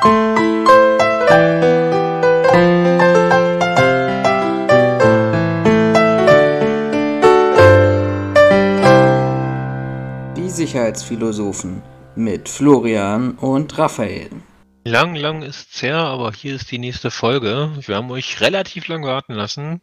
[0.00, 0.04] Die
[10.48, 11.82] Sicherheitsphilosophen
[12.14, 14.30] mit Florian und Raphael.
[14.84, 17.72] Lang, lang ist's her, aber hier ist die nächste Folge.
[17.80, 19.80] Wir haben euch relativ lang warten lassen,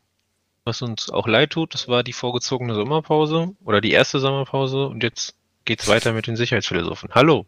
[0.63, 1.73] was uns auch leid tut.
[1.73, 5.35] Das war die vorgezogene Sommerpause oder die erste Sommerpause und jetzt
[5.65, 7.09] geht's weiter mit den Sicherheitsphilosophen.
[7.13, 7.45] Hallo.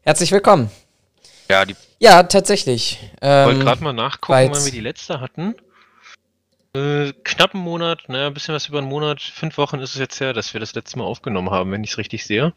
[0.00, 0.70] Herzlich willkommen.
[1.48, 2.98] Ja, die Ja, tatsächlich.
[3.20, 5.54] wollte Ähm, gerade mal nachgucken, wann wir die letzte hatten.
[6.74, 9.20] Äh, knapp einen Monat, naja, ein bisschen was über einen Monat.
[9.20, 11.92] Fünf Wochen ist es jetzt her, dass wir das letzte Mal aufgenommen haben, wenn ich
[11.92, 12.52] es richtig sehe.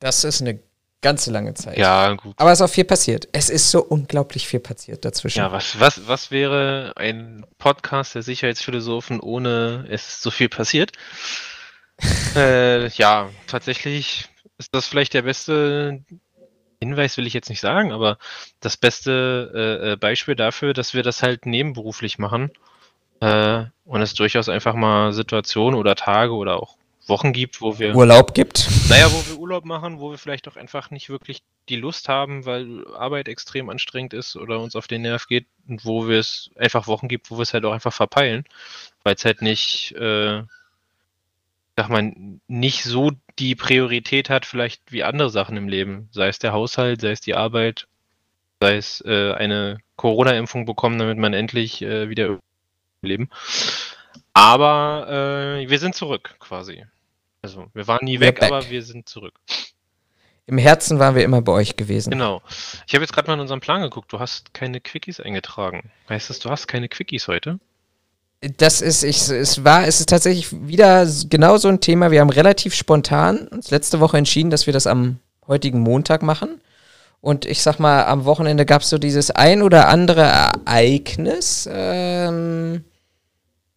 [0.00, 0.60] das ist eine
[1.02, 1.76] ganze lange Zeit.
[1.76, 2.34] Ja, gut.
[2.38, 3.28] Aber es ist auch viel passiert.
[3.32, 5.38] Es ist so unglaublich viel passiert dazwischen.
[5.40, 10.92] Ja, was, was, was wäre ein Podcast der Sicherheitsphilosophen, ohne es so viel passiert?
[12.36, 16.02] äh, ja, tatsächlich ist das vielleicht der beste
[16.88, 18.18] Hinweis, will ich jetzt nicht sagen, aber
[18.60, 22.50] das beste äh, äh, Beispiel dafür, dass wir das halt nebenberuflich machen
[23.20, 26.76] äh, und es durchaus einfach mal Situationen oder Tage oder auch
[27.06, 28.68] Wochen gibt, wo wir Urlaub gibt.
[28.88, 32.46] naja, wo wir Urlaub machen, wo wir vielleicht auch einfach nicht wirklich die Lust haben,
[32.46, 36.50] weil Arbeit extrem anstrengend ist oder uns auf den Nerv geht und wo wir es
[36.56, 38.44] einfach Wochen gibt, wo wir es halt auch einfach verpeilen,
[39.02, 40.42] weil es halt nicht, äh,
[41.76, 42.12] sag mal,
[42.46, 46.08] nicht so die Priorität hat, vielleicht wie andere Sachen im Leben.
[46.12, 47.86] Sei es der Haushalt, sei es die Arbeit,
[48.60, 52.40] sei es äh, eine Corona-Impfung bekommen, damit man endlich äh, wieder im
[53.02, 53.30] Leben.
[54.32, 56.84] Aber äh, wir sind zurück quasi.
[57.42, 58.52] Also wir waren nie We're weg, back.
[58.52, 59.38] aber wir sind zurück.
[60.46, 62.10] Im Herzen waren wir immer bei euch gewesen.
[62.10, 62.42] Genau.
[62.86, 64.12] Ich habe jetzt gerade mal in unseren Plan geguckt.
[64.12, 65.90] Du hast keine Quickies eingetragen.
[66.08, 67.58] Heißt das, du hast keine Quickies heute?
[68.58, 72.10] Das ist, ich, es war, es ist tatsächlich wieder genau so ein Thema.
[72.10, 76.60] Wir haben relativ spontan uns letzte Woche entschieden, dass wir das am heutigen Montag machen.
[77.20, 82.84] Und ich sag mal, am Wochenende gab es so dieses ein oder andere Ereignis, ähm,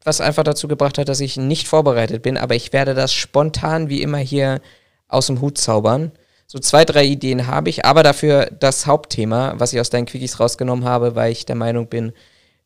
[0.03, 2.38] was einfach dazu gebracht hat, dass ich nicht vorbereitet bin.
[2.38, 4.59] Aber ich werde das spontan wie immer hier
[5.07, 6.11] aus dem Hut zaubern.
[6.45, 10.39] So zwei, drei Ideen habe ich, aber dafür das Hauptthema, was ich aus deinen Quickies
[10.41, 12.11] rausgenommen habe, weil ich der Meinung bin,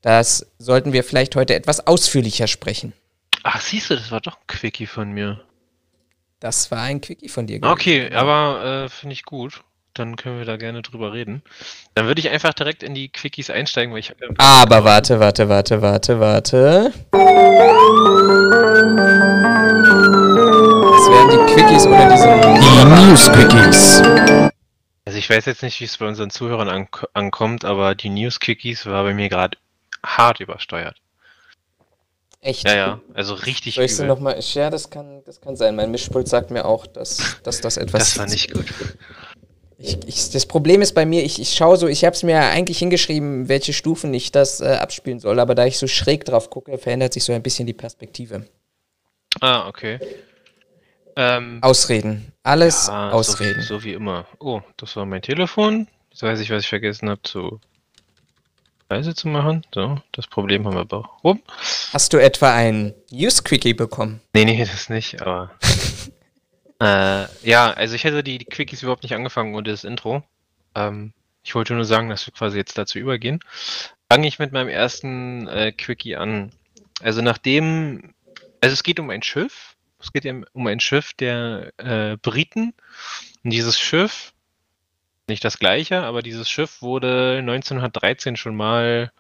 [0.01, 2.94] das sollten wir vielleicht heute etwas ausführlicher sprechen.
[3.44, 5.41] Ach, siehst du, das war doch ein Quickie von mir.
[6.39, 7.59] Das war ein Quickie von dir.
[7.59, 7.72] gewesen.
[7.72, 9.61] Okay, aber äh, finde ich gut.
[9.94, 11.44] Dann können wir da gerne drüber reden.
[11.95, 15.19] Dann würde ich einfach direkt in die Quickies einsteigen, weil ich habe ja Aber warte,
[15.19, 16.94] warte, warte, warte, warte.
[17.11, 17.22] Das
[21.09, 22.28] wären die Quickies oder diese.
[22.61, 24.01] Die News-Quickies.
[25.03, 28.85] Also ich weiß jetzt nicht, wie es bei unseren Zuhörern ank ankommt, aber die News-Quickies
[28.85, 29.57] war bei mir gerade
[30.03, 30.97] hart übersteuert.
[32.41, 32.67] Echt?
[32.67, 34.07] Ja, ja, also richtig Soll ich übel.
[34.07, 34.39] nochmal.
[34.39, 35.75] Ja, das kann, das kann sein.
[35.75, 38.16] Mein Mischpult sagt mir auch, dass, dass das etwas.
[38.16, 38.66] Das war nicht gut.
[39.78, 42.40] Ich, ich, das Problem ist bei mir, ich, ich schaue so, ich habe es mir
[42.40, 46.51] eigentlich hingeschrieben, welche Stufen ich das äh, abspielen soll, aber da ich so schräg drauf
[46.51, 48.45] gucke, verändert sich so ein bisschen die Perspektive.
[49.40, 50.00] Ah, okay.
[51.16, 52.31] Ähm, Ausreden.
[52.44, 53.61] Alles ja, Ausreden.
[53.61, 54.28] So, so wie immer.
[54.40, 55.88] Oh, das war mein Telefon.
[56.11, 57.59] Jetzt weiß ich, was ich vergessen habe zu
[58.91, 59.66] leise zu machen.
[59.74, 61.41] So, das Problem haben wir aber rum.
[61.94, 64.22] Hast du etwa ein News-Quickie bekommen?
[64.34, 65.52] Nee, nee, das nicht, aber.
[66.81, 70.24] äh, ja, also ich hätte die, die Quickies überhaupt nicht angefangen ohne das Intro.
[70.75, 71.13] Ähm,
[71.44, 73.40] ich wollte nur sagen, dass wir quasi jetzt dazu übergehen.
[74.12, 76.52] Fange ich mit meinem ersten äh, Quickie an.
[77.02, 78.13] Also nachdem,
[78.59, 79.75] also es geht um ein Schiff.
[80.00, 82.73] Es geht um ein Schiff der äh, Briten.
[83.44, 84.34] Und dieses Schiff,
[85.31, 89.11] nicht das gleiche, aber dieses Schiff wurde 1913 schon mal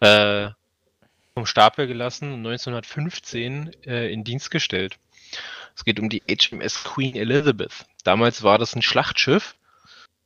[0.00, 0.48] äh,
[1.34, 4.98] vom Stapel gelassen und 1915 äh, in Dienst gestellt.
[5.74, 7.86] Es geht um die HMS Queen Elizabeth.
[8.04, 9.54] Damals war das ein Schlachtschiff.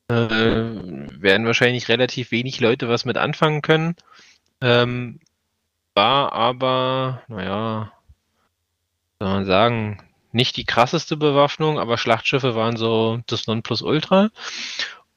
[0.08, 3.96] Äh, werden wahrscheinlich relativ wenig Leute was mit anfangen können.
[4.60, 5.20] Ähm,
[5.94, 7.92] war aber, naja,
[9.18, 14.30] soll man sagen, nicht die krasseste Bewaffnung, aber Schlachtschiffe waren so das Nonplusultra.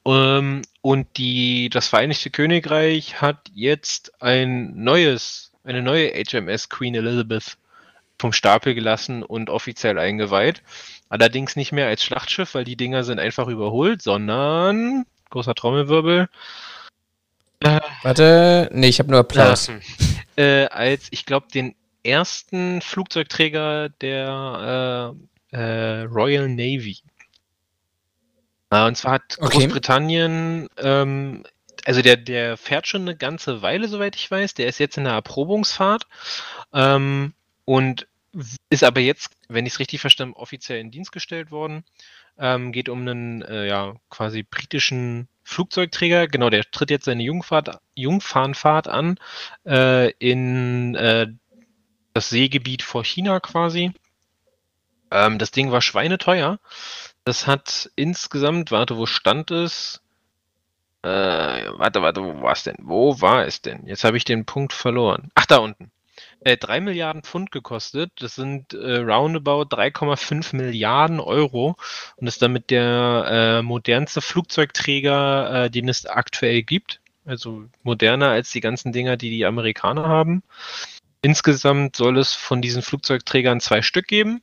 [0.09, 7.57] Ähm, und die, das Vereinigte Königreich hat jetzt ein neues, eine neue HMS Queen Elizabeth
[8.17, 10.61] vom Stapel gelassen und offiziell eingeweiht.
[11.09, 16.27] Allerdings nicht mehr als Schlachtschiff, weil die Dinger sind einfach überholt, sondern großer Trommelwirbel.
[18.03, 19.71] Warte, nee, ich habe nur Applaus.
[20.35, 25.15] Äh, als, ich glaube, den ersten Flugzeugträger der
[25.51, 26.99] äh, äh, Royal Navy.
[28.69, 29.57] Äh, und zwar hat Okay.
[29.57, 31.43] Großbritannien, ähm,
[31.85, 34.53] also der, der fährt schon eine ganze Weile, soweit ich weiß.
[34.53, 36.07] Der ist jetzt in der Erprobungsfahrt.
[36.73, 37.33] Ähm,
[37.65, 38.07] und
[38.69, 41.83] ist aber jetzt, wenn ich es richtig verstanden, offiziell in Dienst gestellt worden.
[42.37, 46.27] Ähm, geht um einen äh, ja, quasi britischen Flugzeugträger.
[46.27, 49.19] Genau, der tritt jetzt seine Jungfahrt, Jungfahrenfahrt an
[49.65, 51.27] äh, in äh,
[52.13, 53.91] das Seegebiet vor China quasi.
[55.11, 56.59] Ähm, das Ding war schweineteuer.
[57.29, 60.01] Das hat insgesamt, warte, wo stand es?
[61.03, 62.77] Äh, warte, warte, wo war es denn?
[62.79, 63.85] Wo war es denn?
[63.85, 65.29] Jetzt habe ich den Punkt verloren.
[65.35, 65.91] Ach, da unten.
[66.39, 68.13] Äh, 3 Milliarden Pfund gekostet.
[68.15, 71.75] Das sind äh, roundabout 3,5 Milliarden Euro
[72.15, 76.99] und ist damit der äh, modernste Flugzeugträger, äh, den es aktuell gibt.
[77.25, 80.41] Also moderner als die ganzen Dinger, die die Amerikaner haben.
[81.21, 84.41] Insgesamt soll es von diesen Flugzeugträgern zwei Stück geben.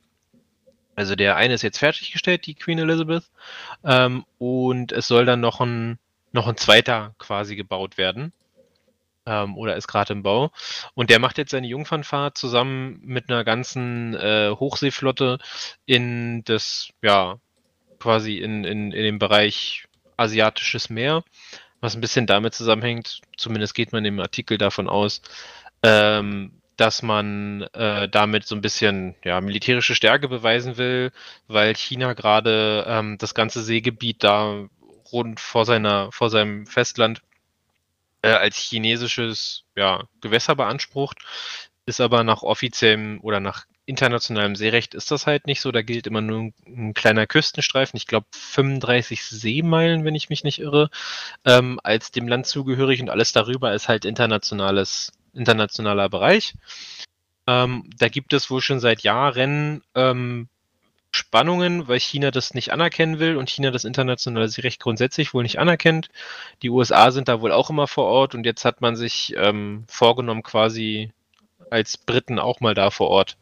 [0.97, 3.23] Also der eine ist jetzt fertiggestellt, die Queen Elizabeth.
[3.85, 5.99] Ähm, und es soll dann noch ein,
[6.31, 8.33] noch ein zweiter quasi gebaut werden.
[9.27, 10.51] Ähm, oder ist gerade im Bau.
[10.95, 15.37] Und der macht jetzt seine Jungfernfahrt zusammen mit einer ganzen äh, Hochseeflotte
[15.85, 17.37] in das, ja,
[17.99, 19.85] quasi in, in, in den Bereich
[20.17, 21.23] asiatisches Meer.
[21.79, 25.21] Was ein bisschen damit zusammenhängt, zumindest geht man im Artikel davon aus,
[25.83, 31.11] ähm, dass man äh, damit so ein bisschen ja, militärische Stärke beweisen will,
[31.47, 34.67] weil China gerade ähm, das ganze Seegebiet da
[35.11, 37.21] rund vor seiner, vor seinem Festland
[38.21, 41.19] äh, als chinesisches ja, Gewässer beansprucht,
[41.85, 45.71] ist aber nach offiziellem oder nach internationalem Seerecht ist das halt nicht so.
[45.71, 50.43] Da gilt immer nur ein, ein kleiner Küstenstreifen, ich glaube 35 Seemeilen, wenn ich mich
[50.43, 50.89] nicht irre,
[51.45, 53.01] ähm, als dem Land zugehörig.
[53.01, 56.55] Und alles darüber ist halt internationales internationaler Bereich.
[57.47, 60.49] Ähm, da gibt es wohl schon seit Jahren ähm,
[61.11, 65.59] Spannungen, weil China das nicht anerkennen will und China das internationale Recht grundsätzlich wohl nicht
[65.59, 66.09] anerkennt.
[66.61, 69.85] Die USA sind da wohl auch immer vor Ort und jetzt hat man sich ähm,
[69.87, 71.11] vorgenommen, quasi
[71.69, 73.37] als Briten auch mal da vor Ort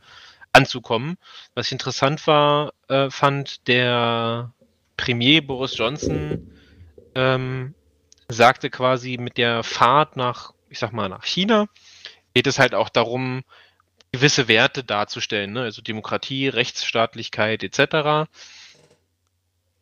[0.53, 1.17] anzukommen.
[1.53, 4.53] Was ich interessant war, äh, fand der
[4.95, 6.51] Premier Boris Johnson
[7.13, 7.73] ähm,
[8.29, 11.67] sagte quasi mit der Fahrt nach ich sag mal, nach China,
[12.33, 13.43] geht es halt auch darum,
[14.11, 15.61] gewisse Werte darzustellen, ne?
[15.61, 18.29] also Demokratie, Rechtsstaatlichkeit etc.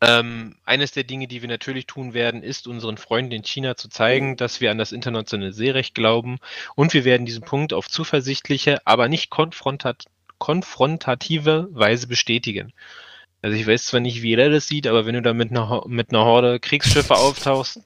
[0.01, 3.89] Ähm, eines der Dinge, die wir natürlich tun werden, ist unseren Freunden in China zu
[3.89, 6.37] zeigen, dass wir an das internationale Seerecht glauben
[6.75, 10.05] und wir werden diesen Punkt auf zuversichtliche, aber nicht konfrontat
[10.37, 12.73] konfrontative Weise bestätigen.
[13.41, 15.83] Also ich weiß zwar nicht, wie jeder das sieht, aber wenn du da mit einer,
[15.87, 17.79] mit einer Horde Kriegsschiffe auftauchst,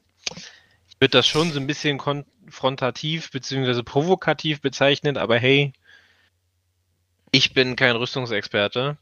[1.00, 1.98] wird das schon so ein bisschen
[2.48, 3.84] konfrontativ bzw.
[3.84, 5.74] provokativ bezeichnet, aber hey,
[7.32, 8.98] ich bin kein Rüstungsexperte.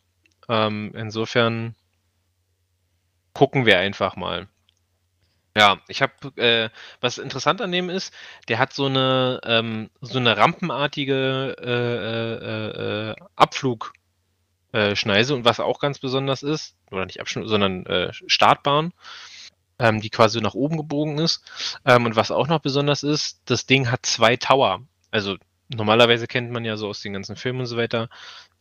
[0.50, 1.76] Ähm, insofern
[3.34, 4.48] gucken wir einfach mal.
[5.56, 6.70] Ja, ich habe, äh,
[7.02, 8.14] was interessant an dem ist,
[8.50, 15.80] der hat so eine, ähm, so eine rampenartige äh, äh, äh Abflugschneise und was auch
[15.80, 18.92] ganz besonders ist, oder nicht Abschnitt, sondern äh, Startbahn
[19.80, 21.44] ähm, die quasi nach oben gebogen ist.
[21.86, 24.81] Ähm, und was auch noch besonders ist, das Ding hat zwei Tower.
[25.12, 25.38] Also
[25.69, 28.10] normalerweise kennt man ja so aus den ganzen Filmen und so weiter,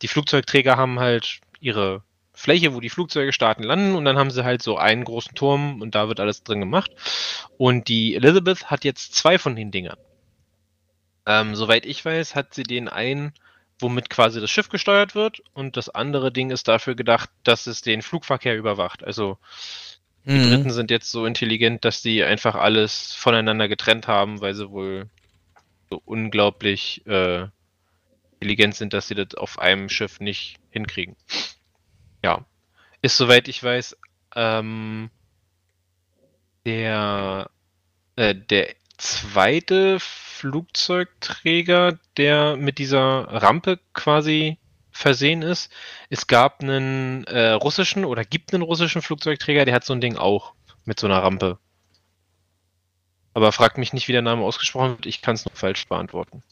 [0.01, 2.03] die Flugzeugträger haben halt ihre
[2.33, 5.81] Fläche, wo die Flugzeuge starten, landen und dann haben sie halt so einen großen Turm
[5.81, 6.91] und da wird alles drin gemacht.
[7.57, 9.97] Und die Elizabeth hat jetzt zwei von den Dingern.
[11.25, 13.33] Ähm, soweit ich weiß, hat sie den einen,
[13.79, 17.81] womit quasi das Schiff gesteuert wird und das andere Ding ist dafür gedacht, dass es
[17.81, 19.03] den Flugverkehr überwacht.
[19.03, 19.37] Also
[20.25, 20.49] die mhm.
[20.49, 25.09] Briten sind jetzt so intelligent, dass sie einfach alles voneinander getrennt haben, weil sie wohl
[25.89, 27.47] so unglaublich äh,
[28.33, 31.15] intelligent sind, dass sie das auf einem Schiff nicht hinkriegen.
[32.23, 32.45] Ja.
[33.01, 33.97] Ist soweit ich weiß,
[34.35, 35.11] ähm,
[36.65, 37.51] der,
[38.15, 44.57] äh, der zweite Flugzeugträger, der mit dieser Rampe quasi
[44.95, 45.69] versehen ist.
[46.09, 50.15] Es gab einen äh, russischen oder gibt einen russischen Flugzeugträger, der hat so ein Ding
[50.15, 50.53] auch
[50.85, 51.59] mit so einer Rampe.
[53.33, 56.43] Aber fragt mich nicht, wie der Name ausgesprochen wird, ich kann es nur falsch beantworten.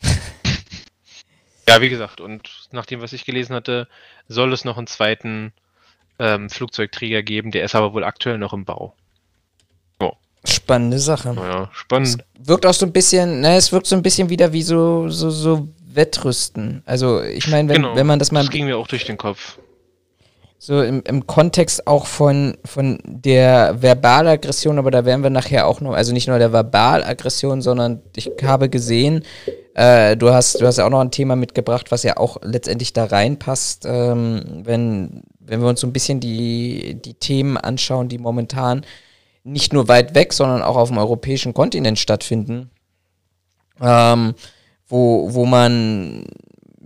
[1.68, 3.88] ja, wie gesagt, und nach dem, was ich gelesen hatte,
[4.28, 5.52] soll es noch einen zweiten
[6.20, 8.94] ähm, Flugzeugträger geben, der ist aber wohl aktuell noch im Bau.
[9.98, 10.12] Oh.
[10.44, 11.34] Spannende Sache.
[11.34, 12.24] Naja, spannend.
[12.40, 15.08] Es wirkt auch so ein bisschen, ne, es wirkt so ein bisschen wieder wie so,
[15.08, 16.82] so, so Wettrüsten.
[16.86, 18.40] Also ich meine, wenn, genau, wenn man das mal...
[18.40, 19.58] Das ging mir auch durch den Kopf.
[20.58, 25.80] So im, im Kontext auch von, von der Verbalaggression, aber da werden wir nachher auch
[25.80, 29.24] noch, also nicht nur der Verbalaggression, sondern ich habe gesehen,
[29.74, 32.92] äh, du hast, du hast ja auch noch ein Thema mitgebracht, was ja auch letztendlich
[32.92, 38.18] da reinpasst, ähm, wenn, wenn wir uns so ein bisschen die, die Themen anschauen, die
[38.18, 38.86] momentan
[39.42, 42.70] nicht nur weit weg, sondern auch auf dem europäischen Kontinent stattfinden.
[43.80, 44.34] Ähm,
[44.92, 46.24] wo, wo man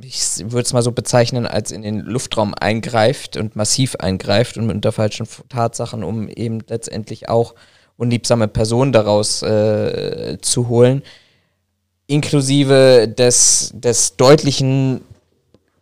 [0.00, 4.70] ich würde es mal so bezeichnen, als in den Luftraum eingreift und massiv eingreift und
[4.70, 7.54] unter falschen Tatsachen, um eben letztendlich auch
[7.96, 11.02] unliebsame Personen daraus äh, zu holen,
[12.06, 15.00] inklusive des, des deutlichen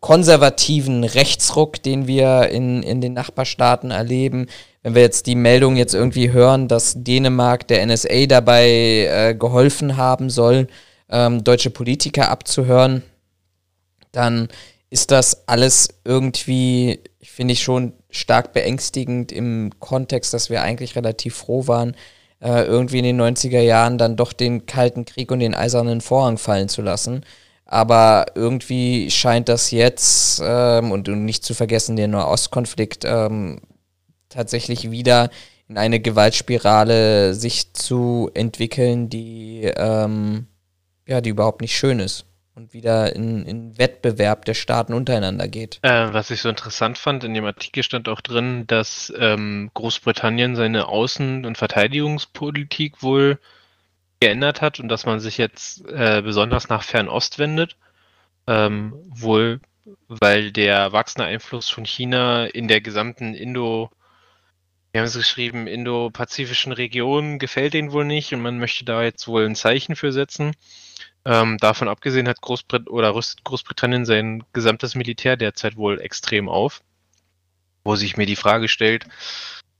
[0.00, 4.46] konservativen Rechtsruck, den wir in, in den Nachbarstaaten erleben.
[4.82, 8.68] Wenn wir jetzt die Meldung jetzt irgendwie hören, dass Dänemark der NSA dabei
[9.10, 10.68] äh, geholfen haben soll,
[11.14, 13.04] ähm, deutsche Politiker abzuhören,
[14.10, 14.48] dann
[14.90, 21.36] ist das alles irgendwie, finde ich schon stark beängstigend im Kontext, dass wir eigentlich relativ
[21.36, 21.96] froh waren,
[22.40, 26.36] äh, irgendwie in den 90er Jahren dann doch den Kalten Krieg und den Eisernen Vorhang
[26.36, 27.24] fallen zu lassen.
[27.64, 33.60] Aber irgendwie scheint das jetzt, ähm, und, nicht zu vergessen, der Nahostkonflikt ähm,
[34.28, 35.30] tatsächlich wieder
[35.68, 40.46] in eine Gewaltspirale sich zu entwickeln, die, ähm,
[41.06, 45.80] ja, die überhaupt nicht schön ist und wieder in, in Wettbewerb der Staaten untereinander geht.
[45.82, 50.54] Äh, was ich so interessant fand, in dem Artikel stand auch drin, dass ähm, Großbritannien
[50.54, 53.38] seine Außen- und Verteidigungspolitik wohl
[54.20, 57.76] geändert hat und dass man sich jetzt äh, besonders nach Fernost wendet.
[58.46, 59.60] Ähm, wohl,
[60.06, 63.90] weil der wachsende Einfluss von China in der gesamten Indo-
[64.92, 69.26] wir haben es geschrieben, indo-pazifischen Region gefällt ihnen wohl nicht und man möchte da jetzt
[69.26, 70.52] wohl ein Zeichen für setzen.
[71.26, 76.82] Ähm, davon abgesehen hat Großbrit oder rüstet Großbritannien sein gesamtes Militär derzeit wohl extrem auf.
[77.82, 79.06] Wo sich mir die Frage stellt,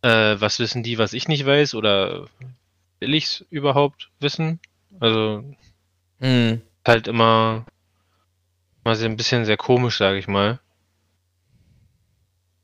[0.02, 1.74] äh, was wissen die, was ich nicht weiß?
[1.74, 2.26] Oder
[3.00, 4.60] will ich es überhaupt wissen?
[5.00, 5.44] Also
[6.20, 6.62] hm.
[6.86, 7.66] halt immer
[8.84, 10.60] mal ein bisschen sehr komisch, sage ich mal.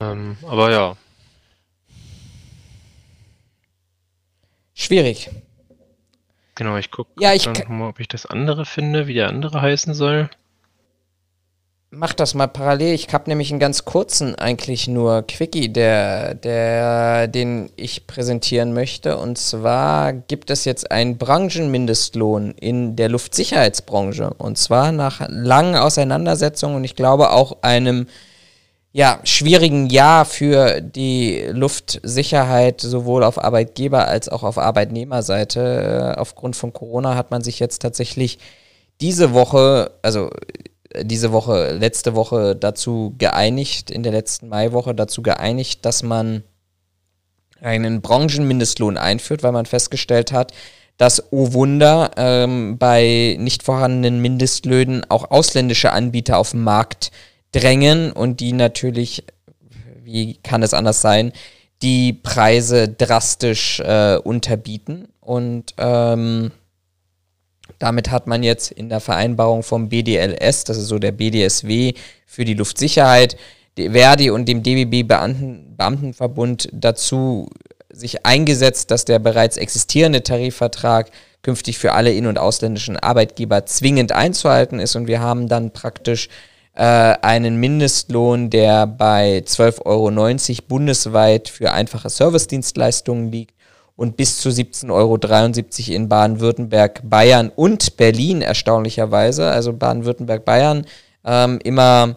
[0.01, 0.97] Ähm, aber ja.
[4.75, 5.31] Schwierig.
[6.61, 9.95] Genau, ich gucke ja, ich mal, ob ich das andere finde, wie der andere heißen
[9.95, 10.29] soll.
[11.89, 12.93] Mach das mal parallel.
[12.93, 19.17] Ich habe nämlich einen ganz kurzen eigentlich nur Quickie, der, der, den ich präsentieren möchte.
[19.17, 24.35] Und zwar gibt es jetzt einen Branchenmindestlohn in der Luftsicherheitsbranche.
[24.35, 28.07] Und zwar nach langen Auseinandersetzungen und ich glaube auch einem
[28.93, 36.15] ja, schwierigen Jahr für die Luftsicherheit sowohl auf Arbeitgeber- als auch auf Arbeitnehmerseite.
[36.17, 38.39] Äh, aufgrund von Corona hat man sich jetzt tatsächlich
[39.01, 40.31] diese Woche, also
[40.91, 46.43] äh, diese Woche, letzte Woche dazu geeinigt, in der letzten Maiwoche dazu geeinigt, dass man
[47.61, 50.53] einen Branchenmindestlohn einführt, weil man festgestellt hat,
[50.97, 57.30] dass, oh Wunder, ähm, bei nicht vorhandenen Mindestlöhnen auch ausländische Anbieter auf dem Markt äh,
[57.53, 59.25] drängen und die natürlich,
[60.03, 61.33] wie kann es anders sein,
[61.83, 65.09] die Preise drastisch äh, unterbieten.
[65.21, 66.51] Und ähm,
[67.79, 71.95] damit hat man jetzt in der Vereinbarung vom BDLS, das ist so der BDSW
[72.27, 73.37] für die Luftsicherheit,
[73.77, 77.49] Verdi und dem DBB Beamten, Beamtenverbund dazu
[77.89, 81.11] sich eingesetzt, dass der bereits existierende Tarifvertrag
[81.43, 84.97] künftig für alle in- und ausländischen Arbeitgeber zwingend einzuhalten ist.
[84.97, 86.29] Und wir haben dann praktisch
[86.75, 93.55] äh, einen Mindestlohn, der bei 12,90 Euro bundesweit für einfache Servicedienstleistungen liegt
[93.97, 99.51] und bis zu 17,73 Euro in Baden-Württemberg, Bayern und Berlin erstaunlicherweise.
[99.51, 100.87] Also Baden-Württemberg, Bayern
[101.25, 102.17] ähm, immer,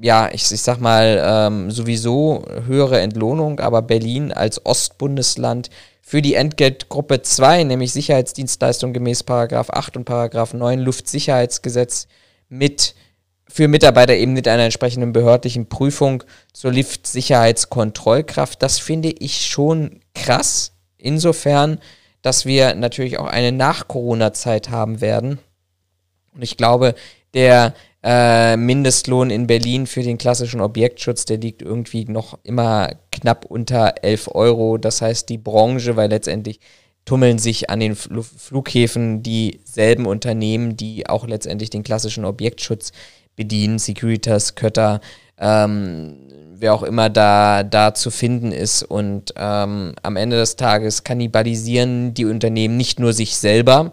[0.00, 6.34] ja, ich, ich sag mal, ähm, sowieso höhere Entlohnung, aber Berlin als Ostbundesland für die
[6.34, 12.06] Entgeltgruppe 2, nämlich Sicherheitsdienstleistung gemäß Paragraph 8 und Paragraph 9 Luftsicherheitsgesetz
[12.48, 12.94] mit
[13.56, 16.22] für Mitarbeiter eben mit einer entsprechenden behördlichen Prüfung
[16.52, 18.62] zur Liftsicherheitskontrollkraft.
[18.62, 20.72] Das finde ich schon krass.
[20.98, 21.78] Insofern,
[22.20, 25.38] dass wir natürlich auch eine Nach-Corona-Zeit haben werden.
[26.34, 26.94] Und ich glaube,
[27.32, 27.72] der
[28.02, 33.94] äh, Mindestlohn in Berlin für den klassischen Objektschutz, der liegt irgendwie noch immer knapp unter
[34.02, 34.76] 11 Euro.
[34.76, 36.60] Das heißt, die Branche, weil letztendlich
[37.06, 42.92] tummeln sich an den Flughäfen dieselben Unternehmen, die auch letztendlich den klassischen Objektschutz
[43.36, 45.00] bedienen, Securitas, Kötter,
[45.38, 46.16] ähm,
[46.58, 48.82] wer auch immer da, da zu finden ist.
[48.82, 53.92] Und ähm, am Ende des Tages kannibalisieren die Unternehmen nicht nur sich selber,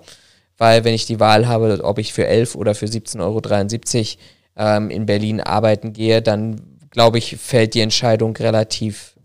[0.58, 4.90] weil wenn ich die Wahl habe, ob ich für 11 oder für 17,73 Euro ähm,
[4.90, 9.16] in Berlin arbeiten gehe, dann glaube ich, fällt die Entscheidung relativ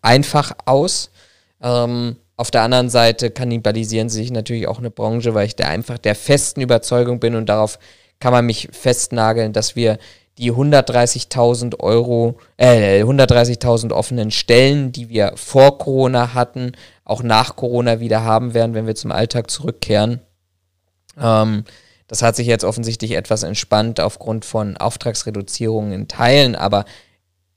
[0.00, 1.10] einfach aus.
[1.60, 5.68] Ähm, auf der anderen Seite kannibalisieren sie sich natürlich auch eine Branche, weil ich da
[5.68, 7.78] einfach der festen Überzeugung bin und darauf
[8.22, 9.98] kann man mich festnageln, dass wir
[10.38, 16.70] die 130.000 Euro, äh, 130.000 offenen Stellen, die wir vor Corona hatten,
[17.04, 20.20] auch nach Corona wieder haben werden, wenn wir zum Alltag zurückkehren.
[21.20, 21.64] Ähm,
[22.06, 26.84] Das hat sich jetzt offensichtlich etwas entspannt aufgrund von Auftragsreduzierungen in Teilen, aber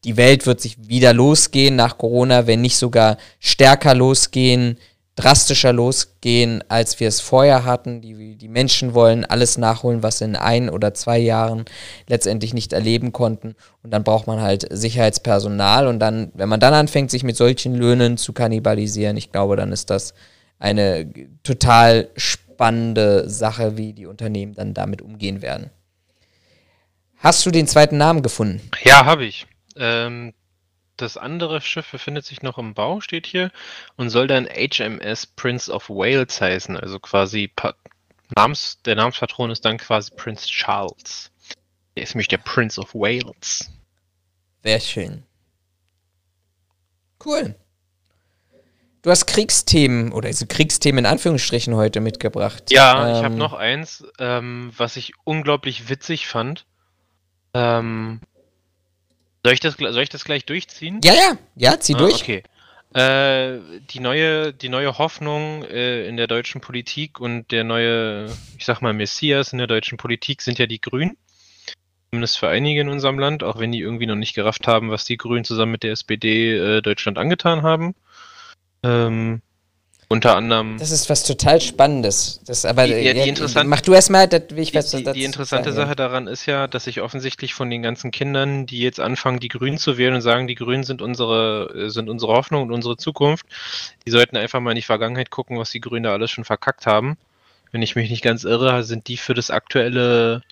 [0.04, 4.80] die Welt wird sich wieder losgehen nach Corona, wenn nicht sogar stärker losgehen,
[5.16, 8.02] drastischer losgehen, als wir es vorher hatten.
[8.02, 11.66] Die, die Menschen wollen alles nachholen, was in ein oder zwei Jahren
[12.08, 13.56] letztendlich nicht erleben konnten.
[13.82, 15.88] Und dann braucht man halt Sicherheitspersonal.
[15.88, 19.72] Und dann, wenn man dann anfängt, sich mit solchen Löhnen zu kannibalisieren, ich glaube, dann
[19.72, 20.14] ist das
[20.60, 21.10] eine
[21.44, 25.70] total spannende Sache, wie die Unternehmen dann damit umgehen werden.
[27.18, 28.62] Hast du den zweiten Namen gefunden?
[28.84, 29.48] Ja, habe ich.
[29.78, 30.34] Ähm,
[30.98, 33.52] das andere Schiff befindet sich noch im Bau, steht hier,
[33.98, 36.78] und soll dann HMS Prince of Wales heißen.
[36.78, 37.76] Also quasi pa
[38.36, 41.32] Namens, der Namenspatron ist dann quasi Prince Charles.
[41.96, 43.70] Der ist nämlich der Prince of Wales.
[44.64, 45.24] Sehr schön.
[47.24, 47.56] Cool.
[49.04, 52.72] Du hast Kriegsthemen oder also Kriegsthemen in Anführungsstrichen heute mitgebracht.
[52.72, 56.66] Ja, ähm, ich habe noch eins, ähm, was ich unglaublich witzig fand.
[57.54, 58.20] Ähm,
[59.46, 61.02] soll ich das, soll ich das gleich durchziehen?
[61.04, 62.24] Ja, ja, ja, zieh ah, durch.
[62.24, 62.42] Okay.
[62.96, 63.60] Äh,
[63.92, 68.26] die, neue, die neue Hoffnung äh, in der deutschen Politik und der neue,
[68.58, 71.16] ich sag mal, Messias in der deutschen Politik sind ja die Grünen.
[72.10, 75.06] Zumindest für einige in unserem Land, auch wenn die irgendwie noch nicht gerafft haben, was
[75.06, 77.94] die Grünen zusammen mit der SPD äh, Deutschland angetan haben.
[78.82, 79.44] Ähm,
[80.08, 80.78] unter anderem.
[80.78, 82.42] Das ist was total Spannendes.
[82.46, 85.74] Das, aber die, ja, die interessante, mach du erstmal, ich weiß, die, die, die interessante
[85.74, 89.48] Sache daran ist ja, dass sich offensichtlich von den ganzen Kindern, die jetzt anfangen, die
[89.48, 93.46] Grünen zu wählen und sagen, die Grünen sind unsere, sind unsere Hoffnung und unsere Zukunft,
[94.06, 96.86] die sollten einfach mal in die Vergangenheit gucken, was die Grünen da alles schon verkackt
[96.86, 97.18] haben.
[97.72, 100.44] Wenn ich mich nicht ganz irre, sind die für das aktuelle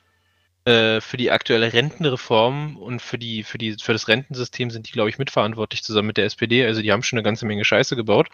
[0.65, 4.91] äh, für die aktuelle Rentenreform und für die, für die, für das Rentensystem sind die,
[4.91, 6.65] glaube ich, mitverantwortlich zusammen mit der SPD.
[6.65, 8.29] Also die haben schon eine ganze Menge Scheiße gebaut.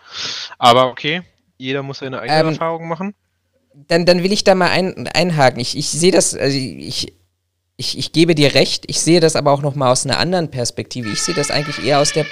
[0.59, 1.23] Aber okay,
[1.57, 3.15] jeder muss seine eigenen ähm, Erfahrungen machen.
[3.73, 5.59] Dann, dann will ich da mal ein, einhaken.
[5.59, 7.13] Ich, ich sehe das, also ich,
[7.77, 10.51] ich, ich gebe dir recht, ich sehe das aber auch noch mal aus einer anderen
[10.51, 11.09] Perspektive.
[11.09, 12.25] Ich sehe das eigentlich eher aus der.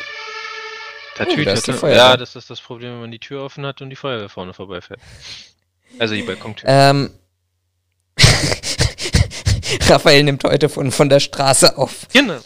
[1.19, 3.95] Oh, das ja, das ist das Problem, wenn man die Tür offen hat und die
[3.95, 4.99] Feuerwehr vorne vorbeifährt.
[5.97, 6.69] Also die Balkontür.
[6.69, 7.09] Ähm.
[9.89, 12.07] Raphael nimmt heute von, von der Straße auf.
[12.13, 12.39] Genau.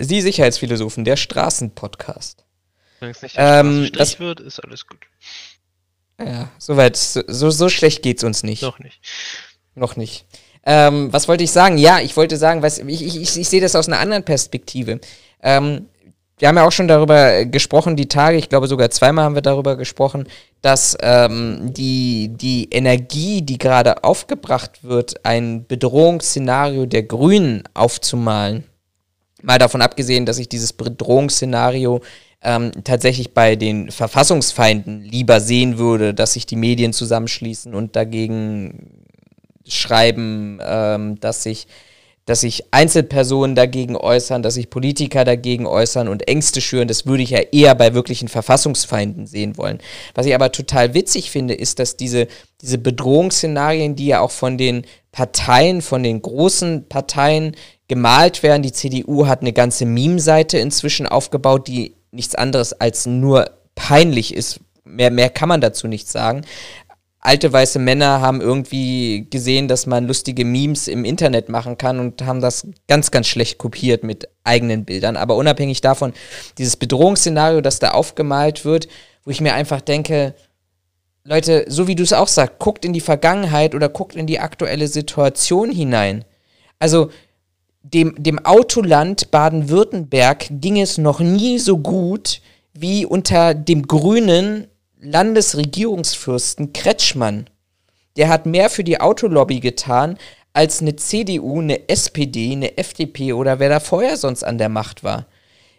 [0.00, 2.44] Sie Sicherheitsphilosophen, der Straßenpodcast.
[3.00, 5.00] Wenn es nicht ähm, das wird, ist alles gut.
[6.18, 8.62] Ja, soweit, so, so schlecht geht's uns nicht.
[8.62, 9.00] Noch nicht.
[9.74, 10.26] Noch nicht.
[10.64, 11.76] Ähm, was wollte ich sagen?
[11.76, 15.00] Ja, ich wollte sagen, was, ich, ich, ich, ich sehe das aus einer anderen Perspektive.
[15.42, 15.88] Ähm,
[16.38, 19.42] wir haben ja auch schon darüber gesprochen, die Tage, ich glaube sogar zweimal haben wir
[19.42, 20.26] darüber gesprochen,
[20.62, 28.64] dass ähm, die, die Energie, die gerade aufgebracht wird, ein Bedrohungsszenario der Grünen aufzumalen.
[29.42, 32.00] Mal davon abgesehen, dass ich dieses Bedrohungsszenario
[32.42, 39.04] ähm, tatsächlich bei den Verfassungsfeinden lieber sehen würde, dass sich die Medien zusammenschließen und dagegen
[39.66, 41.66] schreiben, ähm, dass sich
[42.26, 47.22] dass sich Einzelpersonen dagegen äußern, dass sich Politiker dagegen äußern und Ängste schüren, das würde
[47.22, 49.78] ich ja eher bei wirklichen Verfassungsfeinden sehen wollen.
[50.14, 52.26] Was ich aber total witzig finde, ist, dass diese,
[52.62, 57.54] diese Bedrohungsszenarien, die ja auch von den Parteien, von den großen Parteien
[57.88, 63.50] gemalt werden, die CDU hat eine ganze Meme-Seite inzwischen aufgebaut, die nichts anderes als nur
[63.74, 66.42] peinlich ist, Mehr, mehr kann man dazu nicht sagen
[67.24, 72.22] alte weiße Männer haben irgendwie gesehen, dass man lustige Memes im Internet machen kann und
[72.24, 75.16] haben das ganz, ganz schlecht kopiert mit eigenen Bildern.
[75.16, 76.12] Aber unabhängig davon,
[76.58, 78.88] dieses Bedrohungsszenario, das da aufgemalt wird,
[79.24, 80.34] wo ich mir einfach denke,
[81.24, 84.40] Leute, so wie du es auch sagst, guckt in die Vergangenheit oder guckt in die
[84.40, 86.26] aktuelle Situation hinein.
[86.78, 87.08] Also
[87.82, 92.42] dem, dem Autoland Baden-Württemberg ging es noch nie so gut
[92.74, 94.66] wie unter dem grünen
[95.04, 97.48] Landesregierungsfürsten Kretschmann.
[98.16, 100.18] Der hat mehr für die Autolobby getan
[100.52, 105.04] als eine CDU, eine SPD, eine FDP oder wer da vorher sonst an der Macht
[105.04, 105.26] war.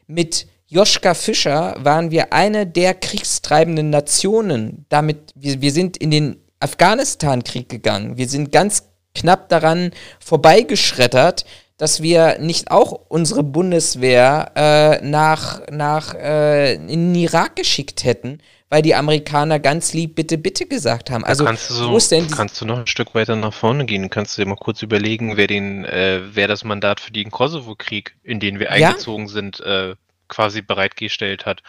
[0.08, 4.86] Mit Joschka Fischer waren wir eine der kriegstreibenden Nationen.
[4.90, 8.18] Damit, wir, wir sind in den Afghanistan-Krieg gegangen.
[8.18, 8.84] Wir sind ganz
[9.14, 11.46] knapp daran vorbeigeschreddert,
[11.78, 18.40] dass wir nicht auch unsere Bundeswehr äh, nach, nach äh, in den Irak geschickt hätten,
[18.76, 21.24] weil die Amerikaner ganz lieb bitte, bitte gesagt haben.
[21.24, 21.98] Also kannst du, so,
[22.36, 24.10] kannst du noch ein Stück weiter nach vorne gehen?
[24.10, 28.18] Kannst du dir mal kurz überlegen, wer den, äh, wer das Mandat für den Kosovo-Krieg,
[28.22, 29.32] in den wir eingezogen ja?
[29.32, 29.96] sind, äh,
[30.28, 31.64] quasi bereitgestellt hat.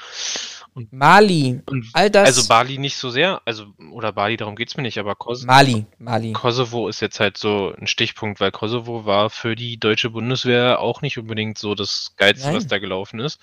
[0.77, 2.27] Und, Mali, und all das.
[2.27, 5.87] Also Bali nicht so sehr, also oder Bali, darum geht's mir nicht, aber Kos Mali,
[5.99, 6.35] Mali.
[6.35, 11.01] Kosovo ist jetzt halt so ein Stichpunkt, weil Kosovo war für die deutsche Bundeswehr auch
[11.01, 12.69] nicht unbedingt so das Geilste, was Nein.
[12.69, 13.41] da gelaufen ist.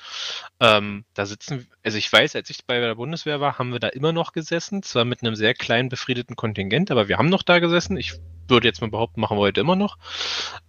[0.59, 3.87] Ähm, da sitzen, also ich weiß, als ich bei der Bundeswehr war, haben wir da
[3.87, 7.57] immer noch gesessen, zwar mit einem sehr kleinen befriedeten Kontingent, aber wir haben noch da
[7.57, 7.97] gesessen.
[7.97, 8.13] Ich
[8.47, 9.97] würde jetzt mal behaupten, machen wir heute immer noch.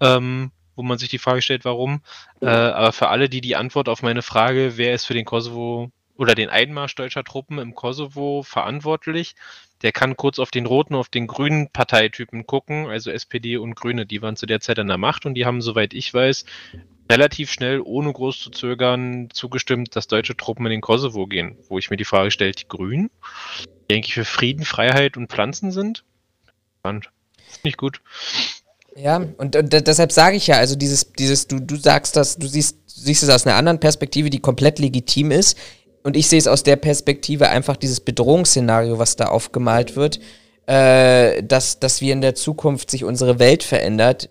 [0.00, 2.00] Ähm, wo man sich die Frage stellt, warum.
[2.40, 5.92] Äh, aber für alle, die die Antwort auf meine Frage, wer ist für den Kosovo
[6.16, 9.35] oder den Einmarsch deutscher Truppen im Kosovo verantwortlich,
[9.83, 14.07] der kann kurz auf den roten, auf den grünen Parteitypen gucken, also SPD und Grüne,
[14.07, 16.44] die waren zu der Zeit an der Macht und die haben, soweit ich weiß,
[17.11, 21.59] relativ schnell, ohne groß zu zögern, zugestimmt, dass deutsche Truppen in den Kosovo gehen.
[21.68, 23.11] Wo ich mir die Frage stelle, die Grünen,
[23.90, 26.05] die eigentlich für Frieden, Freiheit und Pflanzen sind?
[26.79, 27.11] Spannend.
[27.62, 28.00] Nicht gut.
[28.96, 32.38] Ja, und, und de- deshalb sage ich ja, also dieses, dieses, du, du sagst das,
[32.38, 35.59] du siehst, siehst es aus einer anderen Perspektive, die komplett legitim ist.
[36.05, 40.21] Und ich sehe es aus der Perspektive einfach dieses Bedrohungsszenario, was da aufgemalt wird,
[40.67, 44.29] äh, dass, dass wir in der Zukunft sich unsere Welt verändert.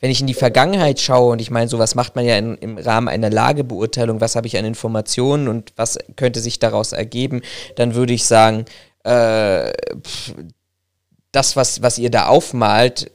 [0.00, 2.78] Wenn ich in die Vergangenheit schaue, und ich meine, sowas macht man ja in, im
[2.78, 7.42] Rahmen einer Lagebeurteilung, was habe ich an Informationen und was könnte sich daraus ergeben,
[7.76, 8.64] dann würde ich sagen,
[9.04, 9.70] äh,
[10.00, 10.34] pff,
[11.30, 13.10] das, was, was ihr da aufmalt,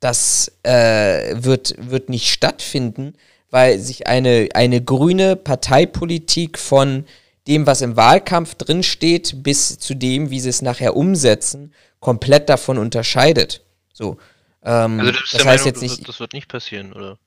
[0.00, 3.14] das äh, wird, wird nicht stattfinden,
[3.50, 7.06] weil sich eine, eine grüne Parteipolitik von
[7.48, 12.78] dem, was im Wahlkampf drinsteht, bis zu dem, wie sie es nachher umsetzen, komplett davon
[12.78, 13.62] unterscheidet.
[13.92, 14.18] So.
[14.64, 17.18] Ähm, Also das der heißt Meinung, jetzt das, nicht, wird, das wird nicht passieren, oder?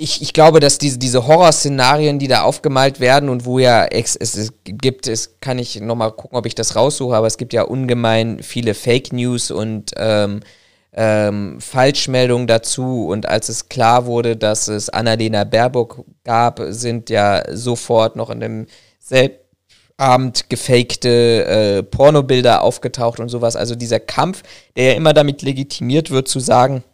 [0.00, 4.14] ich, ich glaube, dass diese, diese Horrorszenarien, die da aufgemalt werden und wo ja es,
[4.14, 7.62] es gibt, es kann ich nochmal gucken, ob ich das raussuche, aber es gibt ja
[7.62, 10.40] ungemein viele Fake News und ähm,
[10.92, 13.06] ähm, Falschmeldungen dazu.
[13.08, 18.40] Und als es klar wurde, dass es Annalena Baerbock gab, sind ja sofort noch in
[18.40, 18.66] dem
[18.98, 19.36] selben
[19.98, 23.56] Abend gefakte äh, Pornobilder aufgetaucht und sowas.
[23.56, 24.44] Also dieser Kampf,
[24.76, 26.84] der ja immer damit legitimiert wird, zu sagen,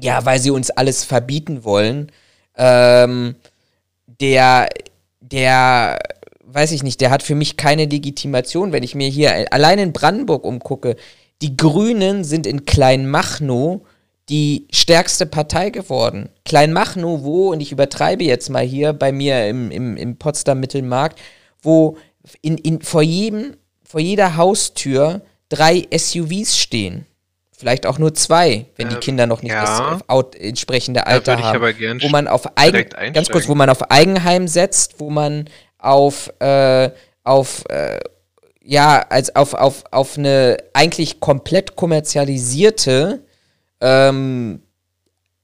[0.00, 2.10] ja, weil sie uns alles verbieten wollen,
[2.56, 3.36] ähm,
[4.20, 4.68] der,
[5.20, 5.98] der,
[6.44, 9.92] weiß ich nicht, der hat für mich keine Legitimation, wenn ich mir hier allein in
[9.92, 10.96] Brandenburg umgucke.
[11.42, 13.82] Die Grünen sind in Kleinmachnow
[14.28, 16.30] die stärkste Partei geworden.
[16.44, 21.20] Kleinmachnow, wo, und ich übertreibe jetzt mal hier bei mir im, im, im Potsdam Mittelmarkt,
[21.62, 21.96] wo
[22.42, 27.06] in, in, vor, jedem, vor jeder Haustür drei SUVs stehen.
[27.56, 29.62] Vielleicht auch nur zwei, wenn die Ähm, Kinder noch nicht ja.
[30.08, 32.00] das entsprechende Alter haben.
[32.02, 36.90] wo man auf Eigen, ganz kurz, wo man auf Eigenheim setzt, wo man auf, äh,
[37.24, 38.00] auf äh,
[38.66, 43.24] ja, als auf, auf, auf eine eigentlich komplett kommerzialisierte
[43.80, 44.60] ähm,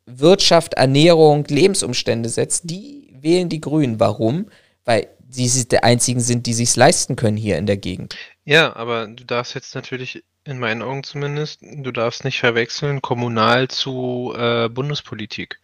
[0.06, 4.00] Wirtschaft, Ernährung, Lebensumstände setzt, die wählen die Grünen.
[4.00, 4.46] Warum?
[4.84, 8.16] Weil sie die einzigen sind, die sich's leisten können hier in der Gegend.
[8.44, 13.68] Ja, aber du darfst jetzt natürlich, in meinen Augen zumindest, du darfst nicht verwechseln kommunal
[13.68, 15.60] zu äh, Bundespolitik.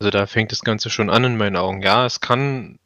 [0.00, 1.80] Also da fängt das Ganze schon an in meinen Augen.
[1.80, 2.80] Ja, es kann,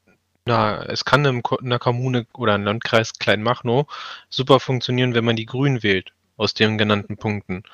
[0.46, 3.86] na, es kann in einer Kommune oder einem Landkreis Kleinmachnow
[4.30, 7.64] super funktionieren, wenn man die Grünen wählt, aus den genannten Punkten.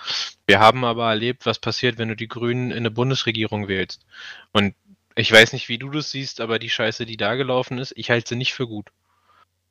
[0.47, 4.07] Wir haben aber erlebt, was passiert, wenn du die Grünen in eine Bundesregierung wählst.
[4.53, 4.75] Und
[5.15, 8.11] ich weiß nicht, wie du das siehst, aber die Scheiße, die da gelaufen ist, ich
[8.11, 8.89] halte sie nicht für gut.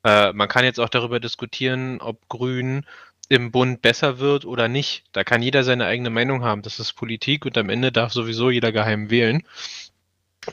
[0.04, 2.86] Äh, man kann jetzt auch darüber diskutieren, ob Grün
[3.28, 5.04] im Bund besser wird oder nicht.
[5.12, 6.62] Da kann jeder seine eigene Meinung haben.
[6.62, 9.42] Das ist Politik und am Ende darf sowieso jeder geheim wählen.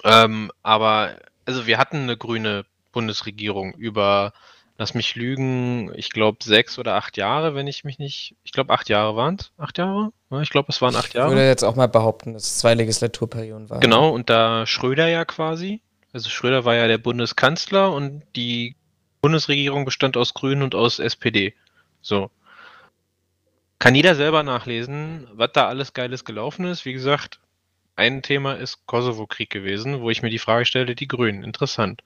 [0.03, 1.17] Ähm, aber,
[1.49, 4.33] also wir hatten eine grüne Bundesregierung über,
[4.77, 8.71] lass mich lügen, ich glaube sechs oder acht Jahre, wenn ich mich nicht, ich glaube
[8.71, 9.51] acht Jahre waren es.
[9.57, 10.11] Acht Jahre?
[10.29, 11.31] Ja, ich glaube, es waren acht Ich Jahre.
[11.31, 13.79] würde jetzt auch mal behaupten, dass es zwei Legislaturperioden waren.
[13.79, 15.81] Genau, und da Schröder ja quasi,
[16.13, 18.75] also Schröder war ja der Bundeskanzler und die
[19.19, 21.55] Bundesregierung bestand aus Grünen und aus SPD.
[22.03, 22.29] So.
[23.79, 26.85] Kann jeder selber nachlesen, was da alles Geiles gelaufen ist.
[26.85, 27.39] Wie gesagt,
[27.99, 32.01] ein Thema ist Kosovo-Krieg gewesen, wo ich mir die Frage stelle, die Grünen, interessant.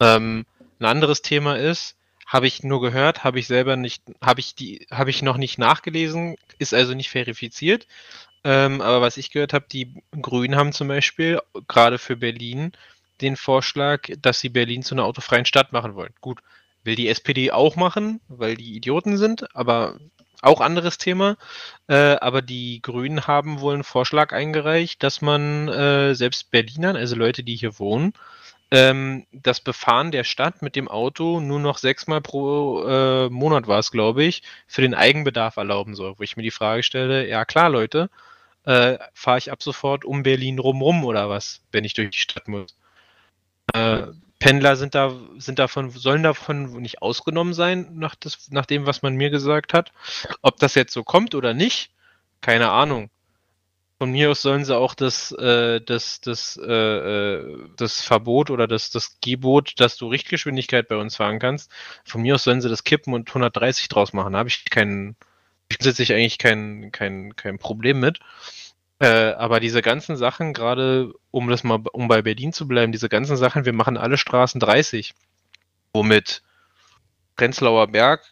[0.00, 0.46] Ähm,
[0.78, 4.86] ein anderes Thema ist, habe ich nur gehört, habe ich selber nicht, habe ich die,
[4.90, 7.86] habe ich noch nicht nachgelesen, ist also nicht verifiziert.
[8.44, 12.72] Ähm, aber was ich gehört habe, die Grünen haben zum Beispiel gerade für Berlin
[13.20, 16.14] den Vorschlag, dass sie Berlin zu einer autofreien Stadt machen wollen.
[16.20, 16.40] Gut,
[16.84, 19.98] will die SPD auch machen, weil die Idioten sind, aber
[20.42, 21.36] auch anderes Thema.
[21.88, 27.16] Äh, aber die Grünen haben wohl einen Vorschlag eingereicht, dass man äh, selbst Berlinern, also
[27.16, 28.12] Leute, die hier wohnen,
[28.70, 33.78] ähm, das Befahren der Stadt mit dem Auto nur noch sechsmal pro äh, Monat war
[33.78, 36.14] es, glaube ich, für den Eigenbedarf erlauben soll.
[36.18, 38.10] Wo ich mir die Frage stelle, ja klar, Leute,
[38.64, 42.48] äh, fahre ich ab sofort um Berlin rumrum oder was, wenn ich durch die Stadt
[42.48, 42.76] muss.
[43.74, 48.86] Äh, Pendler sind da, sind davon, sollen davon nicht ausgenommen sein, nach, das, nach dem,
[48.86, 49.92] was man mir gesagt hat.
[50.42, 51.90] Ob das jetzt so kommt oder nicht,
[52.40, 53.10] keine Ahnung.
[53.98, 58.66] Von mir aus sollen sie auch das, äh, das, das, äh, äh, das Verbot oder
[58.66, 61.70] das, das Gebot, dass du Richtgeschwindigkeit bei uns fahren kannst,
[62.04, 64.34] von mir aus sollen sie das kippen und 130 draus machen.
[64.34, 65.16] Da habe ich keinen,
[65.70, 68.20] grundsätzlich eigentlich kein, kein, kein Problem mit.
[68.98, 73.08] Äh, aber diese ganzen Sachen, gerade um das mal, um bei Berlin zu bleiben, diese
[73.08, 75.14] ganzen Sachen, wir machen alle Straßen 30,
[75.92, 76.42] womit
[77.36, 78.24] Prenzlauer Berg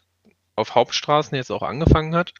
[0.55, 2.33] auf Hauptstraßen jetzt auch angefangen hat.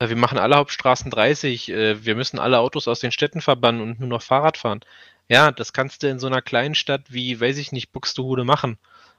[0.00, 3.80] Äh, wir machen alle Hauptstraßen 30, äh, wir müssen alle Autos aus den Städten verbannen
[3.80, 4.80] und nur noch Fahrrad fahren.
[5.28, 8.78] Ja, das kannst du in so einer kleinen Stadt wie, weiß ich nicht, Buxtehude machen.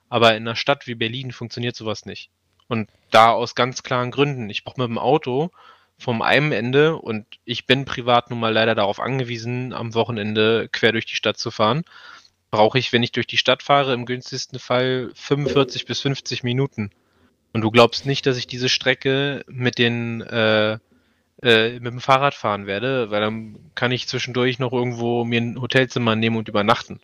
[0.10, 2.29] Aber in einer Stadt wie Berlin funktioniert sowas nicht.
[2.67, 4.49] Und da aus ganz klaren Gründen.
[4.49, 5.51] Ich brauche mit dem Auto
[6.04, 10.92] vom einem Ende und ich bin privat nun mal leider darauf angewiesen, am Wochenende quer
[10.92, 11.84] durch die Stadt zu fahren.
[12.52, 16.92] Brauche ich, wenn ich durch die Stadt fahre, im günstigsten Fall 45 bis 50 Minuten.
[17.54, 20.78] Und du glaubst nicht, dass ich diese Strecke mit den äh,
[21.42, 25.62] äh, mit dem Fahrrad fahren werde, weil dann kann ich zwischendurch noch irgendwo mir ein
[25.62, 27.00] Hotelzimmer nehmen und übernachten.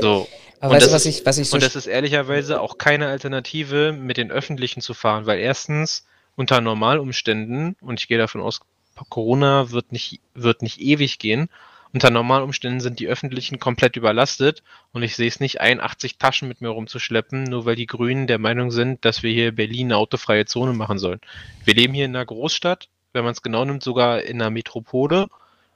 [0.00, 0.28] So.
[0.60, 2.78] Aber und, weißt du, das was ich, was ich so und das ist ehrlicherweise auch
[2.78, 8.40] keine Alternative, mit den Öffentlichen zu fahren, weil erstens unter Normalumständen, und ich gehe davon
[8.40, 8.60] aus,
[9.08, 11.48] Corona wird nicht, wird nicht ewig gehen,
[11.94, 16.48] unter Normalumständen sind die Öffentlichen komplett überlastet und ich sehe es nicht ein, 80 Taschen
[16.48, 19.98] mit mir rumzuschleppen, nur weil die Grünen der Meinung sind, dass wir hier Berlin eine
[19.98, 21.20] autofreie Zone machen sollen.
[21.64, 25.28] Wir leben hier in einer Großstadt, wenn man es genau nimmt, sogar in einer Metropole,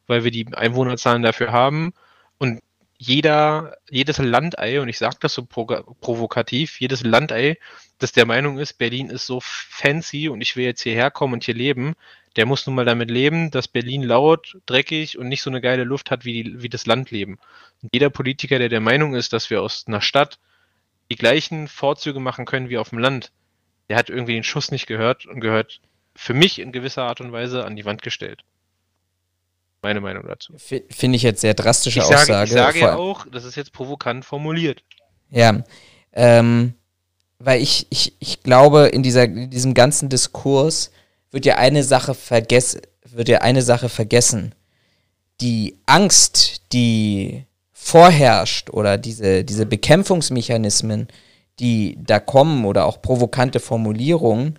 [0.09, 1.93] weil wir die Einwohnerzahlen dafür haben
[2.39, 2.61] und
[2.99, 7.59] jeder, jedes Landei, und ich sage das so provokativ, jedes Landei,
[7.99, 11.45] das der Meinung ist, Berlin ist so fancy und ich will jetzt hierher kommen und
[11.45, 11.95] hier leben,
[12.37, 15.85] der muss nun mal damit leben, dass Berlin laut, dreckig und nicht so eine geile
[15.85, 17.39] Luft hat wie, die, wie das Landleben.
[17.83, 20.39] Und jeder Politiker, der der Meinung ist, dass wir aus einer Stadt
[21.11, 23.33] die gleichen Vorzüge machen können wie auf dem Land,
[23.89, 25.81] der hat irgendwie den Schuss nicht gehört und gehört
[26.15, 28.43] für mich in gewisser Art und Weise an die Wand gestellt.
[29.83, 30.55] Meine Meinung dazu.
[30.57, 32.49] Finde ich jetzt sehr drastische ich sage, Aussage.
[32.49, 34.83] Ich sage ja auch, das ist jetzt provokant formuliert.
[35.31, 35.63] Ja,
[36.13, 36.75] ähm,
[37.39, 40.91] weil ich, ich, ich glaube, in, dieser, in diesem ganzen Diskurs
[41.31, 44.55] wird ja eine Sache vergessen, wird ja eine Sache vergessen.
[45.41, 51.07] Die Angst, die vorherrscht oder diese, diese Bekämpfungsmechanismen,
[51.61, 54.59] die da kommen oder auch provokante Formulierungen,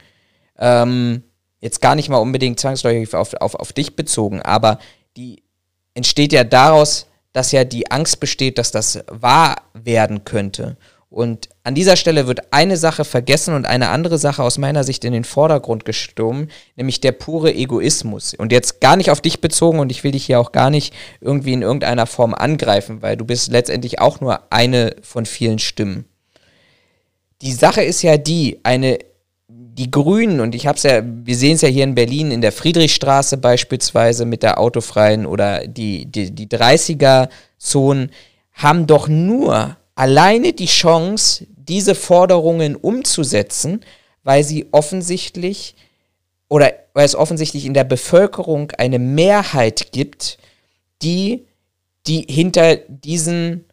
[0.58, 1.24] ähm,
[1.60, 4.80] jetzt gar nicht mal unbedingt zwangsläufig auf, auf, auf dich bezogen, aber
[5.18, 5.44] die
[5.94, 10.78] entsteht ja daraus, dass ja die Angst besteht, dass das wahr werden könnte.
[11.12, 15.04] Und an dieser Stelle wird eine Sache vergessen und eine andere Sache aus meiner Sicht
[15.04, 18.36] in den Vordergrund gestummt, nämlich der pure Egoismus.
[18.36, 20.94] Und jetzt gar nicht auf dich bezogen und ich will dich hier auch gar nicht
[21.20, 26.06] irgendwie in irgendeiner Form angreifen, weil du bist letztendlich auch nur eine von vielen Stimmen.
[27.42, 29.00] Die Sache ist ja die, eine
[29.80, 32.42] die Grünen, und ich habe es ja, wir sehen es ja hier in Berlin in
[32.42, 38.12] der Friedrichstraße beispielsweise mit der autofreien oder die, die, die 30er-Zonen,
[38.52, 43.80] haben doch nur alleine die Chance, diese Forderungen umzusetzen,
[44.24, 45.76] weil sie offensichtlich
[46.50, 50.40] oder weil es offensichtlich in der Bevölkerung eine Mehrheit gibt,
[51.02, 51.46] die,
[52.06, 53.64] die hinter diesen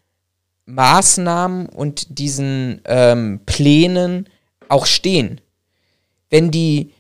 [0.67, 4.29] Maßnahmen und diesen ähm, Plänen
[4.69, 5.41] auch stehen
[6.31, 6.93] wenn die,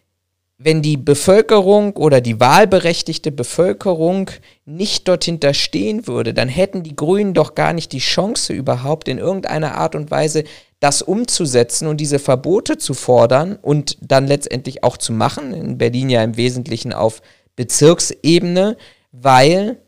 [0.58, 4.30] wenn die Bevölkerung oder die wahlberechtigte Bevölkerung
[4.64, 9.18] nicht dorthin stehen würde, dann hätten die Grünen doch gar nicht die Chance überhaupt in
[9.18, 10.44] irgendeiner Art und Weise
[10.80, 16.10] das umzusetzen und diese Verbote zu fordern und dann letztendlich auch zu machen, in Berlin
[16.10, 17.22] ja im Wesentlichen auf
[17.56, 18.76] Bezirksebene,
[19.12, 19.78] weil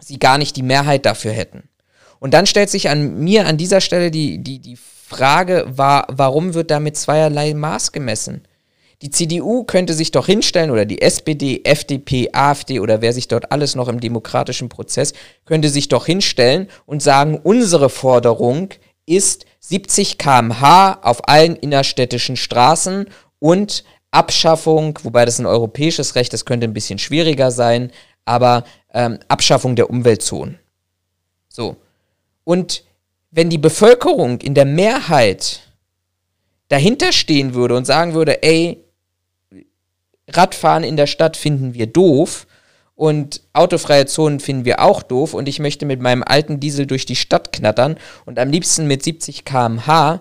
[0.00, 1.68] sie gar nicht die Mehrheit dafür hätten.
[2.20, 4.76] Und dann stellt sich an mir an dieser Stelle die, die, die
[5.16, 8.42] Frage war, warum wird da mit zweierlei Maß gemessen?
[9.02, 13.52] Die CDU könnte sich doch hinstellen oder die SPD, FDP, AfD oder wer sich dort
[13.52, 15.12] alles noch im demokratischen Prozess
[15.44, 18.70] könnte sich doch hinstellen und sagen, unsere Forderung
[19.06, 23.06] ist 70 km/h auf allen innerstädtischen Straßen
[23.40, 27.90] und Abschaffung, wobei das ein europäisches Recht, das könnte ein bisschen schwieriger sein,
[28.24, 30.58] aber ähm, Abschaffung der Umweltzonen.
[31.48, 31.76] So.
[32.44, 32.84] Und
[33.34, 35.60] wenn die Bevölkerung in der Mehrheit
[36.68, 38.84] dahinter stehen würde und sagen würde, ey,
[40.28, 42.46] Radfahren in der Stadt finden wir doof
[42.94, 47.06] und autofreie Zonen finden wir auch doof und ich möchte mit meinem alten Diesel durch
[47.06, 50.20] die Stadt knattern und am liebsten mit 70 km/h.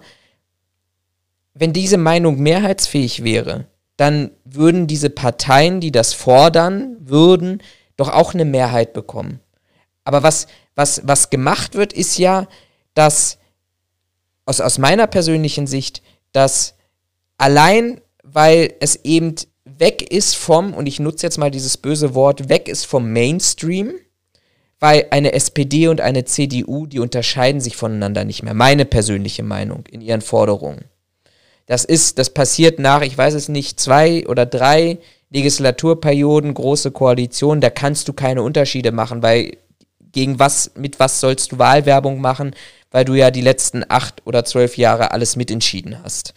[1.54, 7.62] Wenn diese Meinung mehrheitsfähig wäre, dann würden diese Parteien, die das fordern würden,
[7.96, 9.40] doch auch eine Mehrheit bekommen.
[10.04, 12.48] Aber was, was, was gemacht wird, ist ja,
[12.94, 13.38] dass
[14.46, 16.02] aus, aus meiner persönlichen Sicht,
[16.32, 16.76] dass
[17.38, 22.50] allein, weil es eben weg ist vom, und ich nutze jetzt mal dieses böse Wort,
[22.50, 23.94] weg ist vom Mainstream,
[24.80, 28.54] weil eine SPD und eine CDU, die unterscheiden sich voneinander nicht mehr.
[28.54, 30.86] Meine persönliche Meinung in ihren Forderungen.
[31.66, 37.62] Das ist, das passiert nach, ich weiß es nicht, zwei oder drei Legislaturperioden, große Koalitionen,
[37.62, 39.58] da kannst du keine Unterschiede machen, weil
[40.12, 42.54] gegen was, mit was sollst du Wahlwerbung machen,
[42.94, 46.34] weil du ja die letzten acht oder zwölf Jahre alles mitentschieden hast.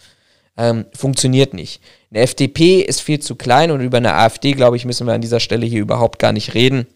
[0.57, 1.81] Ähm, funktioniert nicht.
[2.11, 5.21] Eine FDP ist viel zu klein und über eine AfD, glaube ich, müssen wir an
[5.21, 6.87] dieser Stelle hier überhaupt gar nicht reden,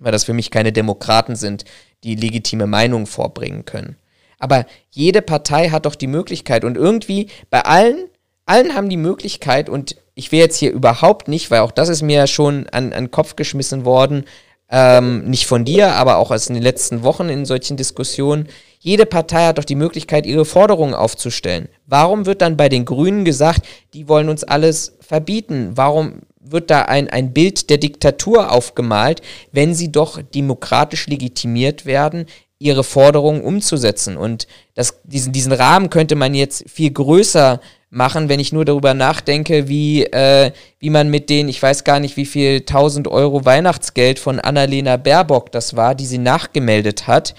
[0.00, 1.64] weil das für mich keine Demokraten sind,
[2.02, 3.96] die legitime Meinungen vorbringen können.
[4.40, 8.08] Aber jede Partei hat doch die Möglichkeit und irgendwie bei allen,
[8.44, 12.02] allen haben die Möglichkeit und ich will jetzt hier überhaupt nicht, weil auch das ist
[12.02, 14.24] mir schon an, an den Kopf geschmissen worden,
[14.68, 18.48] ähm, nicht von dir, aber auch aus den letzten Wochen in solchen Diskussionen.
[18.82, 21.68] Jede Partei hat doch die Möglichkeit, ihre Forderungen aufzustellen.
[21.86, 25.72] Warum wird dann bei den Grünen gesagt, die wollen uns alles verbieten?
[25.74, 29.20] Warum wird da ein, ein Bild der Diktatur aufgemalt,
[29.52, 32.24] wenn sie doch demokratisch legitimiert werden,
[32.58, 34.16] ihre Forderungen umzusetzen?
[34.16, 38.94] Und das, diesen, diesen Rahmen könnte man jetzt viel größer machen, wenn ich nur darüber
[38.94, 43.44] nachdenke, wie, äh, wie man mit den, ich weiß gar nicht, wie viel 1000 Euro
[43.44, 47.34] Weihnachtsgeld von Annalena Baerbock das war, die sie nachgemeldet hat,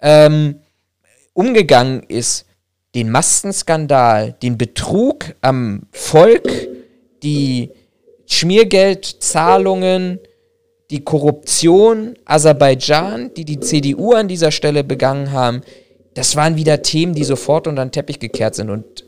[0.00, 0.60] ähm,
[1.36, 2.46] umgegangen ist.
[2.94, 6.48] Den Maskenskandal, den Betrug am Volk,
[7.22, 7.70] die
[8.26, 10.18] Schmiergeldzahlungen,
[10.90, 15.60] die Korruption, Aserbaidschan, die die CDU an dieser Stelle begangen haben,
[16.14, 18.70] das waren wieder Themen, die sofort unter den Teppich gekehrt sind.
[18.70, 19.04] Und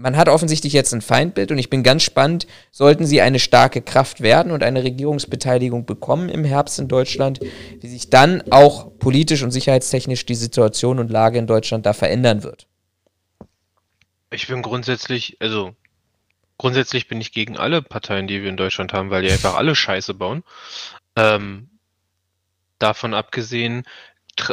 [0.00, 3.82] man hat offensichtlich jetzt ein Feindbild und ich bin ganz spannend, sollten sie eine starke
[3.82, 7.40] Kraft werden und eine Regierungsbeteiligung bekommen im Herbst in Deutschland,
[7.80, 12.42] wie sich dann auch politisch und sicherheitstechnisch die Situation und Lage in Deutschland da verändern
[12.42, 12.66] wird.
[14.30, 15.74] Ich bin grundsätzlich, also
[16.56, 19.74] grundsätzlich bin ich gegen alle Parteien, die wir in Deutschland haben, weil die einfach alle
[19.74, 20.44] Scheiße bauen.
[21.14, 21.68] Ähm,
[22.78, 23.82] davon abgesehen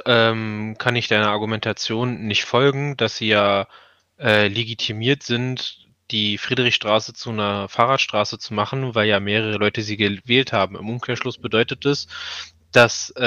[0.05, 3.67] ähm, kann ich deiner Argumentation nicht folgen, dass sie ja
[4.19, 9.97] äh, legitimiert sind, die Friedrichstraße zu einer Fahrradstraße zu machen, weil ja mehrere Leute sie
[9.97, 10.75] gewählt haben.
[10.75, 12.07] Im Umkehrschluss bedeutet es,
[12.71, 13.23] dass äh,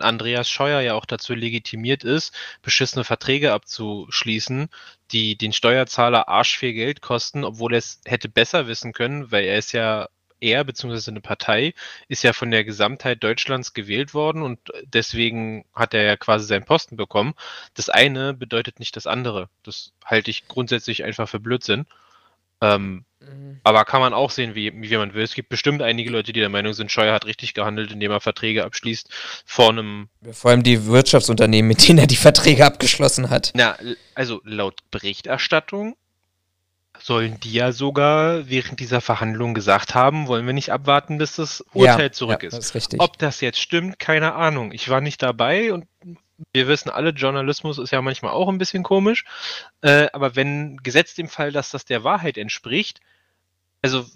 [0.00, 4.68] Andreas Scheuer ja auch dazu legitimiert ist, beschissene Verträge abzuschließen,
[5.12, 9.58] die den Steuerzahler arschviel Geld kosten, obwohl er es hätte besser wissen können, weil er
[9.58, 10.08] ist ja
[10.42, 11.10] er bzw.
[11.10, 11.74] eine Partei
[12.08, 16.64] ist ja von der Gesamtheit Deutschlands gewählt worden und deswegen hat er ja quasi seinen
[16.64, 17.34] Posten bekommen.
[17.74, 19.48] Das eine bedeutet nicht das andere.
[19.62, 21.86] Das halte ich grundsätzlich einfach für Blödsinn.
[22.62, 23.60] Ähm, mhm.
[23.64, 25.24] Aber kann man auch sehen, wie, wie man will.
[25.24, 28.20] Es gibt bestimmt einige Leute, die der Meinung sind, Scheuer hat richtig gehandelt, indem er
[28.20, 29.08] Verträge abschließt
[29.44, 30.08] vor einem.
[30.30, 33.50] Vor allem die Wirtschaftsunternehmen, mit denen er die Verträge abgeschlossen hat.
[33.54, 33.76] Na,
[34.14, 35.96] also laut Berichterstattung
[37.02, 41.64] sollen die ja sogar während dieser Verhandlung gesagt haben, wollen wir nicht abwarten, bis das
[41.72, 42.56] Urteil ja, zurück ja, ist.
[42.56, 44.72] Das ist Ob das jetzt stimmt, keine Ahnung.
[44.72, 45.86] Ich war nicht dabei und
[46.52, 49.24] wir wissen alle, Journalismus ist ja manchmal auch ein bisschen komisch.
[49.80, 53.00] Äh, aber wenn gesetzt im Fall, dass das der Wahrheit entspricht,
[53.82, 54.06] also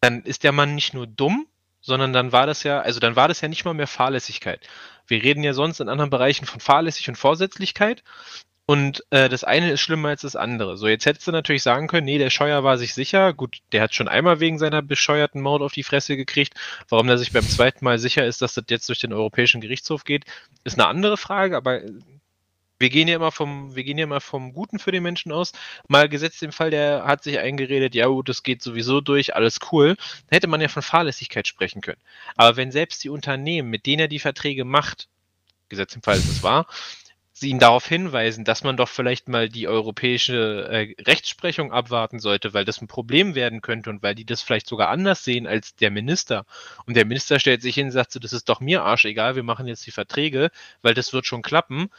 [0.00, 1.46] dann ist der Mann nicht nur dumm,
[1.80, 4.66] sondern dann war das ja, also dann war das ja nicht mal mehr Fahrlässigkeit.
[5.06, 8.02] Wir reden ja sonst in anderen Bereichen von Fahrlässig und Vorsätzlichkeit.
[8.68, 10.76] Und äh, das eine ist schlimmer als das andere.
[10.76, 13.32] So, jetzt hättest du natürlich sagen können, nee, der Scheuer war sich sicher.
[13.32, 16.54] Gut, der hat schon einmal wegen seiner bescheuerten Maut auf die Fresse gekriegt.
[16.88, 20.02] Warum er sich beim zweiten Mal sicher ist, dass das jetzt durch den Europäischen Gerichtshof
[20.02, 20.24] geht,
[20.64, 21.80] ist eine andere Frage, aber
[22.80, 25.52] wir gehen ja immer vom, wir gehen ja immer vom Guten für den Menschen aus.
[25.86, 29.60] Mal gesetzt im Fall, der hat sich eingeredet, ja gut, das geht sowieso durch, alles
[29.70, 29.94] cool.
[29.94, 32.00] Dann hätte man ja von Fahrlässigkeit sprechen können.
[32.34, 35.08] Aber wenn selbst die Unternehmen, mit denen er die Verträge macht,
[35.68, 36.66] gesetzt im Fall ist es wahr,
[37.38, 42.54] sie ihn darauf hinweisen, dass man doch vielleicht mal die europäische äh, Rechtsprechung abwarten sollte,
[42.54, 45.74] weil das ein Problem werden könnte und weil die das vielleicht sogar anders sehen als
[45.74, 46.46] der Minister.
[46.86, 49.36] Und der Minister stellt sich hin und sagt so, das ist doch mir Arsch egal,
[49.36, 51.90] wir machen jetzt die Verträge, weil das wird schon klappen.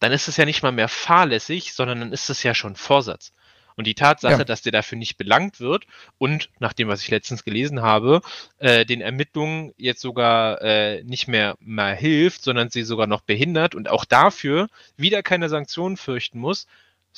[0.00, 3.32] Dann ist es ja nicht mal mehr fahrlässig, sondern dann ist es ja schon Vorsatz.
[3.78, 4.44] Und die Tatsache, ja.
[4.44, 5.86] dass der dafür nicht belangt wird
[6.18, 8.22] und nach dem, was ich letztens gelesen habe,
[8.58, 13.76] äh, den Ermittlungen jetzt sogar äh, nicht mehr mal hilft, sondern sie sogar noch behindert
[13.76, 16.66] und auch dafür wieder keine Sanktionen fürchten muss,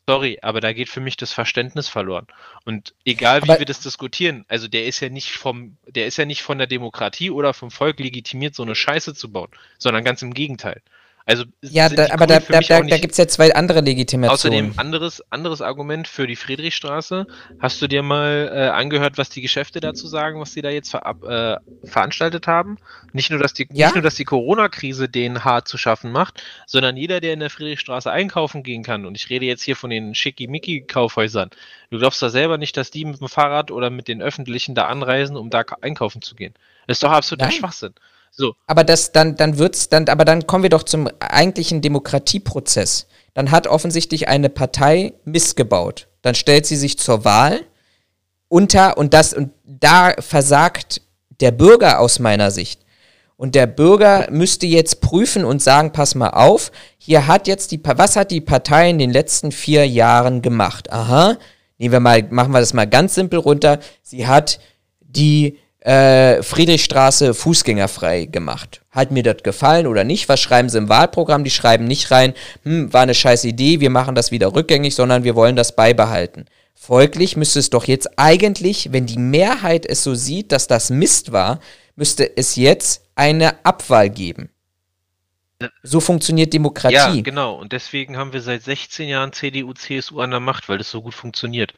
[0.07, 2.27] Sorry, aber da geht für mich das Verständnis verloren.
[2.65, 6.17] Und egal wie aber wir das diskutieren, also der ist ja nicht vom, der ist
[6.17, 10.05] ja nicht von der Demokratie oder vom Volk legitimiert, so eine Scheiße zu bauen, sondern
[10.05, 10.83] ganz im Gegenteil.
[11.31, 14.33] Also ja, da, aber da, da, da, da gibt es ja zwei andere Legitimationen.
[14.33, 17.25] Außerdem anderes, anderes Argument für die Friedrichstraße.
[17.61, 20.91] Hast du dir mal äh, angehört, was die Geschäfte dazu sagen, was sie da jetzt
[20.91, 22.79] verab, äh, veranstaltet haben?
[23.13, 23.87] Nicht nur, dass die, Ja.
[23.87, 27.51] nicht nur, dass die Corona-Krise denen hart zu schaffen macht, sondern jeder, der in der
[27.51, 31.51] Friedrichstraße einkaufen gehen kann, und ich rede jetzt hier von den Schickimicki-Kaufhäusern,
[31.91, 34.87] du glaubst da selber nicht, dass die mit dem Fahrrad oder mit den Öffentlichen da
[34.87, 36.55] anreisen, um da ka- einkaufen zu gehen.
[36.89, 37.53] Das ist doch absoluter.
[37.53, 37.95] Schwachsinn.
[38.31, 43.07] So, Aber das, dann, dann wird's, dann, aber dann kommen wir doch zum eigentlichen Demokratieprozess.
[43.35, 46.09] Dann hat offensichtlich eine Partei missgebaut.
[46.23, 47.61] Dann stellt sie sich zur Wahl
[48.49, 51.03] unter und das, und da versagt
[51.41, 52.81] der Bürger aus meiner Sicht.
[53.37, 57.81] Und der Bürger müsste jetzt prüfen und sagen, pass mal auf, hier hat jetzt die,
[57.83, 60.93] was hat die Partei in den letzten vier Jahren gemacht?
[60.93, 61.39] Aha,
[61.79, 63.79] nehmen wir mal, machen wir das mal ganz simpel runter.
[64.03, 64.61] Sie hat
[65.01, 68.83] die äh, Friedrichstraße fußgängerfrei gemacht.
[68.91, 70.29] Hat mir das gefallen oder nicht?
[70.29, 71.45] Was schreiben sie im Wahlprogramm?
[71.45, 75.25] Die schreiben nicht rein, hm, war eine scheiß Idee, wir machen das wieder rückgängig, sondern
[75.25, 76.47] wir wollen das beibehalten.
[76.75, 81.33] Folglich müsste es doch jetzt eigentlich, wenn die Mehrheit es so sieht, dass das Mist
[81.33, 81.61] war,
[81.97, 84.51] müsste es jetzt eine Abwahl geben.
[85.83, 86.95] So funktioniert Demokratie.
[86.95, 87.55] Ja, genau.
[87.57, 91.03] Und deswegen haben wir seit 16 Jahren CDU, CSU an der Macht, weil das so
[91.03, 91.75] gut funktioniert.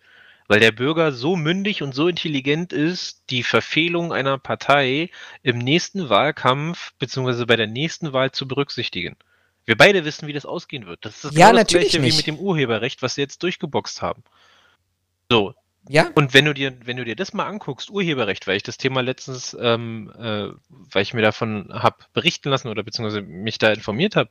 [0.53, 5.09] Weil der Bürger so mündig und so intelligent ist, die Verfehlung einer Partei
[5.43, 9.17] im nächsten Wahlkampf beziehungsweise bei der nächsten Wahl zu berücksichtigen.
[9.65, 11.07] Wir beide wissen, wie das ausgehen wird.
[11.07, 12.19] Das ist Ja, genau das natürlich gleiche wie nicht.
[12.19, 14.25] mit dem Urheberrecht, was sie jetzt durchgeboxt haben.
[15.31, 15.55] So,
[15.89, 16.11] ja?
[16.17, 19.01] und wenn du dir, wenn du dir das mal anguckst, Urheberrecht, weil ich das Thema
[19.01, 24.17] letztens, ähm, äh, weil ich mir davon hab berichten lassen oder beziehungsweise mich da informiert
[24.17, 24.29] habe,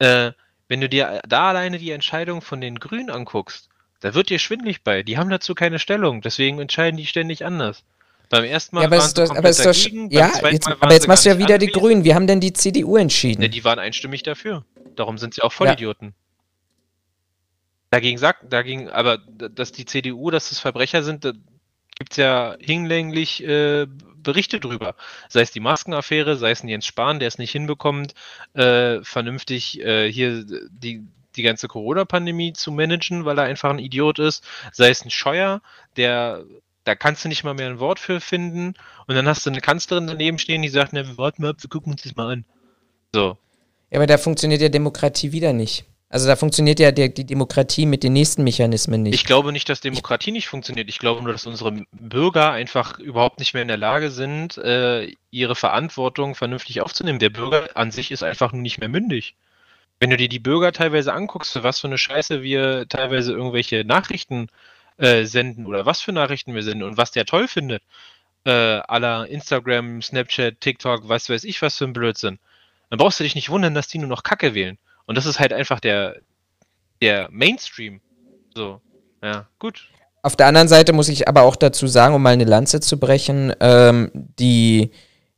[0.00, 0.32] äh,
[0.66, 3.68] wenn du dir da alleine die Entscheidung von den Grünen anguckst,
[4.00, 5.02] da wird dir schwindlig bei.
[5.02, 7.84] Die haben dazu keine Stellung, deswegen entscheiden die ständig anders.
[8.28, 10.50] Beim ersten Mal Ja, aber waren es sie doch, aber es doch, dagegen, beim ja,
[10.50, 11.82] jetzt, aber jetzt machst du ja wieder die anwesend.
[11.82, 12.04] Grünen.
[12.04, 13.40] Wie haben denn die CDU entschieden?
[13.40, 14.64] Ne, die waren einstimmig dafür.
[14.96, 16.14] Darum sind sie auch Vollidioten.
[17.90, 21.32] Dagegen sagt, dagegen, aber dass die CDU, dass das Verbrecher sind, da
[21.96, 23.86] gibt's ja hinlänglich äh,
[24.16, 24.96] Berichte drüber.
[25.28, 28.14] Sei es die Maskenaffäre, sei es ein Jens Spahn, der es nicht hinbekommt,
[28.54, 31.06] äh, vernünftig äh, hier die,
[31.36, 34.44] die ganze Corona-Pandemie zu managen, weil er einfach ein Idiot ist.
[34.72, 35.60] Sei es ein Scheuer,
[35.96, 36.44] der
[36.86, 38.74] da kannst du nicht mal mehr ein Wort für finden.
[39.06, 41.56] Und dann hast du eine Kanzlerin daneben stehen, die sagt, na, wir warten mal ab,
[41.60, 42.44] wir gucken uns das mal an.
[43.12, 43.36] So.
[43.90, 45.84] Ja, aber da funktioniert ja Demokratie wieder nicht.
[46.08, 49.14] Also da funktioniert ja die Demokratie mit den nächsten Mechanismen nicht.
[49.14, 50.88] Ich glaube nicht, dass Demokratie nicht funktioniert.
[50.88, 55.12] Ich glaube nur, dass unsere Bürger einfach überhaupt nicht mehr in der Lage sind, äh,
[55.32, 57.18] ihre Verantwortung vernünftig aufzunehmen.
[57.18, 59.34] Der Bürger an sich ist einfach nicht mehr mündig.
[59.98, 64.48] Wenn du dir die Bürger teilweise anguckst, was für eine Scheiße wir teilweise irgendwelche Nachrichten
[64.98, 67.82] äh, senden oder was für Nachrichten wir senden und was der toll findet,
[68.44, 72.38] äh, aller Instagram, Snapchat, TikTok, was weiß ich, was für ein Blödsinn,
[72.90, 74.78] dann brauchst du dich nicht wundern, dass die nur noch Kacke wählen.
[75.06, 76.16] Und das ist halt einfach der,
[77.00, 78.00] der Mainstream.
[78.54, 78.80] So,
[79.22, 79.88] ja, gut.
[80.22, 82.98] Auf der anderen Seite muss ich aber auch dazu sagen, um mal eine Lanze zu
[82.98, 84.90] brechen, ähm, die,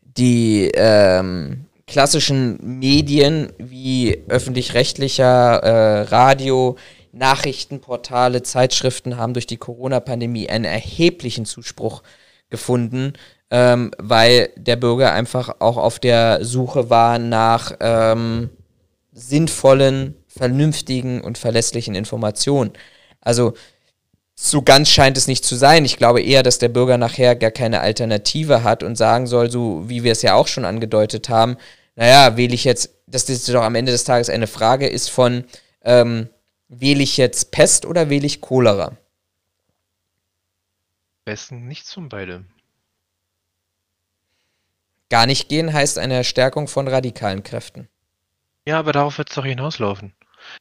[0.02, 6.76] die ähm, klassischen Medien wie öffentlich-rechtlicher äh, Radio,
[7.12, 12.02] Nachrichtenportale, Zeitschriften haben durch die Corona-Pandemie einen erheblichen Zuspruch
[12.50, 13.14] gefunden,
[13.50, 18.50] ähm, weil der Bürger einfach auch auf der Suche war nach ähm,
[19.12, 22.72] sinnvollen, vernünftigen und verlässlichen Informationen.
[23.20, 23.54] Also
[24.40, 25.84] so ganz scheint es nicht zu sein.
[25.84, 29.88] Ich glaube eher, dass der Bürger nachher gar keine Alternative hat und sagen soll, so
[29.88, 31.56] wie wir es ja auch schon angedeutet haben,
[31.98, 35.44] naja, wähle ich jetzt, das doch am Ende des Tages eine Frage ist von,
[35.82, 36.28] ähm,
[36.68, 38.96] wähle ich jetzt Pest oder wähle ich Cholera?
[41.24, 42.44] Besten nichts von beide.
[45.10, 47.88] Gar nicht gehen heißt eine Stärkung von radikalen Kräften.
[48.64, 50.14] Ja, aber darauf wird es doch hinauslaufen.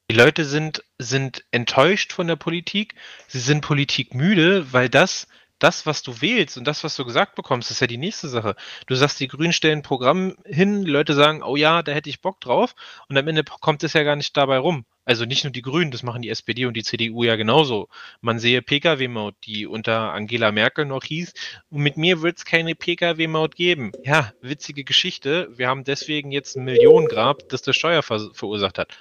[0.09, 2.95] Die Leute sind, sind enttäuscht von der Politik,
[3.27, 5.27] sie sind politikmüde, weil das,
[5.59, 8.55] das, was du wählst und das, was du gesagt bekommst, ist ja die nächste Sache.
[8.85, 12.21] Du sagst, die Grünen stellen ein Programm hin, Leute sagen, oh ja, da hätte ich
[12.21, 12.75] Bock drauf,
[13.09, 14.85] und am Ende kommt es ja gar nicht dabei rum.
[15.05, 17.87] Also nicht nur die Grünen, das machen die SPD und die CDU ja genauso.
[18.19, 21.33] Man sehe Pkw-Maut, die unter Angela Merkel noch hieß,
[21.69, 23.93] und mit mir wird es keine Pkw-Maut geben.
[24.03, 25.47] Ja, witzige Geschichte.
[25.55, 28.97] Wir haben deswegen jetzt ein Millionengrab, das der Steuer ver verursacht hat.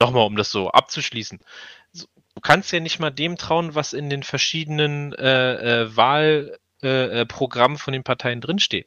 [0.00, 1.40] Nochmal, um das so abzuschließen.
[2.44, 7.82] Kannst ja nicht mal dem trauen, was in den verschiedenen äh, äh, Wahlprogrammen äh, äh,
[7.82, 8.86] von den Parteien drinsteht.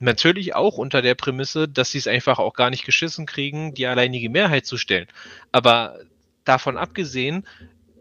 [0.00, 3.86] Natürlich auch unter der Prämisse, dass sie es einfach auch gar nicht geschissen kriegen, die
[3.86, 5.06] alleinige Mehrheit zu stellen.
[5.52, 6.00] Aber
[6.44, 7.46] davon abgesehen,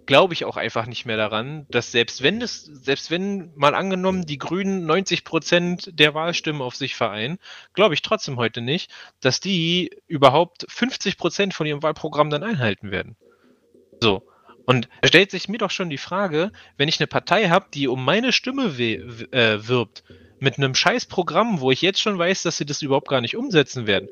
[0.08, 4.26] glaube ich auch einfach nicht mehr daran, dass selbst wenn es, selbst wenn mal angenommen
[4.26, 7.38] die Grünen 90 Prozent der Wahlstimmen auf sich vereinen,
[7.74, 8.91] glaube ich trotzdem heute nicht,
[9.22, 13.16] dass die überhaupt 50 Prozent von ihrem Wahlprogramm dann einhalten werden.
[14.01, 14.24] So.
[14.66, 17.88] Und da stellt sich mir doch schon die Frage, wenn ich eine Partei habe, die
[17.88, 20.03] um meine Stimme äh, wirbt,
[20.39, 23.38] mit einem scheiß Programm, wo ich jetzt schon weiß, dass sie das überhaupt gar nicht
[23.38, 24.09] umsetzen werden,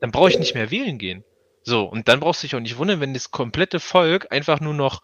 [0.00, 1.24] dann brauche ich nicht mehr wählen gehen.
[1.62, 4.74] So, und dann brauchst du dich auch nicht wundern, wenn das komplette Volk einfach nur
[4.74, 5.02] noch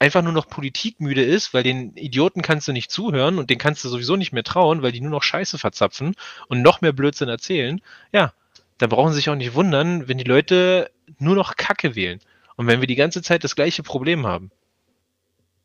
[0.00, 3.84] einfach nur noch politikmüde ist, weil den Idioten kannst du nicht zuhören und den kannst
[3.84, 6.16] du sowieso nicht mehr trauen, weil die nur noch Scheiße verzapfen
[6.48, 7.80] und noch mehr Blödsinn erzählen.
[8.12, 8.34] Ja,
[8.78, 12.20] da brauchen sie sich auch nicht wundern, wenn die Leute nur noch Kacke wählen
[12.56, 14.50] und wenn wir die ganze Zeit das gleiche Problem haben.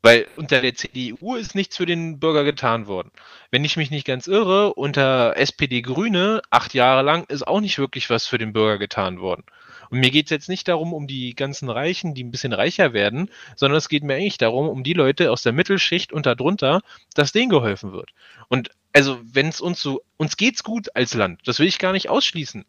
[0.02, 3.10] Weil unter der CDU ist nichts für den Bürger getan worden.
[3.50, 7.78] Wenn ich mich nicht ganz irre, unter SPD Grüne acht Jahre lang ist auch nicht
[7.78, 9.44] wirklich was für den Bürger getan worden.
[9.90, 12.92] Und mir geht es jetzt nicht darum, um die ganzen Reichen, die ein bisschen reicher
[12.92, 16.80] werden, sondern es geht mir eigentlich darum, um die Leute aus der Mittelschicht und darunter,
[17.14, 18.10] dass denen geholfen wird.
[18.48, 21.92] Und also, wenn es uns so, uns geht's gut als Land, das will ich gar
[21.92, 22.64] nicht ausschließen.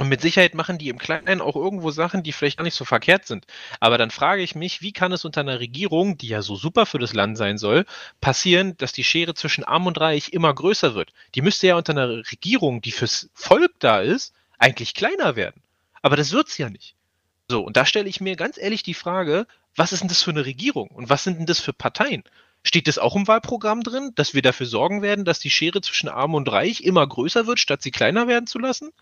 [0.00, 2.86] Und mit Sicherheit machen die im Kleinen auch irgendwo Sachen, die vielleicht gar nicht so
[2.86, 3.44] verkehrt sind.
[3.80, 6.86] Aber dann frage ich mich, wie kann es unter einer Regierung, die ja so super
[6.86, 7.84] für das Land sein soll,
[8.18, 11.12] passieren, dass die Schere zwischen Arm und Reich immer größer wird?
[11.34, 15.60] Die müsste ja unter einer Regierung, die fürs Volk da ist, eigentlich kleiner werden.
[16.00, 16.94] Aber das wird's ja nicht.
[17.48, 19.46] So, und da stelle ich mir ganz ehrlich die Frage,
[19.76, 22.24] was ist denn das für eine Regierung und was sind denn das für Parteien?
[22.62, 26.08] Steht das auch im Wahlprogramm drin, dass wir dafür sorgen werden, dass die Schere zwischen
[26.08, 28.92] Arm und Reich immer größer wird, statt sie kleiner werden zu lassen?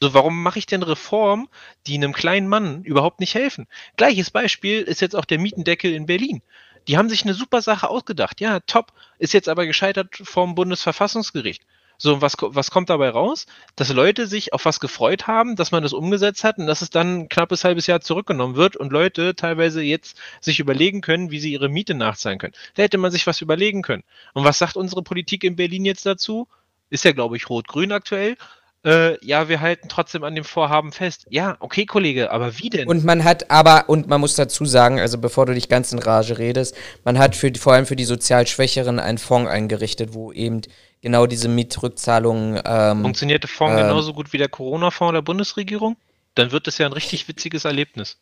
[0.00, 1.48] So, warum mache ich denn Reformen,
[1.86, 3.66] die einem kleinen Mann überhaupt nicht helfen?
[3.96, 6.42] Gleiches Beispiel ist jetzt auch der Mietendeckel in Berlin.
[6.88, 8.40] Die haben sich eine super Sache ausgedacht.
[8.40, 8.92] Ja, top.
[9.18, 11.62] Ist jetzt aber gescheitert vom Bundesverfassungsgericht.
[11.96, 13.46] So, was, was kommt dabei raus?
[13.76, 16.90] Dass Leute sich auf was gefreut haben, dass man das umgesetzt hat und dass es
[16.90, 21.38] dann ein knappes halbes Jahr zurückgenommen wird und Leute teilweise jetzt sich überlegen können, wie
[21.38, 22.54] sie ihre Miete nachzahlen können.
[22.74, 24.02] Da hätte man sich was überlegen können.
[24.32, 26.48] Und was sagt unsere Politik in Berlin jetzt dazu?
[26.90, 28.36] Ist ja, glaube ich, rot-grün aktuell
[28.84, 31.26] äh, ja, wir halten trotzdem an dem Vorhaben fest.
[31.30, 32.86] Ja, okay, Kollege, aber wie denn?
[32.86, 35.98] Und man hat aber, und man muss dazu sagen, also bevor du dich ganz in
[35.98, 40.32] Rage redest, man hat für, vor allem für die sozial Schwächeren einen Fonds eingerichtet, wo
[40.32, 40.60] eben
[41.00, 42.60] genau diese Mietrückzahlungen.
[42.64, 45.96] Ähm, Funktioniert der Fonds ähm, genauso gut wie der Corona-Fonds der Bundesregierung?
[46.34, 48.18] Dann wird das ja ein richtig witziges Erlebnis.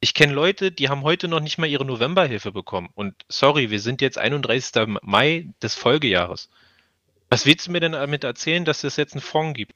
[0.00, 2.88] Ich kenne Leute, die haben heute noch nicht mal ihre Novemberhilfe bekommen.
[2.94, 4.98] Und sorry, wir sind jetzt 31.
[5.02, 6.48] Mai des Folgejahres.
[7.30, 9.74] Was willst du mir denn damit erzählen, dass es jetzt einen Fonds gibt?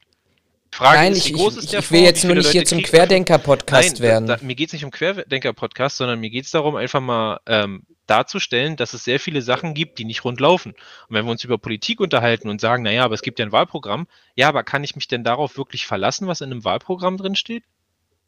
[0.73, 2.57] Frage Nein, ist, wie groß ich, ist der ich will Fonds, jetzt nur nicht Leute
[2.57, 4.27] hier zum Querdenker-Podcast werden.
[4.27, 7.39] Da, da, mir geht es nicht um Querdenker-Podcast, sondern mir geht es darum, einfach mal
[7.45, 10.71] ähm, darzustellen, dass es sehr viele Sachen gibt, die nicht rund laufen.
[10.71, 13.51] Und wenn wir uns über Politik unterhalten und sagen, naja, aber es gibt ja ein
[13.51, 17.35] Wahlprogramm, ja, aber kann ich mich denn darauf wirklich verlassen, was in einem Wahlprogramm drin
[17.35, 17.63] steht?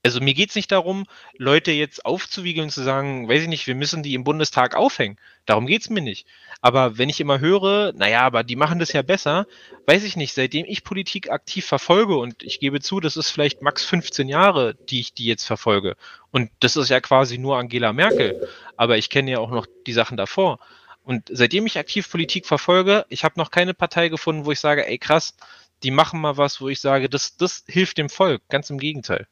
[0.06, 3.66] Also mir geht es nicht darum, Leute jetzt aufzuwiegeln und zu sagen, weiß ich nicht,
[3.66, 5.18] wir müssen die im Bundestag aufhängen.
[5.47, 6.28] Darum geht es mir nicht.
[6.62, 9.47] Aber wenn ich immer höre, naja, aber die machen das ja besser,
[9.88, 13.64] weiß ich nicht, seitdem ich Politik aktiv verfolge und ich gebe zu, das ist vielleicht
[13.64, 15.95] max 15 Jahre, die ich die jetzt verfolge.
[16.30, 18.47] Und das ist ja quasi nur Angela Merkel.
[18.78, 20.60] Aber ich kenne ja auch noch die Sachen davor.
[21.03, 24.88] Und seitdem ich aktiv Politik verfolge, ich habe noch keine Partei gefunden, wo ich sage,
[24.88, 25.36] ey krass,
[25.82, 28.43] die machen mal was, wo ich sage, das, das hilft dem Volk.
[28.49, 29.28] Ganz im Gegenteil.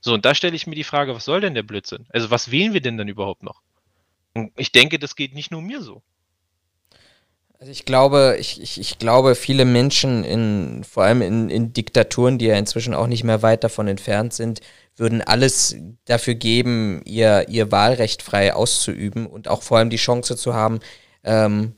[0.00, 2.06] So, und da stelle ich mir die Frage, was soll denn der Blödsinn?
[2.10, 3.62] Also was wählen wir denn dann überhaupt noch?
[4.34, 6.02] Und ich denke, das geht nicht nur mir so.
[7.58, 12.38] Also ich glaube, ich, ich, ich glaube, viele Menschen in, vor allem in, in Diktaturen,
[12.38, 14.60] die ja inzwischen auch nicht mehr weit davon entfernt sind,
[14.96, 20.36] würden alles dafür geben, ihr, ihr Wahlrecht frei auszuüben und auch vor allem die Chance
[20.36, 20.78] zu haben,
[21.24, 21.74] ähm,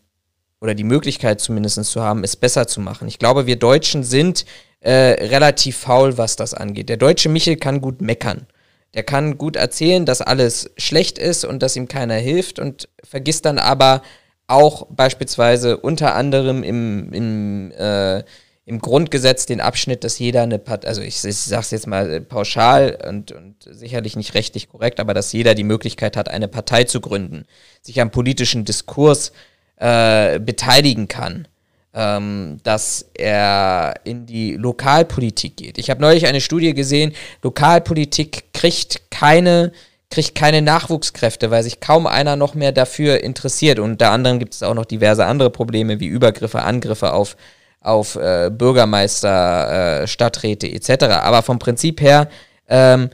[0.61, 3.09] oder die Möglichkeit zumindest zu haben, es besser zu machen.
[3.09, 4.45] Ich glaube, wir Deutschen sind
[4.81, 4.93] äh,
[5.26, 6.89] relativ faul, was das angeht.
[6.89, 8.47] Der deutsche Michel kann gut meckern.
[8.95, 13.45] Der kann gut erzählen, dass alles schlecht ist und dass ihm keiner hilft und vergisst
[13.45, 14.03] dann aber
[14.49, 18.24] auch beispielsweise unter anderem im, im, äh,
[18.64, 22.20] im Grundgesetz den Abschnitt, dass jeder eine Partei, also ich, ich sage es jetzt mal
[22.20, 26.83] pauschal und, und sicherlich nicht rechtlich korrekt, aber dass jeder die Möglichkeit hat, eine Partei
[26.83, 27.45] zu gründen,
[27.81, 29.33] sich am politischen Diskurs
[29.76, 31.47] äh, beteiligen kann
[31.95, 35.78] ähm, dass er in die Lokalpolitik geht.
[35.78, 37.12] Ich habe neulich eine Studie gesehen,
[37.43, 39.72] Lokalpolitik kriegt keine
[40.11, 43.78] kriegt keine Nachwuchskräfte, weil sich kaum einer noch mehr dafür interessiert.
[43.78, 47.36] Und unter anderem gibt es auch noch diverse andere Probleme wie Übergriffe, Angriffe auf,
[47.80, 51.05] auf äh, Bürgermeister, äh, Stadträte etc.
[51.05, 52.28] Aber vom Prinzip her
[52.68, 53.11] ähm,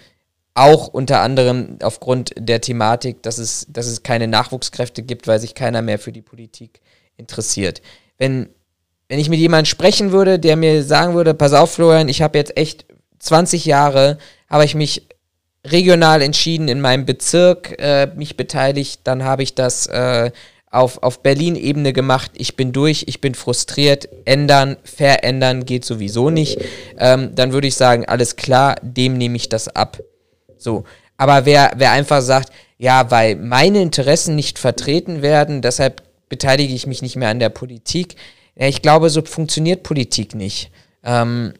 [0.54, 5.54] auch unter anderem aufgrund der Thematik, dass es, dass es keine Nachwuchskräfte gibt, weil sich
[5.54, 6.80] keiner mehr für die Politik
[7.18, 7.82] interessiert.
[8.16, 8.48] Wenn
[9.08, 12.38] wenn ich mit jemandem sprechen würde, der mir sagen würde, pass auf, Florian, ich habe
[12.38, 12.86] jetzt echt
[13.18, 15.06] 20 Jahre, habe ich mich
[15.64, 20.30] regional entschieden in meinem Bezirk äh, mich beteiligt, dann habe ich das äh,
[20.70, 22.32] auf, auf Berlin-Ebene gemacht.
[22.34, 24.08] Ich bin durch, ich bin frustriert.
[24.24, 26.58] Ändern, verändern geht sowieso nicht.
[26.98, 30.00] Ähm, dann würde ich sagen, alles klar, dem nehme ich das ab.
[30.58, 30.84] So.
[31.16, 36.86] Aber wer, wer einfach sagt, ja, weil meine Interessen nicht vertreten werden, deshalb beteilige ich
[36.86, 38.16] mich nicht mehr an der Politik.
[38.56, 40.70] Ja, ich glaube, so funktioniert Politik nicht.
[41.04, 41.52] Ähm,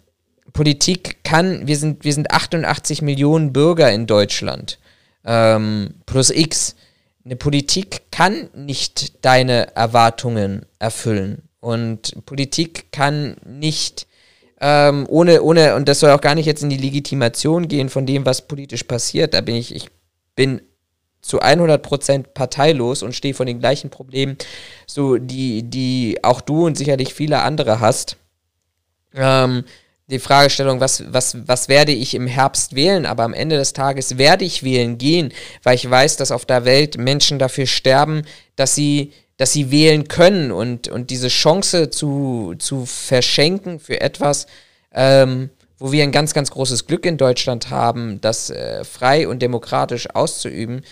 [0.53, 4.79] Politik kann, wir sind, wir sind 88 Millionen Bürger in Deutschland,
[5.25, 6.75] ähm, plus X.
[7.25, 11.43] Eine Politik kann nicht deine Erwartungen erfüllen.
[11.61, 14.07] Und Politik kann nicht
[14.61, 18.07] ähm, ohne, ohne, und das soll auch gar nicht jetzt in die Legitimation gehen von
[18.07, 19.35] dem, was politisch passiert.
[19.35, 19.89] Da bin ich, ich
[20.35, 20.63] bin
[21.27, 24.37] zu 100% parteilos und stehe von den gleichen Problemen,
[24.87, 28.17] so die, die auch du und sicherlich viele andere hast.
[29.15, 29.65] Ähm,
[30.09, 34.19] die Fragestellung, was, was, was werde ich im Herbst wählen, aber am Ende des Tages
[34.19, 35.33] werde ich wählen gehen,
[35.65, 38.23] weil ich weiß, dass auf der Welt Menschen dafür sterben,
[38.55, 44.47] dass sie, dass sie wählen können und, und diese Chance zu, zu verschenken für etwas,
[44.95, 49.43] ähm, wo wir ein ganz, ganz großes Glück in Deutschland haben, das äh, frei und
[49.43, 50.83] demokratisch auszuüben,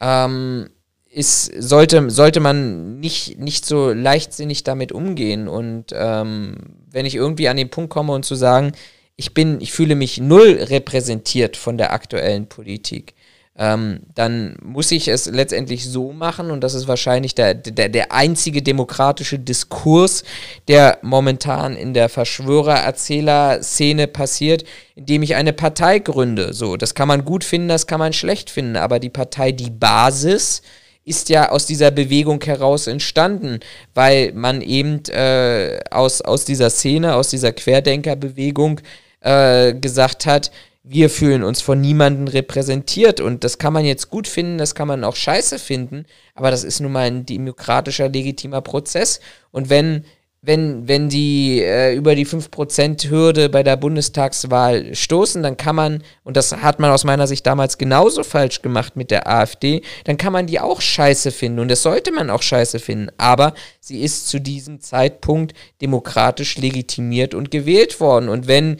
[0.00, 0.70] ähm,
[1.10, 5.48] ist, sollte, sollte man nicht, nicht so leichtsinnig damit umgehen.
[5.48, 6.56] Und ähm,
[6.90, 8.72] wenn ich irgendwie an den Punkt komme und zu sagen,
[9.16, 13.14] ich bin, ich fühle mich null repräsentiert von der aktuellen Politik,
[13.60, 18.10] ähm, dann muss ich es letztendlich so machen, und das ist wahrscheinlich der, der, der
[18.10, 20.24] einzige demokratische Diskurs,
[20.66, 26.54] der momentan in der Verschwörer-Erzähler-Szene passiert, indem ich eine Partei gründe.
[26.54, 29.70] So, das kann man gut finden, das kann man schlecht finden, aber die Partei, die
[29.70, 30.62] Basis,
[31.04, 33.60] ist ja aus dieser Bewegung heraus entstanden,
[33.94, 38.80] weil man eben äh, aus, aus dieser Szene, aus dieser Querdenkerbewegung
[39.20, 40.50] äh, gesagt hat,
[40.92, 44.88] wir fühlen uns von niemandem repräsentiert und das kann man jetzt gut finden, das kann
[44.88, 49.20] man auch scheiße finden, aber das ist nun mal ein demokratischer, legitimer Prozess
[49.52, 50.04] und wenn
[50.42, 56.34] wenn, wenn die äh, über die 5%-Hürde bei der Bundestagswahl stoßen, dann kann man, und
[56.34, 60.32] das hat man aus meiner Sicht damals genauso falsch gemacht mit der AfD, dann kann
[60.32, 63.08] man die auch scheiße finden und das sollte man auch scheiße finden.
[63.18, 68.30] Aber sie ist zu diesem Zeitpunkt demokratisch legitimiert und gewählt worden.
[68.30, 68.78] Und wenn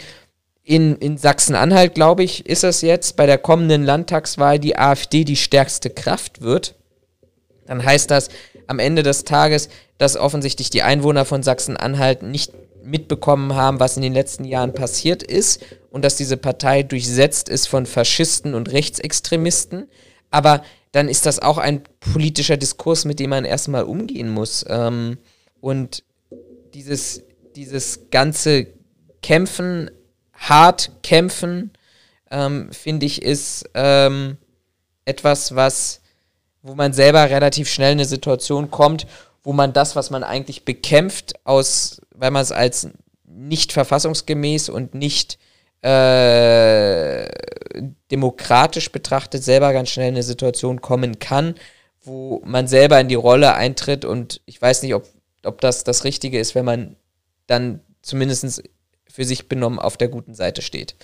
[0.71, 5.35] in, in Sachsen-Anhalt, glaube ich, ist es jetzt bei der kommenden Landtagswahl die AfD die
[5.35, 6.77] stärkste Kraft wird,
[7.67, 8.29] dann heißt das
[8.69, 9.69] am Ende des Tages,
[9.99, 12.53] dass offensichtlich die Einwohner von Sachsen-Anhalt nicht
[12.85, 15.61] mitbekommen haben, was in den letzten Jahren passiert ist
[15.91, 19.89] und dass diese Partei durchsetzt ist von Faschisten und Rechtsextremisten.
[20.31, 20.63] Aber
[20.93, 24.65] dann ist das auch ein politischer Diskurs, mit dem man erstmal umgehen muss.
[24.69, 25.19] Ähm,
[25.61, 26.05] und
[26.75, 27.25] dieses,
[27.57, 28.69] dieses ganze
[29.21, 29.91] Kämpfen
[30.41, 31.71] hart kämpfen,
[32.31, 34.37] ähm, finde ich, ist ähm,
[35.05, 36.01] etwas, was,
[36.63, 39.07] wo man selber relativ schnell in eine Situation kommt,
[39.43, 42.89] wo man das, was man eigentlich bekämpft, aus, weil man es als
[43.25, 45.39] nicht verfassungsgemäß und nicht
[45.83, 47.29] äh,
[48.11, 51.55] demokratisch betrachtet, selber ganz schnell in eine Situation kommen kann,
[52.03, 55.07] wo man selber in die Rolle eintritt und ich weiß nicht, ob,
[55.45, 56.97] ob das das Richtige ist, wenn man
[57.47, 58.63] dann zumindest
[59.21, 60.95] für sich benommen auf der guten Seite steht.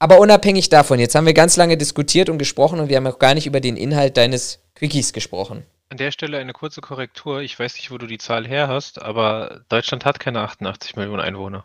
[0.00, 3.20] Aber unabhängig davon, jetzt haben wir ganz lange diskutiert und gesprochen und wir haben auch
[3.20, 5.64] gar nicht über den Inhalt deines Quickies gesprochen.
[5.88, 7.40] An der Stelle eine kurze Korrektur.
[7.40, 11.20] Ich weiß nicht, wo du die Zahl her hast, aber Deutschland hat keine 88 Millionen
[11.20, 11.64] Einwohner.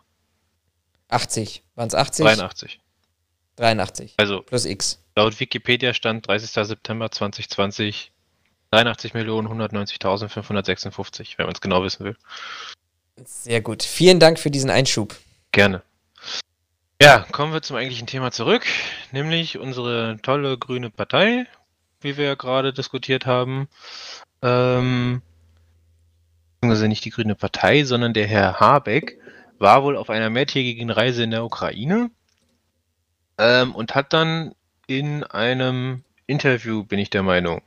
[1.08, 1.64] 80.
[1.74, 2.24] Waren es 80?
[2.24, 2.80] 83.
[3.56, 4.14] 83.
[4.18, 5.02] Also plus X.
[5.16, 6.64] Laut Wikipedia stand 30.
[6.64, 8.12] September 2020
[8.70, 12.16] 83 Millionen 190.556, wenn man es genau wissen will.
[13.24, 13.82] Sehr gut.
[13.82, 15.16] Vielen Dank für diesen Einschub.
[15.50, 15.82] Gerne.
[17.00, 18.66] Ja, kommen wir zum eigentlichen Thema zurück,
[19.12, 21.46] nämlich unsere tolle grüne Partei,
[22.00, 23.68] wie wir ja gerade diskutiert haben.
[24.42, 25.22] Ähm,
[26.60, 29.20] also nicht die grüne Partei, sondern der Herr Habeck
[29.60, 32.10] war wohl auf einer mehrtägigen Reise in der Ukraine
[33.38, 34.56] ähm, und hat dann
[34.88, 37.62] in einem Interview, bin ich der Meinung,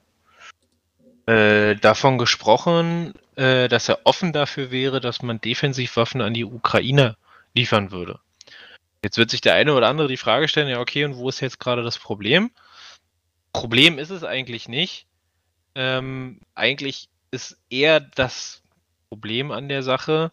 [1.25, 7.15] äh, davon gesprochen, äh, dass er offen dafür wäre, dass man Defensivwaffen an die Ukraine
[7.53, 8.19] liefern würde.
[9.03, 11.39] Jetzt wird sich der eine oder andere die Frage stellen, ja okay, und wo ist
[11.39, 12.51] jetzt gerade das Problem?
[13.53, 15.07] Problem ist es eigentlich nicht.
[15.73, 18.61] Ähm, eigentlich ist eher das
[19.09, 20.31] Problem an der Sache,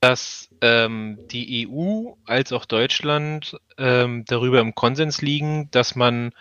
[0.00, 6.32] dass ähm, die EU als auch Deutschland ähm, darüber im Konsens liegen, dass man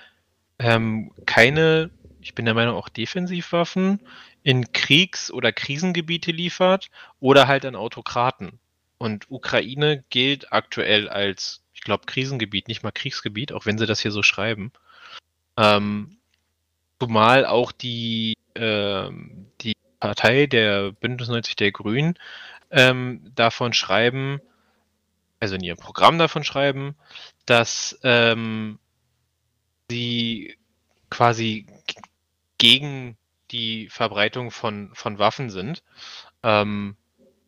[0.59, 1.89] ähm, keine,
[2.21, 4.01] ich bin der Meinung auch Defensivwaffen
[4.43, 6.89] in Kriegs- oder Krisengebiete liefert
[7.19, 8.59] oder halt an Autokraten.
[9.05, 13.99] Und Ukraine gilt aktuell als, ich glaube, Krisengebiet, nicht mal Kriegsgebiet, auch wenn sie das
[13.99, 14.71] hier so schreiben.
[15.57, 16.17] Ähm,
[16.99, 22.17] zumal auch die, ähm, die Partei der Bündnis 90 der Grünen
[22.71, 24.41] ähm, davon schreiben,
[25.39, 26.95] also in ihrem Programm davon schreiben,
[27.45, 28.79] dass ähm,
[29.87, 30.57] sie
[31.11, 31.67] quasi
[32.57, 33.17] gegen
[33.51, 35.83] die Verbreitung von, von Waffen sind.
[36.41, 36.97] Ähm,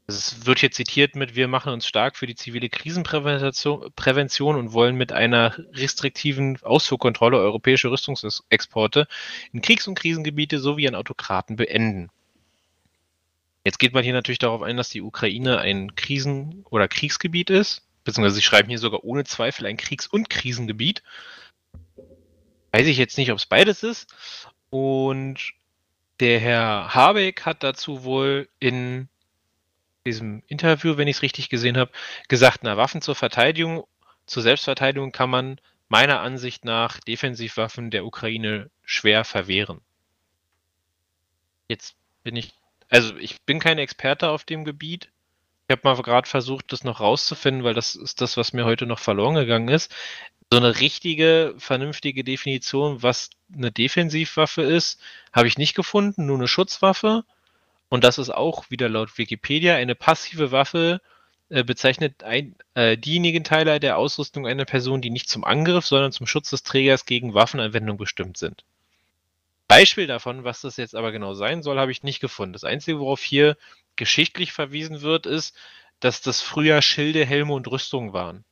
[0.07, 4.95] es wird hier zitiert mit, wir machen uns stark für die zivile Krisenprävention und wollen
[4.95, 9.07] mit einer restriktiven Ausfuhrkontrolle europäische Rüstungsexporte
[9.51, 12.09] in Kriegs- und Krisengebiete sowie an Autokraten beenden.
[13.65, 17.81] Jetzt geht man hier natürlich darauf ein, dass die Ukraine ein Krisen- oder Kriegsgebiet ist,
[18.05, 21.03] beziehungsweise sie schreiben hier sogar ohne Zweifel ein Kriegs- und Krisengebiet.
[22.71, 24.07] Weiß ich jetzt nicht, ob es beides ist.
[24.69, 25.51] Und
[26.21, 29.09] der Herr Habeck hat dazu wohl in
[30.07, 31.91] diesem Interview, wenn ich es richtig gesehen habe,
[32.27, 33.85] gesagt, na, Waffen zur Verteidigung,
[34.25, 39.81] zur Selbstverteidigung kann man meiner Ansicht nach Defensivwaffen der Ukraine schwer verwehren.
[41.67, 42.53] Jetzt bin ich,
[42.89, 45.09] also ich bin kein Experte auf dem Gebiet.
[45.67, 48.85] Ich habe mal gerade versucht, das noch rauszufinden, weil das ist das, was mir heute
[48.85, 49.93] noch verloren gegangen ist.
[50.51, 55.01] So eine richtige, vernünftige Definition, was eine Defensivwaffe ist,
[55.33, 57.25] habe ich nicht gefunden, nur eine Schutzwaffe.
[57.89, 61.01] Und das ist auch wieder laut Wikipedia eine passive Waffe,
[61.49, 66.11] äh, bezeichnet ein, äh, diejenigen Teile der Ausrüstung einer Person, die nicht zum Angriff, sondern
[66.11, 68.65] zum Schutz des Trägers gegen Waffenanwendung bestimmt sind.
[69.67, 72.53] Beispiel davon, was das jetzt aber genau sein soll, habe ich nicht gefunden.
[72.53, 73.57] Das Einzige, worauf hier
[73.95, 75.55] geschichtlich verwiesen wird, ist,
[75.99, 78.43] dass das früher Schilde, Helme und Rüstungen waren.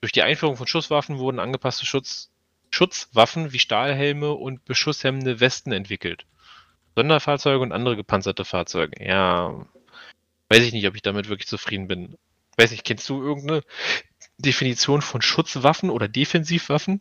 [0.00, 2.30] Durch die Einführung von Schusswaffen wurden angepasste Schutz,
[2.70, 6.26] Schutzwaffen wie Stahlhelme und beschusshemmende Westen entwickelt.
[6.94, 9.04] Sonderfahrzeuge und andere gepanzerte Fahrzeuge.
[9.04, 9.64] Ja,
[10.48, 12.16] weiß ich nicht, ob ich damit wirklich zufrieden bin.
[12.56, 13.62] Weiß nicht, kennst du irgendeine
[14.38, 17.00] Definition von Schutzwaffen oder Defensivwaffen?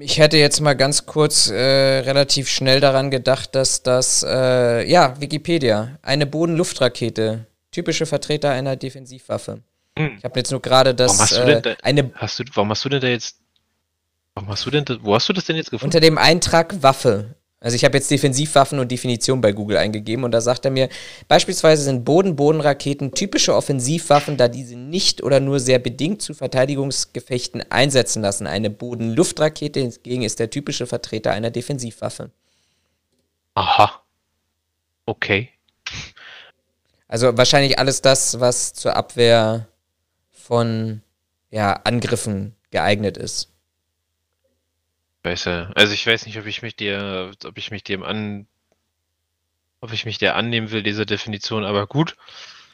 [0.00, 1.54] Ich hätte jetzt mal ganz kurz äh,
[2.00, 9.62] relativ schnell daran gedacht, dass das, äh, ja, Wikipedia, eine Boden-Luftrakete, typische Vertreter einer Defensivwaffe.
[9.98, 10.16] Hm.
[10.18, 12.44] Ich habe jetzt nur gerade das, warum hast du denn äh, da, eine, hast du,
[12.52, 13.38] warum hast du denn da jetzt,
[14.34, 15.86] warum hast du denn, da, wo hast du das denn jetzt gefunden?
[15.86, 20.30] Unter dem Eintrag Waffe also ich habe jetzt Defensivwaffen und Definition bei Google eingegeben und
[20.30, 20.88] da sagt er mir,
[21.26, 28.22] beispielsweise sind Boden-Boden-Raketen typische Offensivwaffen, da diese nicht oder nur sehr bedingt zu Verteidigungsgefechten einsetzen
[28.22, 28.46] lassen.
[28.46, 32.30] Eine Boden-Luft-Rakete hingegen ist der typische Vertreter einer Defensivwaffe.
[33.54, 34.02] Aha.
[35.06, 35.48] Okay.
[37.08, 39.66] Also wahrscheinlich alles das, was zur Abwehr
[40.30, 41.02] von
[41.50, 43.48] ja, Angriffen geeignet ist.
[45.24, 45.70] Scheiße.
[45.74, 48.46] Also ich weiß nicht, ob ich mich dir, ob ich mich dem an,
[49.80, 52.16] ob ich mich der annehmen will, diese Definition, aber gut.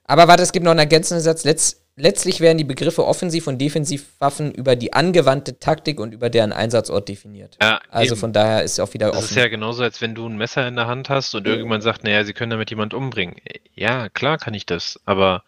[0.05, 1.45] Aber warte, es gibt noch einen ergänzenden Satz.
[1.45, 6.53] Letz, letztlich werden die Begriffe Offensiv- und Defensivwaffen über die angewandte Taktik und über deren
[6.53, 7.57] Einsatzort definiert.
[7.63, 8.21] Ja, also eben.
[8.21, 9.25] von daher ist es auch wieder das offen.
[9.25, 11.83] Das ist ja genauso, als wenn du ein Messer in der Hand hast und irgendjemand
[11.83, 13.37] sagt, naja, sie können damit jemand umbringen.
[13.75, 15.43] Ja, klar kann ich das, aber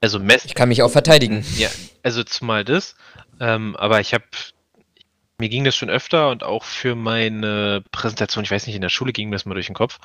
[0.00, 0.46] also Messer.
[0.46, 1.44] Ich kann mich auch verteidigen.
[1.56, 1.70] Ja,
[2.02, 2.94] also zumal das.
[3.40, 4.24] Ähm, aber ich habe
[5.44, 8.88] mir ging das schon öfter und auch für meine Präsentation, ich weiß nicht, in der
[8.88, 9.98] Schule ging mir das mal durch den Kopf.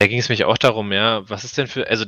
[0.00, 2.04] Da ging es mich auch darum, ja, was ist denn für, also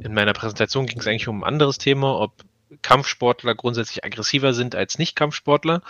[0.00, 2.32] in meiner Präsentation ging es eigentlich um ein anderes Thema, ob
[2.80, 5.82] Kampfsportler grundsätzlich aggressiver sind als Nicht-Kampfsportler.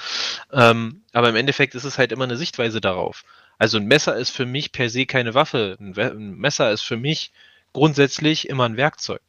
[0.52, 3.22] Ähm, aber im Endeffekt ist es halt immer eine Sichtweise darauf.
[3.58, 5.76] Also ein Messer ist für mich per se keine Waffe.
[5.78, 7.30] Ein, ein Messer ist für mich
[7.72, 9.20] grundsätzlich immer ein Werkzeug.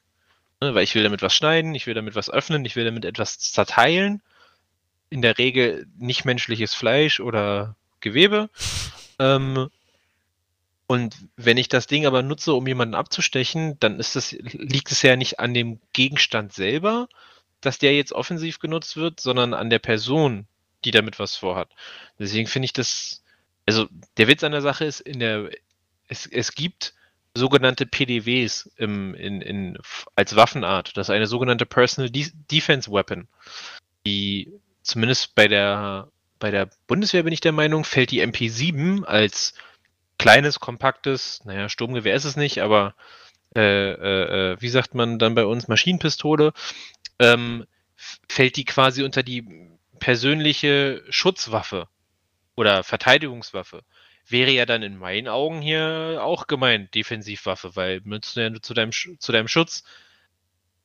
[0.60, 3.06] Ne, weil ich will damit was schneiden, ich will damit was öffnen, ich will damit
[3.06, 4.24] etwas zerteilen
[5.16, 8.49] in der Regel nicht menschliches Fleisch oder Gewebe.
[9.18, 9.70] Ähm,
[10.88, 15.16] und wenn ich das Ding aber nutze, um jemanden abzustechen, dann das, liegt es ja
[15.16, 17.07] nicht an dem Gegenstand selber,
[17.61, 20.47] dass der jetzt offensiv genutzt wird, sondern an der Person,
[20.84, 21.70] die damit was vorhat.
[22.20, 23.24] Deswegen finde ich das,
[23.66, 23.88] also
[24.18, 25.49] der Witz an der Sache ist, in der,
[26.09, 26.93] es, es gibt
[27.34, 29.78] sogenannte PDWs im, in, in,
[30.16, 30.97] als Waffenart.
[30.97, 33.30] Das ist eine sogenannte Personal De Defense Weapon,
[34.05, 34.51] die
[34.86, 36.10] zumindest bei der,
[36.40, 39.54] bei der Bundeswehr bin ich der Meinung, fällt die MP7 als
[40.18, 42.96] kleines, kompaktes, naja, Sturmgewehr ist es nicht, aber
[43.56, 43.62] äh,
[43.92, 46.54] äh, äh, wie sagt man dann bei uns, Maschinenpistole,
[47.20, 47.66] ähm,
[48.30, 49.70] fällt die quasi unter die
[50.00, 51.88] persönliche Schutzwaffe
[52.56, 53.84] oder Verteidigungswaffe.
[54.28, 58.92] Wäre ja dann in meinen Augen hier auch gemeint Defensivwaffe, weil nützt ja zu deinem,
[58.92, 59.84] zu deinem Schutz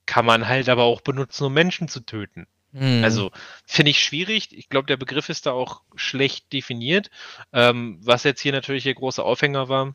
[0.07, 2.47] kann man halt aber auch benutzen, um Menschen zu töten.
[2.73, 3.03] Mhm.
[3.05, 3.31] Also
[3.67, 4.57] finde ich schwierig.
[4.57, 7.11] Ich glaube, der Begriff ist da auch schlecht definiert.
[7.53, 9.95] Ähm, was jetzt hier natürlich der große Aufhänger war,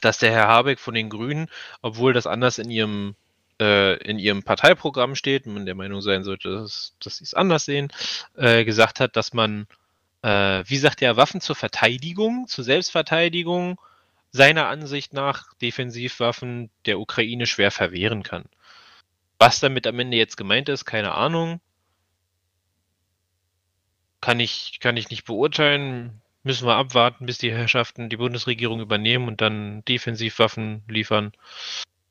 [0.00, 1.48] dass der Herr Habeck von den Grünen,
[1.82, 3.14] obwohl das anders in ihrem
[3.60, 7.64] äh, in ihrem Parteiprogramm steht, man der Meinung sein sollte, dass, dass sie es anders
[7.64, 7.92] sehen,
[8.36, 9.66] äh, gesagt hat, dass man
[10.22, 13.80] äh, wie sagt er, Waffen zur Verteidigung, zur Selbstverteidigung,
[14.30, 18.44] seiner Ansicht nach Defensivwaffen der Ukraine schwer verwehren kann.
[19.38, 21.60] Was damit am Ende jetzt gemeint ist, keine Ahnung.
[24.20, 26.20] Kann ich, kann ich nicht beurteilen.
[26.42, 31.32] Müssen wir abwarten, bis die Herrschaften die Bundesregierung übernehmen und dann Defensivwaffen liefern.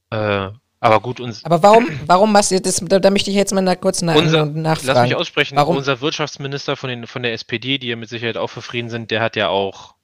[0.10, 0.50] Äh,
[0.80, 1.44] aber gut, uns.
[1.44, 2.78] Aber warum, warum machst du das?
[2.78, 4.88] Da, da möchte ich jetzt mal kurz nach, unser, nachfragen.
[4.88, 5.56] Lass mich aussprechen.
[5.56, 5.78] Warum?
[5.78, 9.10] Unser Wirtschaftsminister von, den, von der SPD, die ja mit Sicherheit auch für Frieden sind,
[9.10, 9.96] der hat ja auch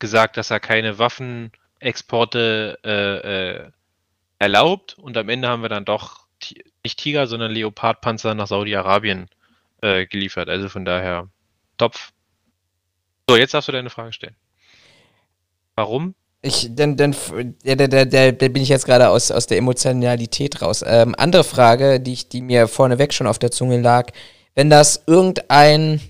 [0.00, 3.70] gesagt, dass er keine Waffenexporte äh, äh,
[4.38, 4.98] erlaubt.
[4.98, 6.26] Und am Ende haben wir dann doch
[6.82, 9.28] nicht Tiger, sondern Leopardpanzer nach Saudi-Arabien
[9.82, 10.48] äh, geliefert.
[10.48, 11.28] Also von daher
[11.76, 12.12] Topf.
[13.28, 14.36] So, jetzt darfst du deine Frage stellen.
[15.74, 16.14] Warum?
[16.40, 17.14] Ich, denn, denn,
[17.64, 20.84] der, der, der, bin ich jetzt gerade aus, aus der Emotionalität raus.
[20.86, 24.12] Ähm, andere Frage, die, ich, die mir vorneweg schon auf der Zunge lag,
[24.54, 26.00] wenn das irgendein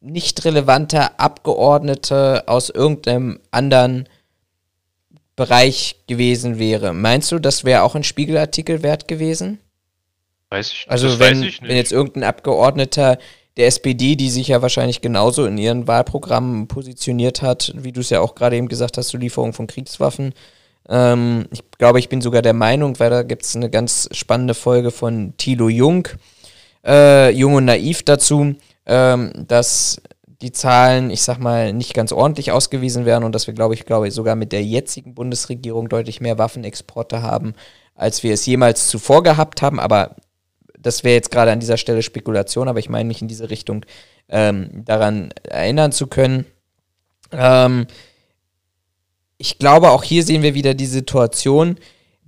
[0.00, 4.08] nicht relevanter Abgeordnete aus irgendeinem anderen
[5.36, 9.58] Bereich gewesen wäre, meinst du, das wäre auch ein Spiegelartikel wert gewesen?
[10.54, 11.62] Weiß ich, also wenn, nicht.
[11.62, 13.18] wenn jetzt irgendein Abgeordneter
[13.56, 18.10] der SPD, die sich ja wahrscheinlich genauso in ihren Wahlprogrammen positioniert hat, wie du es
[18.10, 20.32] ja auch gerade eben gesagt hast, zur Lieferung von Kriegswaffen.
[20.88, 24.54] Ähm, ich glaube, ich bin sogar der Meinung, weil da gibt es eine ganz spannende
[24.54, 26.06] Folge von Thilo Jung,
[26.84, 28.54] äh, Jung und Naiv dazu,
[28.86, 30.00] ähm, dass
[30.40, 33.86] die Zahlen, ich sag mal, nicht ganz ordentlich ausgewiesen werden und dass wir, glaube ich,
[33.86, 37.54] glaube ich, sogar mit der jetzigen Bundesregierung deutlich mehr Waffenexporte haben,
[37.94, 39.80] als wir es jemals zuvor gehabt haben.
[39.80, 40.16] Aber
[40.84, 43.84] das wäre jetzt gerade an dieser Stelle Spekulation, aber ich meine mich in diese Richtung
[44.28, 46.46] ähm, daran erinnern zu können.
[47.32, 47.86] Ähm,
[49.38, 51.78] ich glaube, auch hier sehen wir wieder die Situation,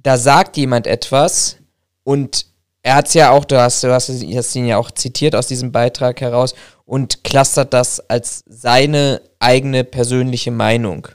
[0.02, 1.58] da sagt jemand etwas
[2.02, 2.46] und
[2.82, 5.72] er hat es ja auch, du hast, du hast, ihn ja auch zitiert aus diesem
[5.72, 6.54] Beitrag heraus
[6.84, 11.08] und clustert das als seine eigene persönliche Meinung.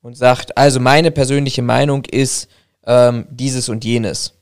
[0.00, 2.48] Und sagt, also meine persönliche Meinung ist
[2.86, 4.37] ähm, dieses und jenes.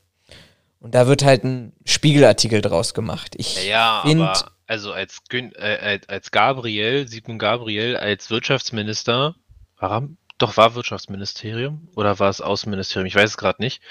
[0.87, 3.35] Und da wird halt ein Spiegelartikel draus gemacht.
[3.35, 9.35] Ich Ja, aber also als, Gün äh, als- Gabriel, Sigmund Gabriel, als Wirtschaftsminister,
[9.79, 10.07] war er,
[10.37, 11.89] doch war Wirtschaftsministerium?
[11.93, 13.81] Oder war es Außenministerium, ich weiß es gerade nicht,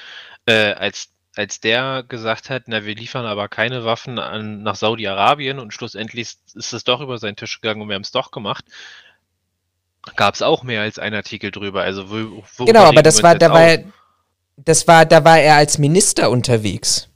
[0.46, 5.58] äh, als, als der gesagt hat, na wir liefern aber keine Waffen an, nach Saudi-Arabien
[5.58, 8.64] und schlussendlich ist es doch über seinen Tisch gegangen und wir haben es doch gemacht,
[10.16, 11.82] gab es auch mehr als einen Artikel drüber.
[11.82, 13.92] Also wo, worüber Genau, aber das war, uns
[14.56, 17.08] das war, da war er als Minister unterwegs.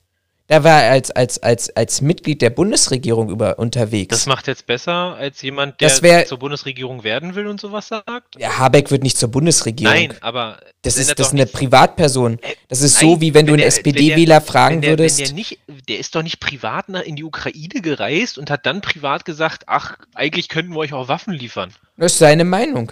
[0.47, 4.09] Da war er als, als, als, als Mitglied der Bundesregierung über, unterwegs.
[4.09, 8.35] Das macht jetzt besser als jemand, der wär- zur Bundesregierung werden will und sowas sagt?
[8.37, 9.95] ja, Habeck wird nicht zur Bundesregierung.
[9.95, 12.41] Nein, aber Das wenn ist, er das ist eine Privatperson.
[12.43, 15.21] Äh, Das ist nein, so, wie wenn du einen SPD-Wähler wenn fragen wenn der, würdest.
[15.21, 18.67] Wenn der, nicht, der ist doch nicht privat nach- in die Ukraine gereist und hat
[18.67, 21.73] dann privat gesagt, ach, eigentlich könnten wir euch auch Waffen liefern.
[21.97, 22.91] Das ist seine Meinung.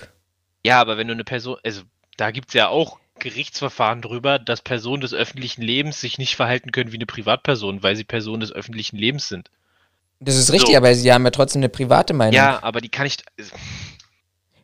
[0.65, 1.81] Ja, aber wenn du eine Person, also
[2.17, 6.73] da gibt es ja auch Gerichtsverfahren drüber, dass Personen des öffentlichen Lebens sich nicht verhalten
[6.73, 9.51] können wie eine Privatperson, weil sie Personen des öffentlichen Lebens sind.
[10.21, 10.77] Das ist richtig, So.
[10.77, 12.35] aber sie haben ja trotzdem eine private Meinung.
[12.35, 13.19] Ja, aber die kann ich.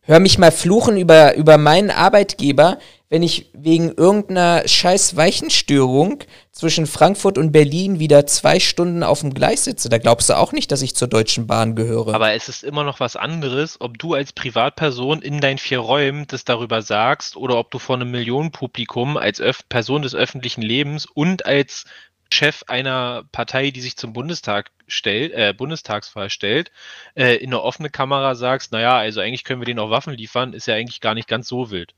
[0.06, 2.78] Hör mich mal fluchen über, über meinen Arbeitgeber,
[3.08, 9.32] wenn ich wegen irgendeiner scheiß Weichenstörung zwischen Frankfurt und Berlin wieder zwei Stunden auf dem
[9.32, 9.88] Gleis sitze.
[9.88, 12.14] Da glaubst du auch nicht, dass ich zur Deutschen Bahn gehöre.
[12.14, 16.26] Aber es ist immer noch was anderes, ob du als Privatperson in deinen vier Räumen
[16.26, 21.06] das darüber sagst oder ob du vor einem Millionenpublikum als Öff Person des öffentlichen Lebens
[21.06, 21.86] und als
[22.34, 26.70] Chef einer Partei, die sich zum Bundestag stellt, äh, Bundestagswahl stellt,
[27.14, 30.52] äh, in eine offene Kamera sagst, naja, also eigentlich können wir denen auch Waffen liefern,
[30.52, 31.94] ist ja eigentlich gar nicht ganz so wild.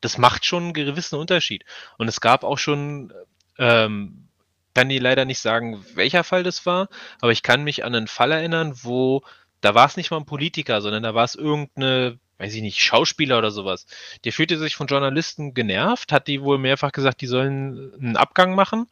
[0.00, 1.64] Das macht schon einen gewissen Unterschied.
[1.96, 3.12] Und es gab auch schon,
[3.58, 4.28] ähm,
[4.74, 6.88] kann dir leider nicht sagen, welcher Fall das war,
[7.20, 9.24] aber ich kann mich an einen Fall erinnern, wo
[9.60, 12.80] da war es nicht mal ein Politiker, sondern da war es irgendeine, weiß ich nicht,
[12.80, 13.86] Schauspieler oder sowas.
[14.24, 18.54] Der fühlte sich von Journalisten genervt, hat die wohl mehrfach gesagt, die sollen einen Abgang
[18.54, 18.86] machen.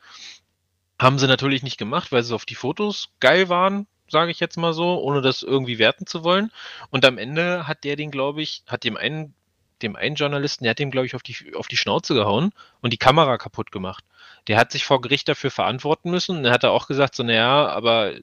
[1.00, 4.56] Haben sie natürlich nicht gemacht, weil sie auf die Fotos geil waren, sage ich jetzt
[4.56, 6.50] mal so, ohne das irgendwie werten zu wollen.
[6.90, 9.34] Und am Ende hat der den, glaube ich, hat dem einen,
[9.82, 12.92] dem einen Journalisten, der hat dem, glaube ich, auf die, auf die Schnauze gehauen und
[12.92, 14.04] die Kamera kaputt gemacht.
[14.48, 16.38] Der hat sich vor Gericht dafür verantworten müssen.
[16.38, 18.14] Und er hat er auch gesagt, so, naja, aber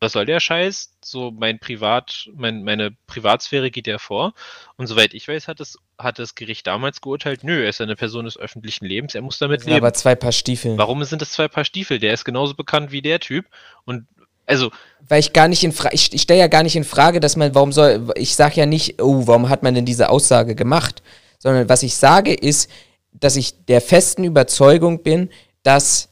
[0.00, 0.90] was soll der Scheiß?
[1.04, 4.32] So mein Privat, mein, meine Privatsphäre geht ja vor.
[4.76, 7.96] Und soweit ich weiß, hat das, hat das Gericht damals geurteilt, nö, er ist eine
[7.96, 9.76] Person des öffentlichen Lebens, er muss damit leben.
[9.76, 10.78] aber zwei Paar Stiefel.
[10.78, 11.98] Warum sind das zwei Paar Stiefel?
[11.98, 13.46] Der ist genauso bekannt wie der Typ.
[13.84, 14.06] Und
[14.46, 14.70] also,
[15.06, 17.36] Weil ich gar nicht in Frage, ich, ich stelle ja gar nicht in Frage, dass
[17.36, 21.02] man, warum soll, ich sage ja nicht, oh, warum hat man denn diese Aussage gemacht?
[21.38, 22.70] Sondern was ich sage ist,
[23.12, 25.30] dass ich der festen Überzeugung bin,
[25.62, 26.07] dass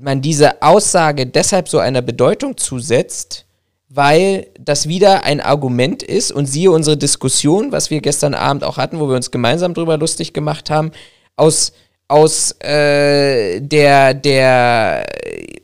[0.00, 3.46] man diese Aussage deshalb so einer Bedeutung zusetzt,
[3.88, 8.76] weil das wieder ein Argument ist und siehe unsere Diskussion, was wir gestern Abend auch
[8.76, 10.90] hatten, wo wir uns gemeinsam drüber lustig gemacht haben,
[11.36, 11.72] aus,
[12.08, 15.06] aus äh, der, der,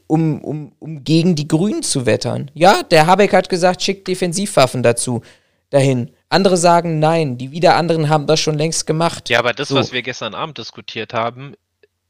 [0.07, 2.51] um, um, um gegen die Grünen zu wettern.
[2.55, 5.23] Ja, der Habeck hat gesagt, schickt Defensivwaffen dazu,
[5.71, 6.11] dahin.
[6.29, 9.29] Andere sagen nein, die wieder anderen haben das schon längst gemacht.
[9.29, 9.75] Ja, aber das, so.
[9.75, 11.55] was wir gestern Abend diskutiert haben,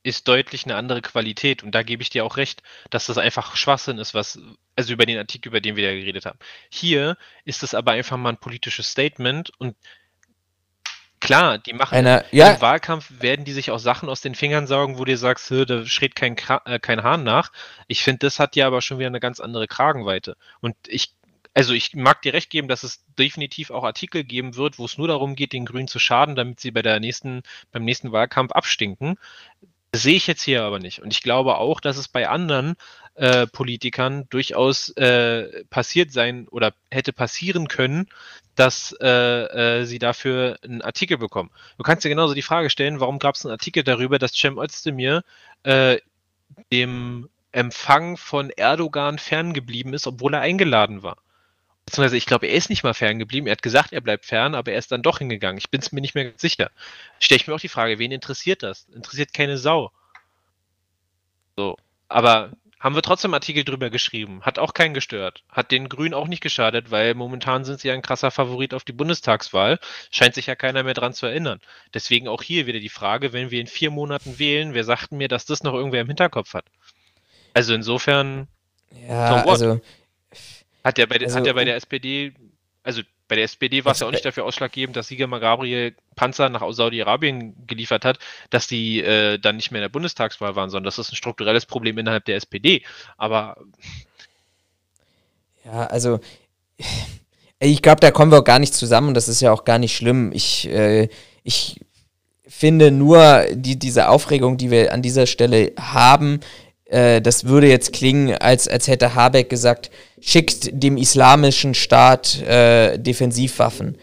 [0.03, 1.62] ist deutlich eine andere Qualität.
[1.62, 4.38] Und da gebe ich dir auch recht, dass das einfach Schwachsinn ist, was,
[4.76, 6.38] also über den Artikel, über den wir ja geredet haben.
[6.70, 9.76] Hier ist es aber einfach mal ein politisches Statement und
[11.20, 12.53] klar, die machen Eine, ja.
[12.53, 15.86] im Wahlkampf werden die sich auch Sachen aus den Fingern saugen, wo du sagst, da
[15.86, 17.53] schreit kein, äh, kein Hahn nach.
[17.86, 20.36] Ich finde, das hat ja aber schon wieder eine ganz andere Kragenweite.
[20.61, 21.14] Und ich
[21.55, 24.96] also ich mag dir recht geben, dass es definitiv auch Artikel geben wird, wo es
[24.96, 28.53] nur darum geht, den Grünen zu schaden, damit sie bei der nächsten, beim nächsten Wahlkampf
[28.53, 29.18] abstinken.
[29.93, 31.03] Das sehe ich jetzt hier aber nicht.
[31.03, 32.76] Und ich glaube auch, dass es bei anderen
[33.14, 38.09] äh, Politikern durchaus äh, passiert sein oder hätte passieren können,
[38.55, 41.51] dass äh, äh sie dafür einen Artikel bekommen.
[41.76, 44.59] Du kannst dir genauso die Frage stellen, warum gab es einen Artikel darüber, dass Cem
[44.59, 45.24] Özdemir
[45.62, 45.99] äh,
[46.72, 51.18] dem Empfang von Erdogan ferngeblieben ist, obwohl er eingeladen war.
[51.87, 53.47] Beziehungsweise ich glaube, er ist nicht mal ferngeblieben.
[53.49, 55.59] Er hat gesagt, er bleibt fern, aber er ist dann doch hingegangen.
[55.59, 56.70] Ich bin es mir nicht mehr ganz sicher.
[57.18, 58.87] Stelle ich mir auch die Frage, wen interessiert das?
[58.95, 59.91] Interessiert keine Sau.
[61.57, 61.76] So.
[62.09, 62.53] Aber
[62.83, 64.43] haben wir trotzdem Artikel drüber geschrieben.
[64.43, 65.45] Hat auch keinen gestört.
[65.49, 68.83] Hat den Grünen auch nicht geschadet, weil momentan sind sie ja ein krasser Favorit auf
[68.83, 69.78] die Bundestagswahl.
[70.11, 71.61] Scheint sich ja keiner mehr dran zu erinnern.
[71.95, 75.28] Deswegen auch hier wieder die Frage, wenn wir in vier Monaten wählen, wer sagt mir,
[75.28, 76.64] dass das noch irgendwer im Hinterkopf hat?
[77.55, 78.49] Also insofern.
[79.07, 79.80] Ja, so also
[80.85, 82.33] hat ja bei, also, hat ja bei der SPD,
[82.83, 86.49] also bei der SPD war es ja auch nicht dafür ausschlaggebend, dass Sieger Gabriel Panzer
[86.49, 88.18] nach Saudi-Arabien geliefert hat,
[88.51, 91.64] dass die äh, dann nicht mehr in der Bundestagswahl waren, sondern das ist ein strukturelles
[91.64, 92.83] Problem innerhalb der SPD.
[93.16, 93.57] Aber.
[95.64, 96.20] Ja, also.
[97.59, 99.78] Ich glaube, da kommen wir auch gar nicht zusammen und das ist ja auch gar
[99.78, 100.33] nicht schlimm.
[100.35, 101.09] Ich, äh,
[101.45, 101.80] ich
[102.49, 106.41] finde nur die, diese Aufregung, die wir an dieser Stelle haben,
[106.93, 109.90] äh, das würde jetzt klingen, als, als hätte Habeck gesagt,
[110.20, 113.97] schickt dem islamischen Staat äh, Defensivwaffen.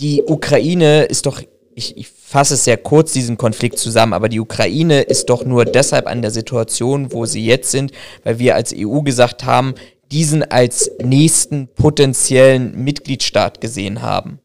[0.00, 1.40] Die Ukraine ist doch,
[1.76, 5.64] ich, ich fasse es sehr kurz, diesen Konflikt zusammen, aber die Ukraine ist doch nur
[5.64, 7.92] deshalb an der Situation, wo sie jetzt sind,
[8.24, 9.74] weil wir als EU gesagt haben,
[10.10, 14.40] diesen als nächsten potenziellen Mitgliedstaat gesehen haben.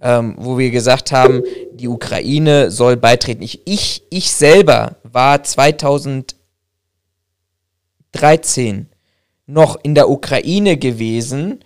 [0.00, 3.42] Ähm, wo wir gesagt haben, die Ukraine soll beitreten.
[3.42, 6.36] Ich, ich, ich selber war 2000
[8.12, 8.86] 13
[9.46, 11.60] noch in der Ukraine gewesen,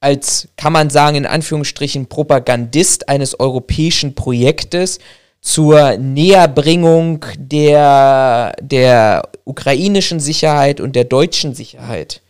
[0.00, 4.98] als, kann man sagen, in Anführungsstrichen Propagandist eines europäischen Projektes
[5.40, 12.22] zur Näherbringung der, der ukrainischen Sicherheit und der deutschen Sicherheit.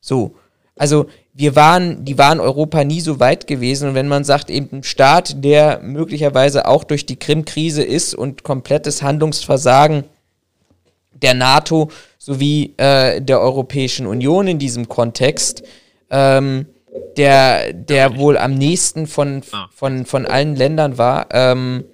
[0.00, 0.34] So,
[0.76, 3.88] also wir waren, die waren Europa nie so weit gewesen.
[3.88, 8.44] Und wenn man sagt, eben ein Staat, der möglicherweise auch durch die Krim-Krise ist und
[8.44, 10.04] komplettes Handlungsversagen
[11.24, 15.64] der NATO sowie äh, der Europäischen Union in diesem Kontext,
[16.10, 16.66] ähm,
[17.16, 19.68] der, der wohl am nächsten von, ah.
[19.74, 21.84] von, von allen Ländern war, ähm,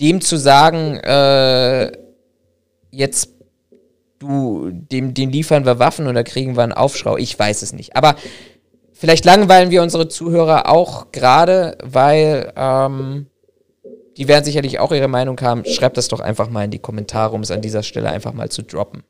[0.00, 1.92] dem zu sagen, äh,
[2.90, 3.30] jetzt
[4.18, 7.96] du, dem, dem liefern wir Waffen oder kriegen wir einen Aufschrau, ich weiß es nicht.
[7.96, 8.16] Aber
[8.92, 13.26] vielleicht langweilen wir unsere Zuhörer auch gerade, weil ähm,
[14.16, 15.64] die werden sicherlich auch ihre Meinung haben.
[15.64, 18.50] Schreibt das doch einfach mal in die Kommentare, um es an dieser Stelle einfach mal
[18.50, 19.02] zu droppen.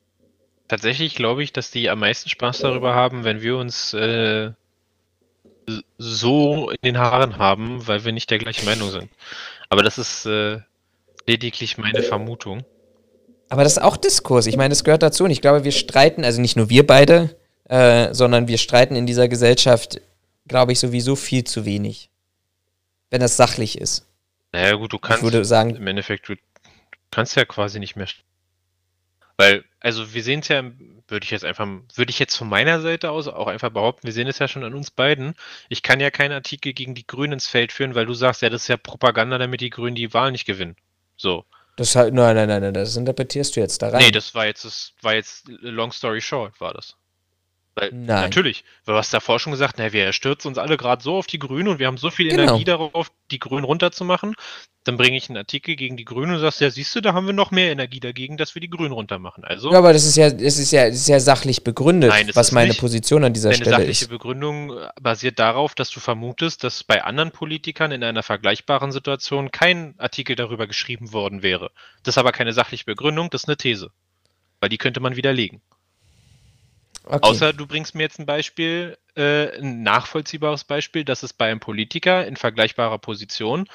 [0.68, 4.50] Tatsächlich glaube ich, dass die am meisten Spaß darüber haben, wenn wir uns äh,
[5.98, 9.10] so in den Haaren haben, weil wir nicht der gleichen Meinung sind.
[9.68, 10.60] Aber das ist äh,
[11.26, 12.64] lediglich meine Vermutung.
[13.48, 14.46] Aber das ist auch Diskurs.
[14.46, 15.24] Ich meine, das gehört dazu.
[15.24, 17.36] Und ich glaube, wir streiten, also nicht nur wir beide,
[17.68, 20.00] äh, sondern wir streiten in dieser Gesellschaft,
[20.48, 22.10] glaube ich, sowieso viel zu wenig.
[23.10, 24.06] Wenn das sachlich ist.
[24.54, 25.18] Naja, gut, du kannst.
[25.18, 25.74] Ich würde sagen.
[25.74, 26.36] Im Endeffekt, du
[27.10, 28.06] kannst ja quasi nicht mehr.
[29.36, 30.62] Weil, also wir sehen es ja,
[31.08, 34.12] würde ich jetzt einfach, würde ich jetzt von meiner Seite aus auch einfach behaupten, wir
[34.12, 35.34] sehen es ja schon an uns beiden.
[35.68, 38.48] Ich kann ja keinen Artikel gegen die Grünen ins Feld führen, weil du sagst, ja,
[38.48, 40.76] das ist ja Propaganda, damit die Grünen die Wahl nicht gewinnen.
[41.16, 41.44] So.
[41.74, 44.02] Das halt, nein, nein, nein, nein, das interpretierst du jetzt da rein.
[44.02, 46.96] Nee, das war jetzt, das war jetzt long story short, war das.
[47.76, 48.06] Weil, Nein.
[48.06, 48.64] Natürlich.
[48.86, 51.68] Du hast davor schon gesagt, na, wir stürzen uns alle gerade so auf die Grünen
[51.68, 52.42] und wir haben so viel genau.
[52.42, 54.34] Energie darauf, die Grünen runterzumachen.
[54.84, 57.26] Dann bringe ich einen Artikel gegen die Grünen und sagst, ja, siehst du, da haben
[57.26, 59.42] wir noch mehr Energie dagegen, dass wir die Grünen runtermachen.
[59.42, 62.30] Also, ja, aber das ist ja, das ist ja, das ist ja sachlich begründet, Nein,
[62.34, 62.80] was meine nicht.
[62.80, 63.74] Position an dieser Deine Stelle ist.
[63.76, 68.22] Eine sachliche Begründung äh, basiert darauf, dass du vermutest, dass bei anderen Politikern in einer
[68.22, 71.70] vergleichbaren Situation kein Artikel darüber geschrieben worden wäre.
[72.04, 73.90] Das ist aber keine sachliche Begründung, das ist eine These.
[74.60, 75.62] Weil die könnte man widerlegen.
[77.06, 77.18] Okay.
[77.20, 81.60] Außer du bringst mir jetzt ein Beispiel, äh, ein nachvollziehbares Beispiel, dass es bei einem
[81.60, 83.68] Politiker in vergleichbarer Position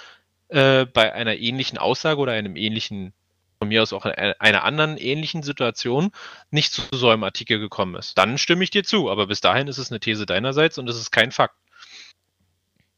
[0.47, 3.13] äh, bei einer ähnlichen Aussage oder einem ähnlichen,
[3.59, 6.11] von mir aus auch einer anderen ähnlichen Situation
[6.49, 8.17] nicht zu so einem Artikel gekommen ist.
[8.17, 10.97] Dann stimme ich dir zu, aber bis dahin ist es eine These deinerseits und es
[10.97, 11.55] ist kein Fakt.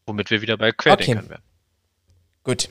[0.05, 1.29] Womit wir wieder bei Querdenkern okay.
[1.29, 1.43] werden.
[2.43, 2.69] Gut.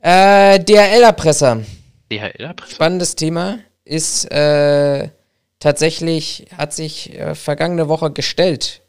[0.00, 1.64] Äh, DHL-Erpresser.
[2.10, 2.74] DHL-Erpresser?
[2.74, 3.60] Spannendes Thema.
[3.84, 5.08] Ist äh,
[5.58, 8.82] tatsächlich, hat sich äh, vergangene Woche gestellt,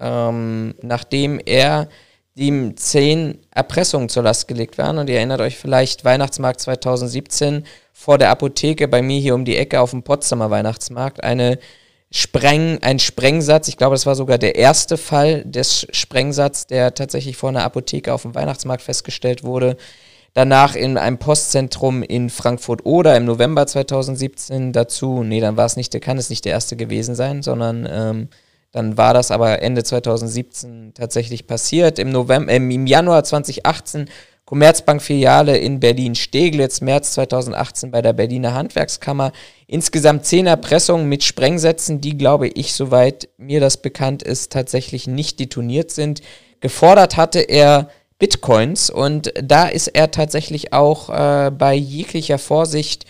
[0.00, 1.88] ähm, nachdem er
[2.34, 4.98] ihm zehn Erpressungen zur Last gelegt waren.
[4.98, 9.56] Und ihr erinnert euch vielleicht, Weihnachtsmarkt 2017 vor der Apotheke bei mir hier um die
[9.56, 11.22] Ecke auf dem Potsdamer Weihnachtsmarkt.
[11.24, 11.58] Eine
[12.10, 17.36] Spreng, ein Sprengsatz, ich glaube, das war sogar der erste Fall des Sprengsatzes, der tatsächlich
[17.36, 19.76] vor einer Apotheke auf dem Weihnachtsmarkt festgestellt wurde.
[20.34, 25.76] Danach in einem Postzentrum in Frankfurt oder im November 2017 dazu, nee, dann war es
[25.76, 28.28] nicht, kann es nicht der erste gewesen sein, sondern ähm,
[28.70, 31.98] dann war das aber Ende 2017 tatsächlich passiert.
[31.98, 34.08] Im, November, äh, im Januar 2018
[34.44, 39.32] Commerzbank-Filiale in Berlin-Steglitz, März 2018 bei der Berliner Handwerkskammer.
[39.66, 45.38] Insgesamt zehn Erpressungen mit Sprengsätzen, die, glaube ich, soweit mir das bekannt ist, tatsächlich nicht
[45.38, 46.22] detoniert sind.
[46.60, 53.06] Gefordert hatte er Bitcoins und da ist er tatsächlich auch äh, bei jeglicher Vorsicht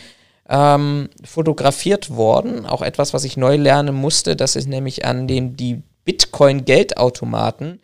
[0.48, 2.66] ähm, fotografiert worden.
[2.66, 7.80] Auch etwas, was ich neu lernen musste, das ist nämlich an dem die Bitcoin-Geldautomaten,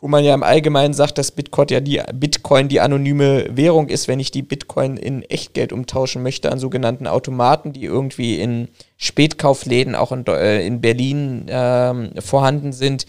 [0.00, 4.08] wo man ja im Allgemeinen sagt, dass Bitcoin ja die Bitcoin die anonyme Währung ist,
[4.08, 9.94] wenn ich die Bitcoin in Echtgeld umtauschen möchte, an sogenannten Automaten, die irgendwie in Spätkaufläden
[9.94, 13.06] auch in, äh, in Berlin äh, vorhanden sind.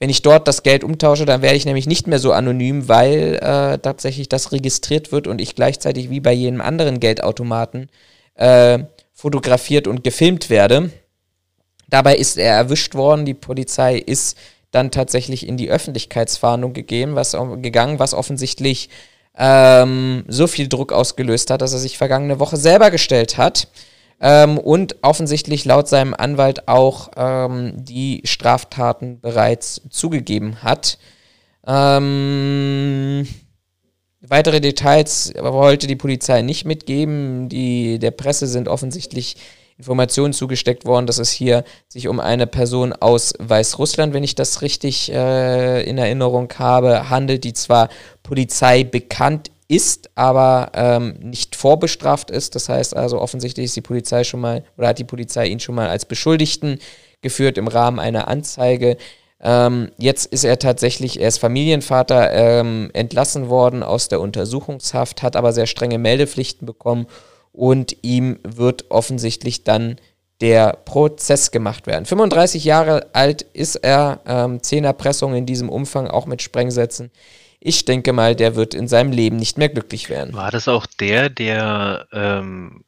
[0.00, 3.34] Wenn ich dort das Geld umtausche, dann werde ich nämlich nicht mehr so anonym, weil
[3.34, 7.90] äh, tatsächlich das registriert wird und ich gleichzeitig wie bei jedem anderen Geldautomaten
[8.34, 8.78] äh,
[9.12, 10.90] fotografiert und gefilmt werde.
[11.90, 13.26] Dabei ist er erwischt worden.
[13.26, 14.38] Die Polizei ist
[14.70, 18.88] dann tatsächlich in die Öffentlichkeitsfahndung gegeben, was, gegangen, was offensichtlich
[19.36, 23.68] ähm, so viel Druck ausgelöst hat, dass er sich vergangene Woche selber gestellt hat
[24.20, 30.98] ähm, und offensichtlich laut seinem Anwalt auch ähm, die Straftaten bereits zugegeben hat.
[31.66, 33.26] Ähm,
[34.20, 37.48] weitere Details wollte die Polizei nicht mitgeben.
[37.48, 39.36] Die, der Presse sind offensichtlich
[39.78, 44.60] Informationen zugesteckt worden, dass es hier sich um eine Person aus Weißrussland, wenn ich das
[44.60, 47.88] richtig äh, in Erinnerung habe, handelt, die zwar
[48.22, 52.56] Polizei bekannt ist, aber ähm, nicht vorbestraft ist.
[52.56, 55.76] Das heißt also, offensichtlich ist die Polizei schon mal oder hat die Polizei ihn schon
[55.76, 56.80] mal als Beschuldigten
[57.22, 58.96] geführt im Rahmen einer Anzeige.
[59.40, 65.36] Ähm, jetzt ist er tatsächlich, er ist Familienvater, ähm, entlassen worden aus der Untersuchungshaft, hat
[65.36, 67.06] aber sehr strenge Meldepflichten bekommen
[67.52, 69.96] und ihm wird offensichtlich dann
[70.40, 72.06] der Prozess gemacht werden.
[72.06, 77.12] 35 Jahre alt ist er, ähm, 10 Erpressungen in diesem Umfang, auch mit Sprengsätzen.
[77.60, 80.34] Ich denke mal, der wird in seinem Leben nicht mehr glücklich werden.
[80.34, 82.84] War das auch der, der ähm,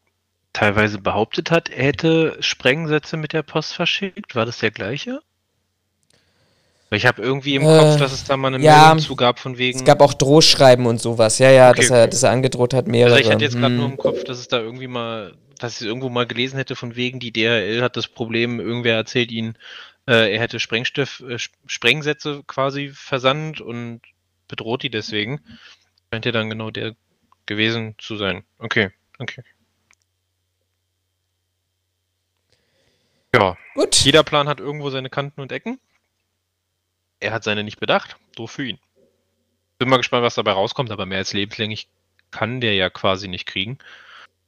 [0.53, 4.35] teilweise behauptet hat, er hätte Sprengsätze mit der Post verschickt?
[4.35, 5.21] War das der gleiche?
[6.91, 9.39] Ich habe irgendwie im äh, Kopf, dass es da mal eine ja, Meldung zu gab
[9.39, 9.79] von wegen.
[9.79, 11.39] Es gab auch Drohschreiben und sowas.
[11.39, 13.15] Ja, ja, okay, dass, er, dass er angedroht hat, mehrere.
[13.15, 13.77] Also ich hatte jetzt gerade hm.
[13.77, 16.95] nur im Kopf, dass es da irgendwie mal, dass ich irgendwo mal gelesen hätte von
[16.95, 19.57] wegen, die DHL hat das Problem, irgendwer erzählt ihnen,
[20.07, 24.03] äh, er hätte Sprengstoff, äh, Sprengsätze quasi versandt und
[24.53, 25.41] bedroht die deswegen.
[26.13, 26.95] Scheint ja dann genau der
[27.47, 28.45] gewesen zu sein.
[28.59, 29.43] Okay, okay.
[33.35, 33.57] Ja.
[33.75, 33.97] Gut.
[34.05, 35.81] Jeder Plan hat irgendwo seine Kanten und Ecken.
[37.19, 38.17] Er hat seine nicht bedacht.
[38.37, 38.79] Doof für ihn.
[39.79, 41.89] Bin mal gespannt, was dabei rauskommt, aber mehr als lebenslänglich
[42.31, 43.79] kann der ja quasi nicht kriegen.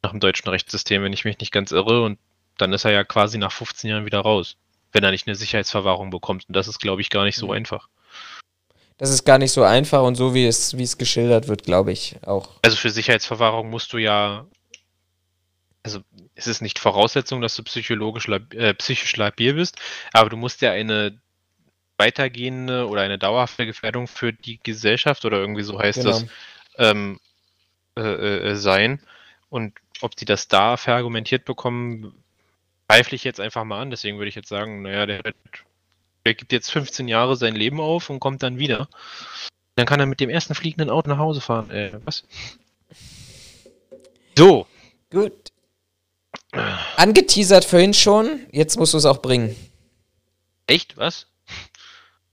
[0.02, 2.02] Nach dem deutschen Rechtssystem, wenn ich mich nicht ganz irre.
[2.02, 2.18] Und
[2.59, 4.59] dann ist er ja quasi nach 15 Jahren wieder raus.
[4.92, 6.44] Wenn er nicht eine Sicherheitsverwahrung bekommt.
[6.46, 7.52] Und das ist, glaube ich, gar nicht so mhm.
[7.52, 7.88] einfach
[8.99, 11.92] das ist gar nicht so einfach und so wie es, wie es geschildert wird, glaube
[11.92, 12.51] ich auch.
[12.62, 14.47] Also für Sicherheitsverwahrung musst du ja,
[15.82, 16.01] also
[16.34, 19.78] es ist nicht Voraussetzung, dass du psychologisch äh, psychisch labil bist,
[20.12, 21.18] aber du musst ja eine
[21.97, 26.10] weitergehende oder eine dauerhafte Gefährdung für die Gesellschaft oder irgendwie so heißt genau.
[26.10, 26.27] das
[26.78, 27.20] ähm,
[27.97, 29.01] äh, äh, sein.
[29.48, 32.12] Und ob die das da verargumentiert bekommen,
[32.86, 33.90] zweifle ich jetzt einfach mal an.
[33.90, 35.36] Deswegen würde ich jetzt sagen, naja, der wird
[36.24, 38.88] er gibt jetzt 15 Jahre sein Leben auf und kommt dann wieder.
[39.76, 41.70] Dann kann er mit dem ersten fliegenden Auto nach Hause fahren.
[41.70, 42.24] Äh, was?
[44.36, 44.66] So.
[45.10, 45.52] Gut.
[46.96, 49.55] Angeteasert vorhin schon, jetzt musst du es auch bringen.
[50.66, 50.96] Echt?
[50.96, 51.26] Was?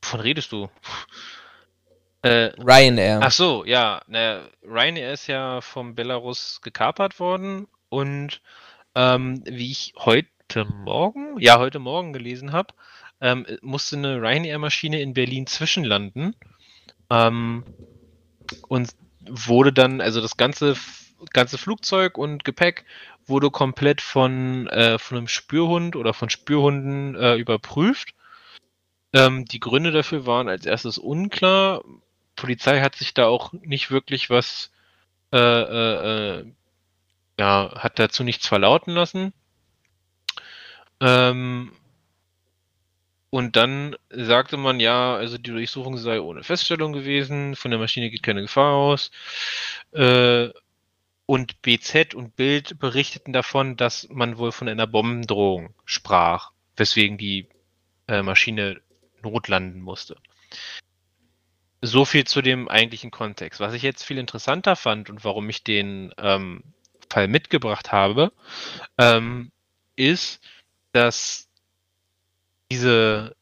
[0.02, 0.70] Wovon redest du?
[2.22, 3.20] Äh, Ryanair.
[3.22, 4.02] Ach so, ja.
[4.08, 8.42] Na, Ryanair ist ja vom Belarus gekapert worden und
[8.96, 12.74] ähm, wie ich heute heute Morgen, ja, heute Morgen gelesen habe,
[13.22, 16.36] ähm, musste eine Ryanair-Maschine in Berlin zwischenlanden
[17.10, 17.64] ähm,
[18.68, 18.90] und
[19.30, 20.76] wurde dann, also das ganze,
[21.32, 22.86] ganze Flugzeug und Gepäck
[23.28, 28.14] wurde komplett von, äh, von einem Spürhund oder von Spürhunden äh, überprüft.
[29.14, 31.84] Ähm, die Gründe dafür waren als erstes unklar.
[32.36, 34.72] Polizei hat sich da auch nicht wirklich was,
[35.32, 36.46] äh, äh, äh
[37.40, 39.34] ja, hat dazu nichts verlauten lassen.
[41.00, 41.72] Ähm,
[43.32, 48.10] und dann sagte man ja, also die Durchsuchung sei ohne Feststellung gewesen, von der Maschine
[48.10, 49.10] geht keine Gefahr aus.
[49.94, 50.50] Äh,
[51.26, 57.48] und BZ und Bild berichteten davon, dass man wohl von einer Bombendrohung sprach, weswegen die
[58.10, 58.82] äh, Maschine
[59.24, 60.18] notlanden musste.
[61.82, 63.62] So viel zu dem eigentlichen Kontext.
[63.62, 66.64] Was ich jetzt viel interessanter fand und warum ich den ähm,
[67.10, 68.34] Fall mitgebracht habe,
[68.98, 69.54] ähm,
[69.96, 70.42] ist,
[70.92, 71.48] dass
[72.72, 73.36] diese,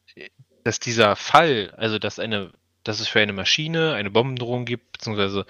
[0.64, 2.52] dass dieser Fall, also dass eine,
[2.82, 5.46] dass es für eine Maschine eine Bombendrohung gibt, beziehungsweise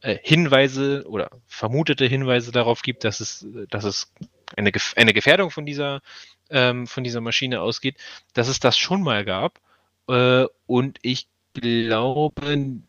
[0.00, 4.12] äh, Hinweise oder vermutete Hinweise darauf gibt, dass es, dass es
[4.56, 6.00] eine, eine Gefährdung von dieser,
[6.50, 7.96] ähm, von dieser Maschine ausgeht,
[8.32, 9.60] dass es das schon mal gab.
[10.08, 12.80] Äh, und ich glaube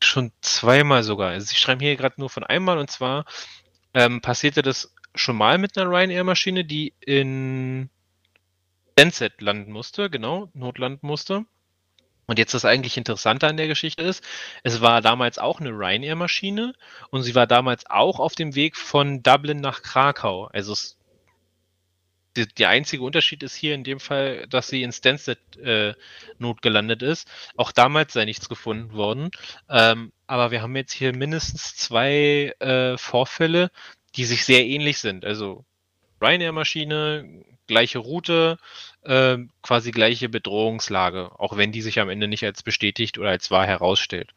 [0.00, 1.30] schon zweimal sogar.
[1.30, 3.26] Also ich schreibe hier gerade nur von einmal und zwar
[3.92, 7.90] ähm, passierte das schon mal mit einer Ryanair-Maschine, die in
[8.98, 11.44] Stansted landen musste, genau, notlanden musste.
[12.26, 14.24] Und jetzt das eigentlich Interessante an der Geschichte ist,
[14.64, 16.74] es war damals auch eine Ryanair-Maschine
[17.10, 20.46] und sie war damals auch auf dem Weg von Dublin nach Krakau.
[20.46, 20.98] Also es,
[22.36, 25.94] die, der einzige Unterschied ist hier in dem Fall, dass sie in Stansted äh,
[26.38, 27.30] notgelandet ist.
[27.56, 29.30] Auch damals sei nichts gefunden worden.
[29.68, 33.70] Ähm, aber wir haben jetzt hier mindestens zwei äh, Vorfälle,
[34.16, 35.24] die sich sehr ähnlich sind.
[35.24, 35.64] Also
[36.20, 38.58] Ryanair-Maschine, gleiche Route,
[39.02, 43.50] äh, quasi gleiche Bedrohungslage, auch wenn die sich am Ende nicht als bestätigt oder als
[43.50, 44.34] wahr herausstellt.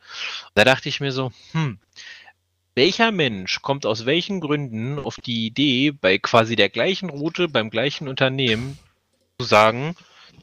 [0.54, 1.80] Da dachte ich mir so, hm,
[2.76, 7.70] welcher Mensch kommt aus welchen Gründen auf die Idee, bei quasi der gleichen Route, beim
[7.70, 8.78] gleichen Unternehmen
[9.40, 9.96] zu sagen,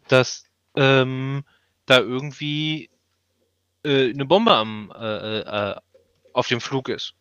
[0.08, 0.44] dass
[0.76, 1.44] ähm,
[1.86, 2.90] da irgendwie
[3.84, 5.76] äh, eine Bombe am, äh, äh,
[6.32, 7.14] auf dem Flug ist?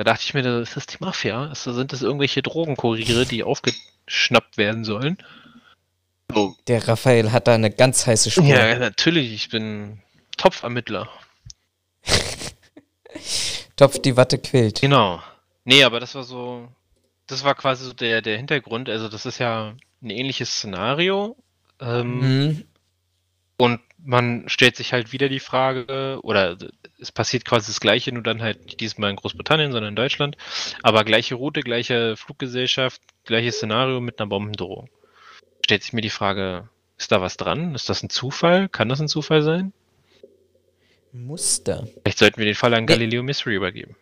[0.00, 1.54] Da dachte ich mir, das ist die Mafia.
[1.54, 5.18] Sind das irgendwelche Drogenkuriere, die aufgeschnappt werden sollen?
[6.32, 6.54] Oh.
[6.68, 8.44] Der Raphael hat da eine ganz heiße Spur.
[8.44, 9.30] Ja, natürlich.
[9.30, 10.00] Ich bin
[10.38, 11.06] Topfermittler.
[13.76, 14.80] Topf die Watte quillt.
[14.80, 15.22] Genau.
[15.66, 16.66] Nee, aber das war so.
[17.26, 18.88] Das war quasi so der, der Hintergrund.
[18.88, 21.36] Also, das ist ja ein ähnliches Szenario.
[21.78, 22.64] Ähm, mhm.
[23.58, 26.56] Und man stellt sich halt wieder die Frage, oder
[26.98, 30.36] es passiert quasi das Gleiche, nur dann halt nicht diesmal in Großbritannien, sondern in Deutschland.
[30.82, 34.88] Aber gleiche Route, gleiche Fluggesellschaft, gleiches Szenario mit einer Bombendrohung.
[35.64, 36.68] Stellt sich mir die Frage,
[36.98, 37.74] ist da was dran?
[37.74, 38.68] Ist das ein Zufall?
[38.68, 39.72] Kann das ein Zufall sein?
[41.12, 41.86] Muster.
[42.02, 43.96] Vielleicht sollten wir den Fall an Galileo Mystery übergeben.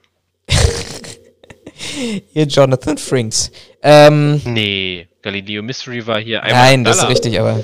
[2.32, 3.50] hier Jonathan Frinks.
[3.82, 6.62] Ähm, nee, Galileo Mystery war hier einmal.
[6.62, 7.62] Nein, das ist richtig, aber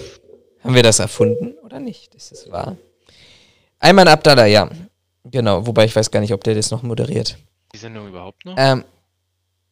[0.65, 2.15] haben wir das erfunden oder nicht?
[2.15, 2.77] Ist das wahr?
[3.79, 4.71] Ayman Abdallah, ja.
[5.25, 7.37] Genau, wobei ich weiß gar nicht, ob der das noch moderiert.
[7.75, 8.55] Die Sendung überhaupt noch?
[8.57, 8.85] Ähm,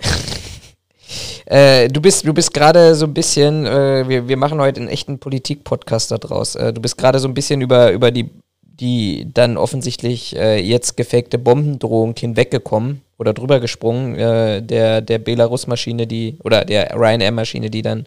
[1.46, 4.88] äh, du bist, du bist gerade so ein bisschen, äh, wir, wir machen heute einen
[4.88, 6.56] echten Politik-Podcast daraus.
[6.56, 8.28] Äh, du bist gerade so ein bisschen über, über die,
[8.62, 16.06] die dann offensichtlich äh, jetzt gefakte Bombendrohung hinweggekommen oder drüber gesprungen, äh, der, der Belarus-Maschine,
[16.06, 18.06] die, oder der Ryanair-Maschine, die dann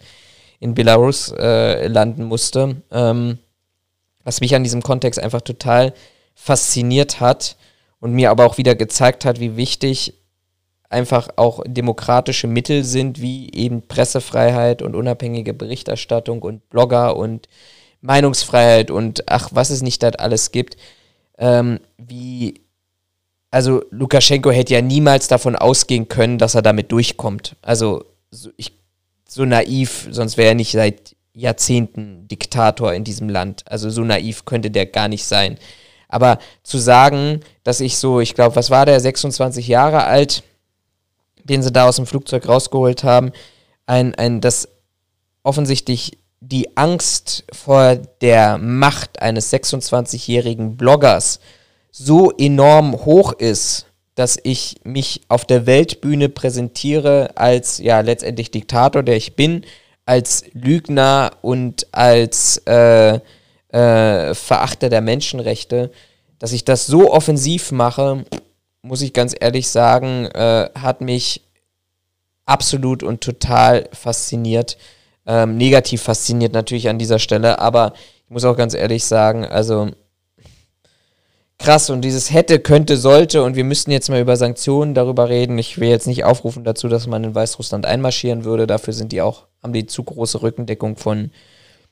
[0.60, 2.82] in Belarus äh, landen musste.
[2.92, 3.40] Ähm,
[4.24, 5.94] was mich an diesem Kontext einfach total
[6.34, 7.56] fasziniert hat
[8.00, 10.16] und mir aber auch wieder gezeigt hat, wie wichtig
[10.90, 17.48] einfach auch demokratische Mittel sind, wie eben Pressefreiheit und unabhängige Berichterstattung und Blogger und
[18.02, 20.78] Meinungsfreiheit und ach, was es nicht dort alles gibt.
[21.38, 22.62] Ähm, wie,
[23.52, 27.56] also Lukaschenko hätte ja niemals davon ausgehen können, dass er damit durchkommt.
[27.62, 28.72] Also so, ich,
[29.36, 33.64] so naiv, sonst wäre er nicht seit Jahrzehnten Diktator in diesem Land.
[33.70, 35.58] Also so naiv könnte der gar nicht sein.
[36.08, 40.42] Aber zu sagen, dass ich so, ich glaube, was war der, 26 Jahre alt,
[41.44, 43.34] den sie da aus dem Flugzeug rausgeholt haben,
[43.86, 44.70] ein, ein, dass
[45.44, 51.42] offensichtlich die Angst vor der Macht eines 26-jährigen Bloggers
[51.92, 59.04] so enorm hoch ist, dass ich mich auf der Weltbühne präsentiere als ja letztendlich Diktator,
[59.04, 59.66] der ich bin,
[60.06, 63.20] als Lügner und als äh,
[63.70, 65.92] äh, Verachter der Menschenrechte,
[66.40, 68.26] dass ich das so offensiv mache,
[68.82, 71.42] muss ich ganz ehrlich sagen, äh, hat mich
[72.46, 74.78] absolut und total fasziniert.
[75.26, 77.94] Ähm, negativ fasziniert natürlich an dieser Stelle, aber
[78.26, 79.90] ich muss auch ganz ehrlich sagen, also
[81.58, 85.58] krass und dieses hätte, könnte, sollte und wir müssten jetzt mal über Sanktionen darüber reden.
[85.58, 88.68] Ich will jetzt nicht aufrufen dazu, dass man in Weißrussland einmarschieren würde.
[88.68, 91.32] Dafür sind die auch, haben die zu große Rückendeckung von,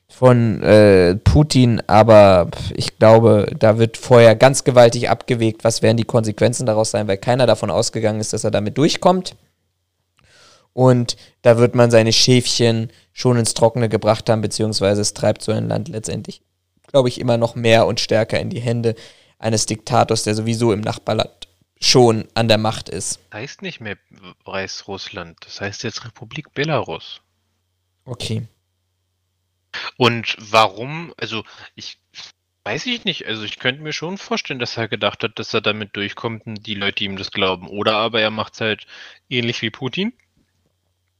[0.08, 6.04] von äh, Putin, aber ich glaube, da wird vorher ganz gewaltig abgewegt, was werden die
[6.04, 9.34] Konsequenzen daraus sein, weil keiner davon ausgegangen ist, dass er damit durchkommt.
[10.74, 15.52] Und da wird man seine Schäfchen schon ins Trockene gebracht haben, beziehungsweise es treibt so
[15.52, 16.42] ein Land letztendlich,
[16.88, 18.96] glaube ich, immer noch mehr und stärker in die Hände
[19.44, 21.48] eines Diktators, der sowieso im Nachbarland
[21.80, 23.20] schon an der Macht ist.
[23.30, 23.98] Das heißt nicht mehr
[24.44, 27.20] Weißrussland, das heißt jetzt Republik Belarus.
[28.06, 28.48] Okay.
[29.96, 31.44] Und warum, also
[31.74, 31.98] ich
[32.64, 35.60] weiß ich nicht, also ich könnte mir schon vorstellen, dass er gedacht hat, dass er
[35.60, 37.68] damit durchkommt und die Leute ihm das glauben.
[37.68, 38.86] Oder aber er macht es halt
[39.28, 40.14] ähnlich wie Putin.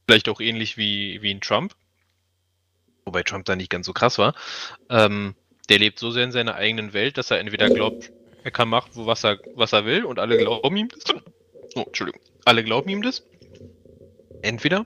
[0.07, 1.75] Vielleicht auch ähnlich wie, wie ein Trump.
[3.05, 4.33] Wobei Trump da nicht ganz so krass war.
[4.89, 5.35] Ähm,
[5.67, 8.11] der lebt so sehr in seiner eigenen Welt, dass er entweder glaubt,
[8.43, 11.03] er kann machen, was er, was er will und alle glauben ihm das.
[11.75, 12.21] Oh, Entschuldigung.
[12.45, 13.23] Alle glauben ihm das.
[14.41, 14.85] Entweder.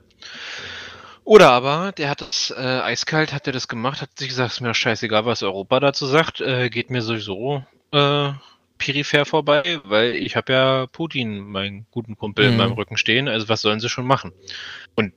[1.24, 4.60] Oder aber, der hat das äh, eiskalt, hat er das gemacht, hat sich gesagt, ist
[4.60, 8.32] mir scheißegal, was Europa dazu sagt, äh, geht mir sowieso äh,
[8.78, 12.52] peripher vorbei, weil ich habe ja Putin, meinen guten Kumpel, mhm.
[12.52, 14.32] in meinem Rücken stehen, also was sollen sie schon machen?
[14.96, 15.12] Und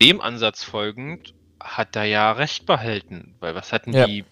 [0.00, 4.06] dem Ansatz folgend hat er ja recht behalten, weil was hatten ja.
[4.06, 4.24] die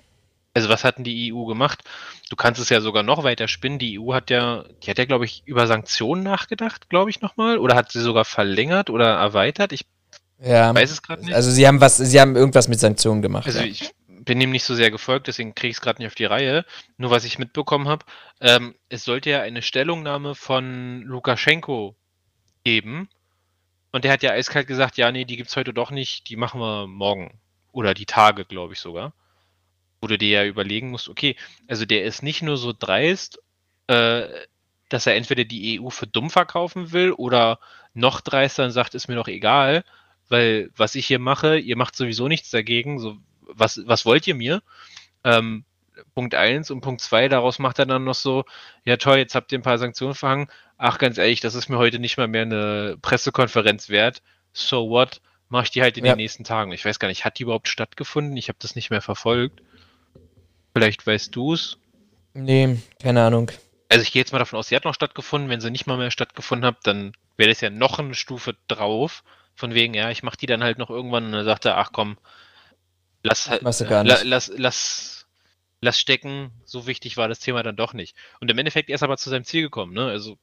[0.55, 1.85] also was hatten die EU gemacht?
[2.31, 3.79] Du kannst es ja sogar noch weiter spinnen.
[3.79, 7.59] Die EU hat ja, die hat ja, glaube ich, über Sanktionen nachgedacht, glaube ich, nochmal.
[7.59, 9.73] Oder hat sie sogar verlängert oder erweitert?
[9.73, 9.87] Ich
[10.41, 11.35] ja, weiß es gerade nicht.
[11.35, 13.47] Also sie haben was, sie haben irgendwas mit Sanktionen gemacht.
[13.47, 13.67] Also ja.
[13.67, 16.25] ich bin dem nicht so sehr gefolgt, deswegen kriege ich es gerade nicht auf die
[16.25, 16.65] Reihe.
[16.97, 18.05] Nur was ich mitbekommen habe,
[18.41, 21.97] ähm, es sollte ja eine Stellungnahme von Lukaschenko
[22.65, 23.09] geben.
[23.91, 26.37] Und der hat ja eiskalt gesagt, ja, nee, die gibt es heute doch nicht, die
[26.37, 27.39] machen wir morgen.
[27.73, 29.13] Oder die Tage, glaube ich sogar
[30.01, 33.41] wo du dir ja überlegen musst, okay, also der ist nicht nur so dreist,
[33.89, 34.27] äh,
[34.89, 37.59] dass er entweder die EU für dumm verkaufen will oder
[37.95, 39.85] noch dreister und sagt, ist mir doch egal,
[40.29, 44.35] weil was ich hier mache, ihr macht sowieso nichts dagegen, so, was, was wollt ihr
[44.35, 44.63] mir?
[45.25, 45.65] Ähm,
[46.15, 48.45] Punkt 1 und Punkt 2, daraus macht er dann noch so,
[48.85, 51.79] ja toll, jetzt habt ihr ein paar Sanktionen verhangen, ach ganz ehrlich, das ist mir
[51.79, 54.23] heute nicht mal mehr eine Pressekonferenz wert,
[54.53, 56.13] so what, mache ich die halt in ja.
[56.13, 56.73] den nächsten Tagen.
[56.73, 58.37] Ich weiß gar nicht, hat die überhaupt stattgefunden?
[58.37, 59.63] Ich habe das nicht mehr verfolgt.
[60.75, 61.79] Vielleicht weißt du es.
[62.35, 63.51] Nee, keine Ahnung.
[63.89, 65.51] Also ich gehe jetzt mal davon aus, sie hat noch stattgefunden.
[65.51, 69.25] Wenn sie nicht mal mehr stattgefunden hat, dann wäre das ja noch eine Stufe drauf.
[69.55, 71.91] Von wegen, ja, ich mache die dann halt noch irgendwann und dann sagt er, ach
[71.93, 72.17] komm,
[73.23, 75.27] lass halt, la, lass, lass,
[75.81, 76.53] lass stecken.
[76.65, 78.15] So wichtig war das Thema dann doch nicht.
[78.41, 79.95] Und im Endeffekt er ist aber zu seinem Ziel gekommen.
[79.95, 80.07] Ne?
[80.07, 80.39] Also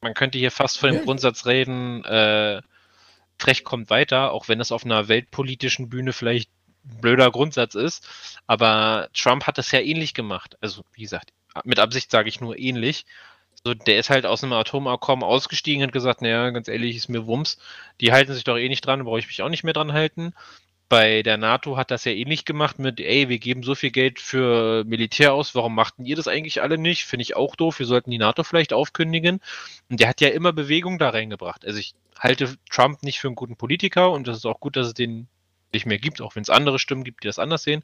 [0.00, 1.04] man könnte hier fast von dem ja.
[1.04, 2.60] Grundsatz reden, äh,
[3.38, 6.50] Frech kommt weiter, auch wenn das auf einer weltpolitischen Bühne vielleicht
[6.84, 8.06] blöder Grundsatz ist.
[8.46, 10.56] Aber Trump hat das ja ähnlich gemacht.
[10.60, 11.32] Also, wie gesagt,
[11.64, 13.06] mit Absicht sage ich nur ähnlich.
[13.64, 17.26] So, der ist halt aus einem Atomabkommen ausgestiegen und gesagt, naja, ganz ehrlich, ist mir
[17.26, 17.58] Wumms.
[18.00, 20.34] Die halten sich doch eh nicht dran, brauche ich mich auch nicht mehr dran halten.
[20.90, 24.20] Bei der NATO hat das ja ähnlich gemacht mit, ey, wir geben so viel Geld
[24.20, 27.04] für Militär aus, warum machten ihr das eigentlich alle nicht?
[27.06, 29.40] Finde ich auch doof, wir sollten die NATO vielleicht aufkündigen.
[29.88, 31.64] Und der hat ja immer Bewegung da reingebracht.
[31.64, 34.88] Also ich halte Trump nicht für einen guten Politiker und das ist auch gut, dass
[34.88, 35.26] es den
[35.74, 37.82] nicht mehr gibt, auch wenn es andere Stimmen gibt, die das anders sehen.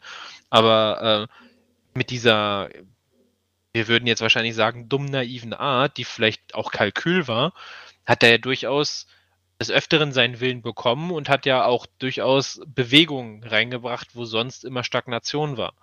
[0.49, 1.35] Aber äh,
[1.95, 2.71] mit dieser,
[3.73, 7.53] wir würden jetzt wahrscheinlich sagen, dumm naiven Art, die vielleicht auch Kalkül war,
[8.07, 9.07] hat er ja durchaus
[9.61, 14.85] des Öfteren seinen Willen bekommen und hat ja auch durchaus Bewegung reingebracht, wo sonst immer
[14.85, 15.75] Stagnation war.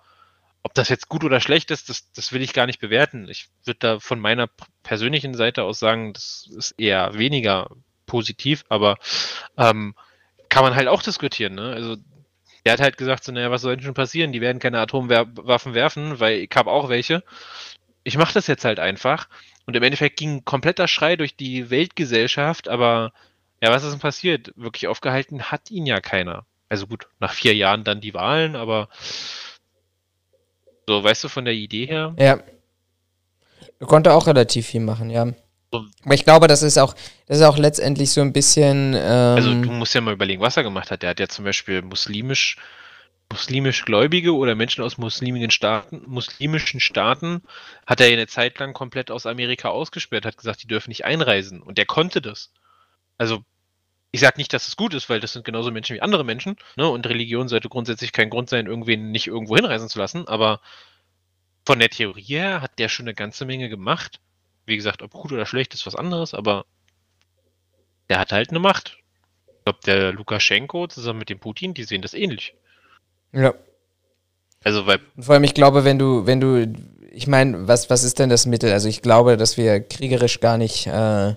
[0.64, 3.28] Ob das jetzt gut oder schlecht ist, das, das will ich gar nicht bewerten.
[3.28, 4.50] Ich würde da von meiner
[4.82, 7.70] persönlichen Seite aus sagen, das ist eher weniger
[8.06, 8.96] positiv, aber
[9.56, 9.94] ähm,
[10.48, 11.72] kann man halt auch diskutieren, ne?
[11.72, 11.96] Also
[12.64, 14.32] der hat halt gesagt, so, naja, was soll denn schon passieren?
[14.32, 17.22] Die werden keine Atomwaffen werfen, weil ich habe auch welche.
[18.04, 19.28] Ich mache das jetzt halt einfach.
[19.66, 23.12] Und im Endeffekt ging ein kompletter Schrei durch die Weltgesellschaft, aber
[23.62, 24.52] ja, was ist denn passiert?
[24.56, 26.44] Wirklich aufgehalten hat ihn ja keiner.
[26.68, 28.88] Also gut, nach vier Jahren dann die Wahlen, aber
[30.86, 32.14] so, weißt du, von der Idee her?
[32.18, 32.40] Ja.
[33.80, 35.32] Er konnte auch relativ viel machen, ja.
[35.70, 36.94] Aber ich glaube, das ist auch,
[37.26, 38.94] das ist auch letztendlich so ein bisschen.
[38.94, 41.02] Ähm also du musst ja mal überlegen, was er gemacht hat.
[41.02, 42.56] Der hat ja zum Beispiel muslimisch,
[43.30, 47.42] muslimisch Gläubige oder Menschen aus muslimischen Staaten, muslimischen Staaten,
[47.86, 51.04] hat er ja eine Zeit lang komplett aus Amerika ausgesperrt, hat gesagt, die dürfen nicht
[51.04, 51.60] einreisen.
[51.62, 52.50] Und der konnte das.
[53.18, 53.42] Also
[54.10, 56.56] ich sage nicht, dass es gut ist, weil das sind genauso Menschen wie andere Menschen,
[56.76, 56.88] ne?
[56.88, 60.60] Und Religion sollte grundsätzlich kein Grund sein, irgendwen nicht irgendwo hinreisen zu lassen, aber
[61.66, 64.20] von der Theorie her hat der schon eine ganze Menge gemacht.
[64.68, 66.64] Wie gesagt, ob gut oder schlecht ist was anderes, aber
[68.08, 68.98] der hat halt eine Macht.
[69.64, 72.54] glaube, der Lukaschenko zusammen mit dem Putin, die sehen das ähnlich.
[73.32, 73.54] Ja.
[74.64, 75.00] Also, weil.
[75.16, 76.72] Und vor allem, ich glaube, wenn du, wenn du,
[77.12, 78.72] ich meine, was, was ist denn das Mittel?
[78.72, 81.34] Also ich glaube, dass wir kriegerisch gar nicht, äh,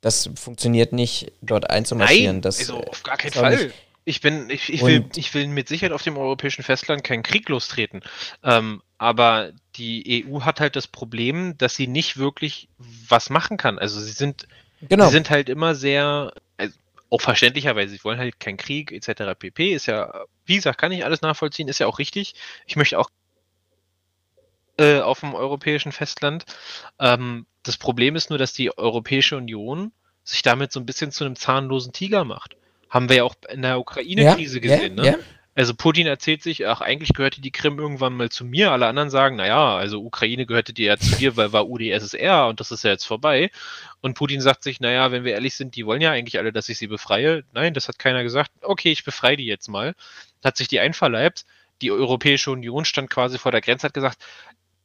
[0.00, 2.36] das funktioniert nicht, dort einzumarschieren.
[2.36, 3.56] Nein, das, also auf gar keinen Fall.
[3.56, 3.74] nicht-
[4.04, 7.48] Ich bin, ich, ich, will, ich will mit Sicherheit auf dem europäischen Festland keinen Krieg
[7.48, 8.00] lostreten.
[8.42, 13.78] Ähm, aber die EU hat halt das Problem, dass sie nicht wirklich was machen kann.
[13.78, 14.46] Also sie sind,
[14.82, 15.06] Genau.
[15.06, 16.76] sie sind halt immer sehr, also
[17.10, 19.38] auch verständlicherweise, sie wollen halt keinen Krieg etc.
[19.38, 19.72] pp.
[19.72, 22.34] Ist ja, wie gesagt, kann ich alles nachvollziehen, ist ja auch richtig.
[22.66, 23.10] Ich möchte auch
[24.78, 26.44] äh, auf dem europäischen Festland.
[26.98, 29.92] Ähm, das Problem ist nur, dass die Europäische Union
[30.24, 32.56] sich damit so ein bisschen zu einem zahnlosen Tiger macht.
[32.90, 34.96] Haben wir ja auch in der Ukraine-Krise gesehen.
[34.98, 35.10] ja, ne?
[35.10, 35.18] ja.
[35.58, 38.70] Also Putin erzählt sich, ach, eigentlich gehörte die Krim irgendwann mal zu mir.
[38.70, 42.60] Alle anderen sagen, naja, also Ukraine gehörte die ja zu dir, weil war UdSSR und
[42.60, 43.50] das ist ja jetzt vorbei.
[44.00, 46.68] Und Putin sagt sich, naja, wenn wir ehrlich sind, die wollen ja eigentlich alle, dass
[46.68, 47.42] ich sie befreie.
[47.54, 48.52] Nein, das hat keiner gesagt.
[48.60, 49.96] Okay, ich befreie die jetzt mal.
[50.44, 51.44] Hat sich die einverleibt.
[51.82, 54.22] Die Europäische Union stand quasi vor der Grenze, hat gesagt,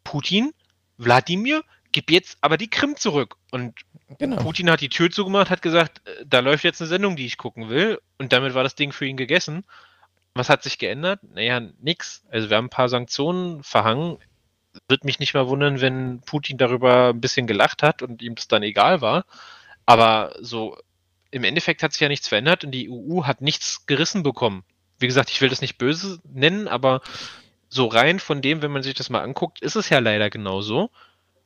[0.04, 0.54] Putin,
[0.98, 3.36] Wladimir, gib jetzt aber die Krim zurück.
[3.52, 3.76] Und
[4.18, 4.38] Genau.
[4.38, 7.38] Putin hat die Tür zugemacht, hat gesagt, äh, da läuft jetzt eine Sendung, die ich
[7.38, 8.00] gucken will.
[8.18, 9.64] Und damit war das Ding für ihn gegessen.
[10.36, 11.20] Was hat sich geändert?
[11.24, 12.24] Naja, nix.
[12.30, 14.18] Also wir haben ein paar Sanktionen verhangen.
[14.88, 18.48] Wird mich nicht mal wundern, wenn Putin darüber ein bisschen gelacht hat und ihm das
[18.48, 19.26] dann egal war.
[19.86, 20.78] Aber so
[21.30, 24.64] im Endeffekt hat sich ja nichts verändert und die EU hat nichts gerissen bekommen.
[25.00, 27.02] Wie gesagt, ich will das nicht böse nennen, aber
[27.70, 30.92] so rein von dem, wenn man sich das mal anguckt, ist es ja leider genauso.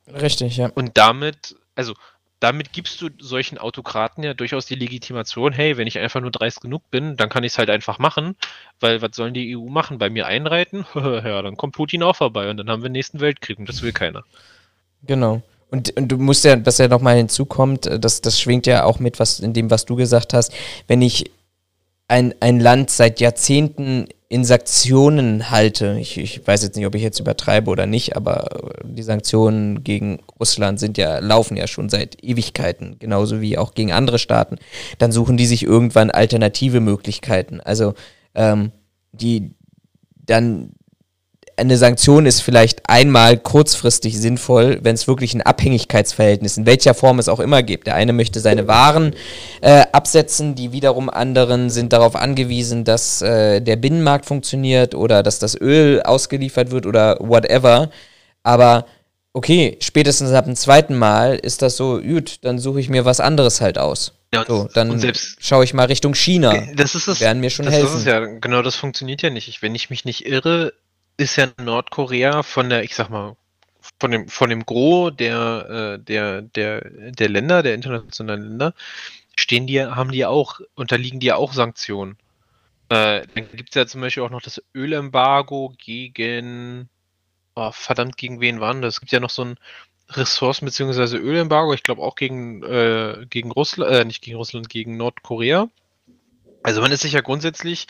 [0.06, 0.68] Richtig, ja.
[0.68, 1.94] Und damit, also
[2.40, 6.60] damit gibst du solchen Autokraten ja durchaus die Legitimation, hey, wenn ich einfach nur dreist
[6.60, 8.36] genug bin, dann kann ich es halt einfach machen,
[8.80, 9.98] weil was sollen die EU machen?
[9.98, 10.86] Bei mir einreiten?
[10.94, 13.82] ja, dann kommt Putin auch vorbei und dann haben wir den nächsten Weltkrieg und das
[13.82, 14.24] will keiner.
[15.06, 15.42] Genau.
[15.70, 19.00] Und, und du musst ja, was ja nochmal hinzukommt, äh, das, das schwingt ja auch
[19.00, 20.52] mit, was in dem, was du gesagt hast,
[20.86, 21.30] wenn ich
[22.08, 27.02] ein, ein Land seit Jahrzehnten in Sanktionen halte, ich, ich weiß jetzt nicht, ob ich
[27.02, 28.48] jetzt übertreibe oder nicht, aber
[28.84, 33.92] die Sanktionen gegen Russland sind ja, laufen ja schon seit Ewigkeiten, genauso wie auch gegen
[33.92, 34.56] andere Staaten,
[34.98, 37.60] dann suchen die sich irgendwann alternative Möglichkeiten.
[37.60, 37.94] Also
[38.34, 38.72] ähm,
[39.12, 39.54] die
[40.14, 40.72] dann
[41.58, 47.18] eine Sanktion ist vielleicht einmal kurzfristig sinnvoll, wenn es wirklich ein Abhängigkeitsverhältnis in welcher Form
[47.18, 47.86] es auch immer gibt.
[47.86, 49.14] Der eine möchte seine Waren
[49.60, 55.38] äh, absetzen, die wiederum anderen sind darauf angewiesen, dass äh, der Binnenmarkt funktioniert oder dass
[55.38, 57.90] das Öl ausgeliefert wird oder whatever.
[58.42, 58.86] Aber
[59.32, 63.20] okay, spätestens ab dem zweiten Mal ist das so, gut, dann suche ich mir was
[63.20, 64.12] anderes halt aus.
[64.32, 66.54] Ja, und- so, dann schaue ich mal Richtung China.
[66.76, 67.20] Das ist es.
[67.20, 67.98] werden mir schon das, helfen.
[67.98, 69.48] Ist ja, genau, das funktioniert ja nicht.
[69.48, 70.72] Ich, wenn ich mich nicht irre,
[71.18, 73.36] ist ja Nordkorea von der, ich sag mal,
[74.00, 78.74] von dem, von dem Gros der, äh, der, der, der Länder, der internationalen Länder,
[79.36, 82.16] stehen die, haben die auch, unterliegen die ja auch Sanktionen.
[82.88, 86.88] Äh, dann gibt es ja zum Beispiel auch noch das Ölembargo gegen,
[87.54, 88.94] oh, verdammt, gegen wen waren das?
[88.94, 89.58] Es gibt ja noch so ein
[90.10, 91.16] Ressourcen- bzw.
[91.16, 95.68] Ölembargo, ich glaube auch gegen, äh, gegen Russland, äh, nicht gegen Russland, gegen Nordkorea.
[96.62, 97.86] Also man ist sich ja grundsätzlich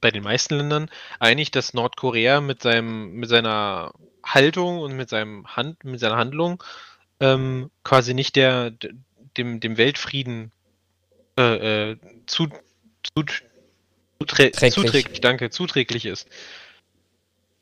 [0.00, 3.92] bei den meisten Ländern einig, dass Nordkorea mit seinem, mit seiner
[4.24, 6.62] Haltung und mit seinem Hand, mit seiner Handlung
[7.20, 8.72] ähm, quasi nicht der
[9.36, 10.52] dem, dem Weltfrieden
[11.38, 11.96] äh, äh,
[12.26, 12.48] zu,
[13.02, 13.24] zu,
[14.18, 14.74] zuträ Träglich.
[14.74, 16.28] zuträglich, danke, zuträglich ist.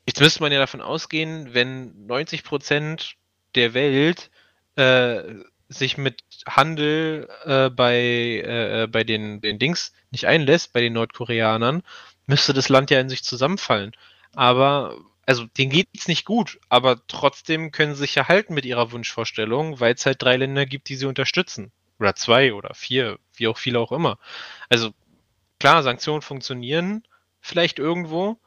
[0.07, 3.15] Jetzt müsste man ja davon ausgehen, wenn 90 Prozent
[3.55, 4.29] der Welt
[4.75, 5.23] äh,
[5.67, 10.93] sich mit Handel äh, bei, äh, äh, bei den, den Dings nicht einlässt, bei den
[10.93, 11.81] Nordkoreanern,
[12.27, 13.93] müsste das Land ja in sich zusammenfallen.
[14.33, 18.65] Aber, also denen geht es nicht gut, aber trotzdem können sie sich ja halten mit
[18.65, 21.71] ihrer Wunschvorstellung, weil es halt drei Länder gibt, die sie unterstützen.
[21.99, 24.17] Oder zwei oder vier, wie auch viele auch immer.
[24.69, 24.91] Also
[25.59, 27.03] klar, Sanktionen funktionieren
[27.41, 28.37] vielleicht irgendwo.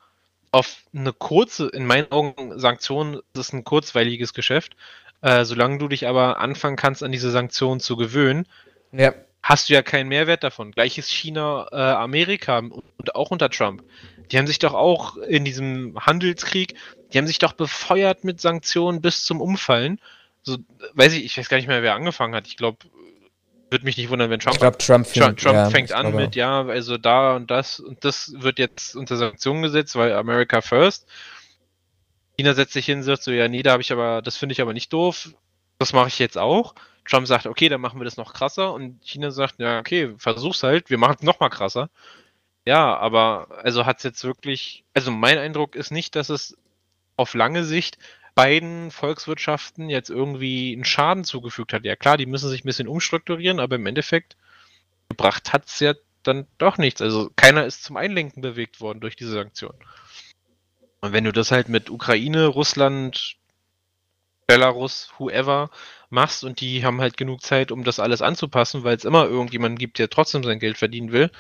[0.50, 4.76] Auf eine kurze, in meinen Augen, Sanktionen ist ein kurzweiliges Geschäft.
[5.20, 8.46] Äh, solange du dich aber anfangen kannst, an diese Sanktionen zu gewöhnen,
[8.92, 9.14] Ja,
[9.49, 10.73] hast du ja keinen Mehrwert davon.
[10.73, 13.83] Gleiches China, äh, Amerika und auch unter Trump.
[14.31, 16.75] Die haben sich doch auch in diesem Handelskrieg,
[17.12, 20.01] die haben sich doch befeuert mit Sanktionen bis zum Umfallen.
[20.43, 20.59] So,
[20.93, 22.47] weiß ich, ich weiß gar nicht mehr, wer angefangen hat.
[22.47, 22.77] Ich glaube,
[23.70, 26.37] würde mich nicht wundern, wenn Trump ich glaube, Trump, fängt- Trump ja, fängt an mit,
[26.37, 31.07] ja, also da und das und das wird jetzt unter Sanktionen gesetzt, weil America first.
[32.37, 34.53] China setzt sich hin und sagt so, ja, nee, da habe ich aber, das finde
[34.53, 35.31] ich aber nicht doof,
[35.79, 36.75] das mache ich jetzt auch.
[37.09, 40.62] Trump sagt, okay, dann machen wir das noch krasser und China sagt, ja, okay, versuch's
[40.62, 41.90] halt, wir machen es noch mal krasser.
[42.66, 46.56] Ja, aber also hat es jetzt wirklich, also mein Eindruck ist nicht, dass es
[47.16, 47.98] auf lange Sicht
[48.35, 51.85] beiden Volkswirtschaften jetzt irgendwie einen Schaden zugefügt hat.
[51.85, 54.36] Ja klar, die müssen sich ein bisschen umstrukturieren, aber im Endeffekt
[55.09, 57.01] gebracht hat es ja dann doch nichts.
[57.01, 59.78] Also keiner ist zum Einlenken bewegt worden durch diese Sanktionen.
[61.01, 63.38] Und wenn du das halt mit Ukraine, Russland,
[64.49, 65.70] Belarus, whoever
[66.09, 69.79] machst und die haben halt genug Zeit, um das alles anzupassen, weil es immer irgendjemanden
[69.79, 71.31] gibt, der trotzdem sein Geld verdienen will,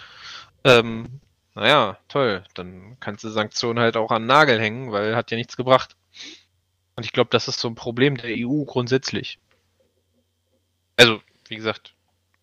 [0.62, 1.20] ähm,
[1.54, 5.38] naja, toll, dann kannst du Sanktionen halt auch an den Nagel hängen, weil hat ja
[5.38, 5.96] nichts gebracht.
[6.96, 9.38] Und ich glaube, das ist so ein Problem der EU grundsätzlich.
[10.96, 11.94] Also, wie gesagt,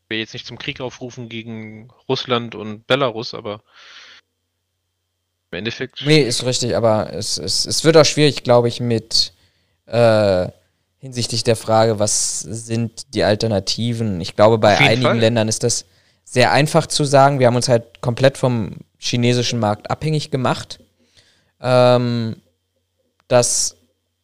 [0.04, 3.62] ich will jetzt nicht zum Krieg aufrufen gegen Russland und Belarus, aber
[5.52, 6.02] im Endeffekt.
[6.06, 9.35] Nee, ist richtig, aber es, es, es wird auch schwierig, glaube ich, mit
[9.88, 10.48] äh,
[11.00, 14.22] hinsichtlich der Frage, was sind die Alternativen.
[14.22, 15.20] Ich glaube, bei einigen Fall.
[15.20, 15.86] Ländern ist das
[16.24, 17.40] sehr einfach zu sagen.
[17.40, 20.80] Wir haben uns halt komplett vom chinesischen Markt abhängig gemacht.
[21.62, 22.38] Ähm,
[23.28, 23.76] das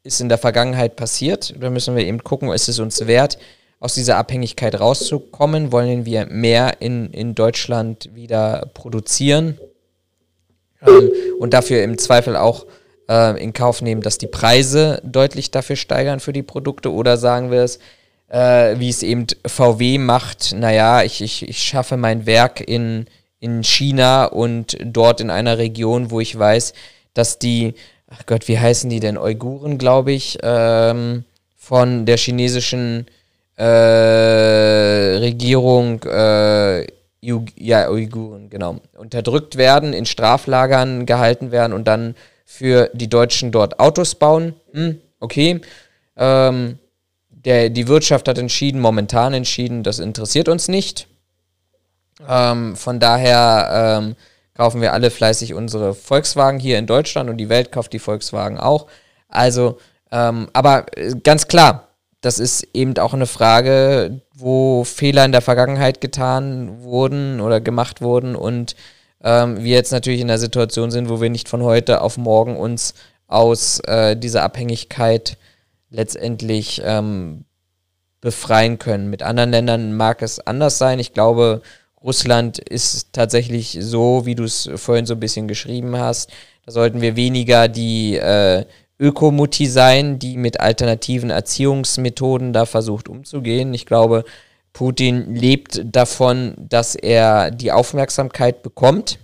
[0.04, 1.54] ist in der Vergangenheit passiert.
[1.60, 3.38] Da müssen wir eben gucken, ist es uns wert,
[3.80, 5.72] aus dieser Abhängigkeit rauszukommen?
[5.72, 9.60] Wollen wir mehr in, in Deutschland wieder produzieren?
[10.82, 12.66] Ähm, und dafür im Zweifel auch
[13.12, 16.92] äh, in Kauf nehmen, dass die Preise deutlich dafür steigern für die Produkte?
[16.94, 17.80] Oder sagen wir es,
[18.30, 23.06] äh, wie es eben VW macht, naja, ich, ich, ich schaffe mein Werk in,
[23.40, 26.74] in China und dort in einer Region, wo ich weiß,
[27.14, 27.74] dass die,
[28.08, 31.26] ach Gott, wie heißen die denn, Uiguren, glaube ich, ähm,
[31.58, 33.08] von der chinesischen
[33.58, 33.64] äh,
[35.20, 36.88] Regierung, äh,
[37.22, 42.16] ja, Uiguren, genau, unterdrückt werden, in Straflagern gehalten werden und dann
[42.54, 44.54] für die Deutschen dort Autos bauen.
[44.74, 45.62] Hm, okay.
[46.18, 46.78] Ähm,
[47.30, 51.08] der, die Wirtschaft hat entschieden, momentan entschieden, das interessiert uns nicht.
[52.28, 54.16] Ähm, von daher ähm,
[54.54, 58.60] kaufen wir alle fleißig unsere Volkswagen hier in Deutschland und die Welt kauft die Volkswagen
[58.60, 58.88] auch.
[59.30, 59.80] Also,
[60.12, 61.88] ähm, aber äh, ganz klar,
[62.20, 68.02] das ist eben auch eine Frage, wo Fehler in der Vergangenheit getan wurden oder gemacht
[68.02, 68.76] wurden und
[69.24, 72.58] ähm, wir jetzt natürlich in der Situation sind, wo wir nicht von heute auf morgen
[72.58, 72.94] uns
[73.28, 75.38] aus äh, dieser Abhängigkeit
[75.90, 77.46] letztendlich ähm,
[78.20, 79.10] befreien können.
[79.10, 81.00] Mit anderen Ländern mag es anders sein.
[81.00, 81.62] Ich glaube,
[82.04, 86.32] Russland ist tatsächlich so, wie du es vorhin so ein bisschen geschrieben hast.
[86.66, 88.66] Da sollten wir weniger die äh,
[89.00, 93.74] Ökomutti sein, die mit alternativen Erziehungsmethoden da versucht umzugehen.
[93.74, 94.24] Ich glaube,
[94.74, 99.20] Putin lebt davon, dass er die Aufmerksamkeit bekommt.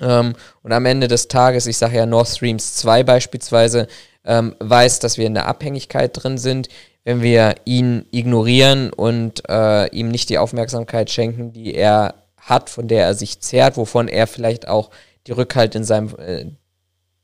[0.00, 3.88] Ähm, und am Ende des Tages, ich sage ja Nord Streams 2 beispielsweise,
[4.24, 6.68] ähm, weiß, dass wir in der Abhängigkeit drin sind.
[7.04, 12.86] Wenn wir ihn ignorieren und äh, ihm nicht die Aufmerksamkeit schenken, die er hat, von
[12.86, 14.90] der er sich zehrt, wovon er vielleicht auch
[15.26, 16.46] die Rückhalt in seinem, äh,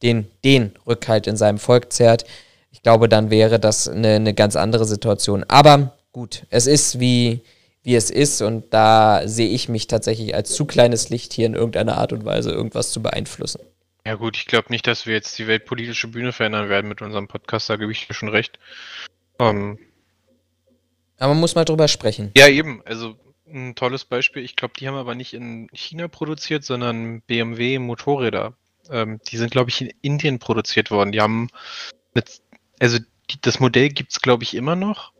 [0.02, 2.24] den, den Rückhalt in seinem Volk zehrt,
[2.70, 5.44] ich glaube, dann wäre das eine, eine ganz andere Situation.
[5.46, 7.42] Aber gut, es ist wie,
[7.82, 11.54] wie es ist und da sehe ich mich tatsächlich als zu kleines Licht hier in
[11.54, 13.60] irgendeiner Art und Weise irgendwas zu beeinflussen.
[14.06, 17.28] Ja gut, ich glaube nicht, dass wir jetzt die weltpolitische Bühne verändern werden mit unserem
[17.28, 18.58] Podcast, da gebe ich dir schon recht.
[19.38, 19.78] Um,
[21.18, 22.30] aber man muss mal drüber sprechen.
[22.36, 22.82] Ja, eben.
[22.84, 23.16] Also
[23.46, 24.44] ein tolles Beispiel.
[24.44, 28.54] Ich glaube, die haben aber nicht in China produziert, sondern BMW Motorräder.
[28.90, 31.12] Ähm, die sind, glaube ich, in Indien produziert worden.
[31.12, 31.48] Die haben,
[32.14, 32.42] mit,
[32.78, 32.98] also
[33.30, 35.13] die, das Modell gibt es, glaube ich, immer noch.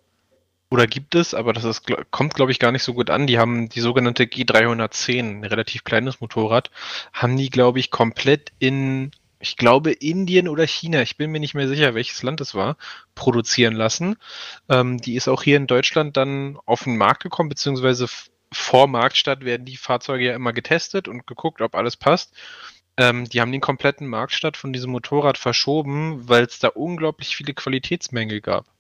[0.75, 3.29] Oder gibt es, aber das ist, kommt, glaube ich, gar nicht so gut an.
[3.29, 6.73] Die haben die sogenannte G310, ein relativ kleines Motorrad,
[7.13, 11.55] haben die, glaube ich, komplett in, ich glaube, Indien oder China, ich bin mir nicht
[11.55, 12.77] mehr sicher, welches Land es war,
[13.15, 14.17] produzieren lassen.
[14.69, 18.09] Ähm, die ist auch hier in Deutschland dann auf den Markt gekommen, beziehungsweise
[18.53, 22.35] vor Marktstadt werden die Fahrzeuge ja immer getestet und geguckt, ob alles passt.
[22.97, 27.55] Ähm, die haben den kompletten Marktstart von diesem Motorrad verschoben, weil es da unglaublich viele
[27.55, 28.74] Qualitätsmängel gab.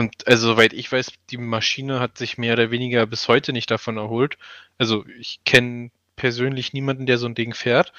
[0.00, 3.70] Und also, soweit ich weiß, die Maschine hat sich mehr oder weniger bis heute nicht
[3.70, 4.38] davon erholt.
[4.78, 7.92] Also, ich kenne persönlich niemanden, der so ein Ding fährt.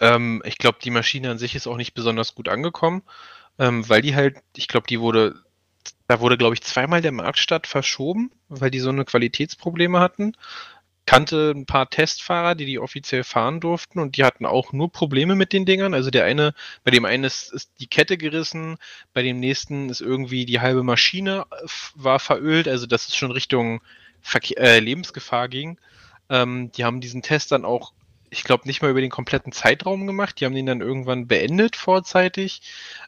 [0.00, 3.04] Ähm, ich glaube, die Maschine an sich ist auch nicht besonders gut angekommen,
[3.60, 5.36] ähm, weil die halt, ich glaube, die wurde,
[6.08, 10.32] da wurde, glaube ich, zweimal der Marktstart verschoben, weil die so eine Qualitätsprobleme hatten
[11.08, 15.36] kannte ein paar Testfahrer, die die offiziell fahren durften und die hatten auch nur Probleme
[15.36, 15.94] mit den Dingern.
[15.94, 16.52] Also der eine,
[16.84, 18.76] bei dem einen ist, ist die Kette gerissen,
[19.14, 23.30] bei dem nächsten ist irgendwie die halbe Maschine äh, war verölt, also das ist schon
[23.30, 23.80] Richtung
[24.20, 25.78] Verkehr, äh, Lebensgefahr ging.
[26.28, 27.94] Ähm, die haben diesen Test dann auch,
[28.28, 30.38] ich glaube, nicht mal über den kompletten Zeitraum gemacht.
[30.38, 32.60] Die haben den dann irgendwann beendet vorzeitig.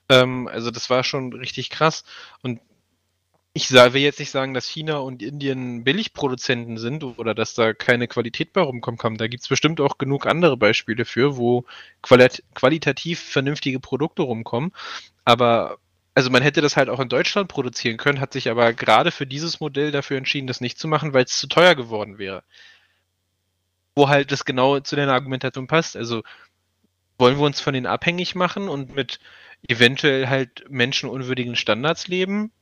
[0.08, 2.04] Ähm, also das war schon richtig krass.
[2.40, 2.60] Und
[3.52, 8.06] ich will jetzt nicht sagen, dass China und Indien Billigproduzenten sind oder dass da keine
[8.08, 9.16] Qualität bei rumkommen kann.
[9.16, 11.64] Da gibt es bestimmt auch genug andere Beispiele für, wo
[12.02, 14.72] qualit qualitativ vernünftige Produkte rumkommen.
[15.24, 15.78] Aber
[16.14, 19.26] also man hätte das halt auch in Deutschland produzieren können, hat sich aber gerade für
[19.26, 22.44] dieses Modell dafür entschieden, das nicht zu machen, weil es zu teuer geworden wäre.
[23.96, 25.96] wo halt das genau zu deiner Argumentation passt.
[25.96, 26.22] Also
[27.18, 29.20] wollen wir uns von denen abhängig machen und mit
[29.68, 32.52] eventuell halt menschenunwürdigen Standards leben?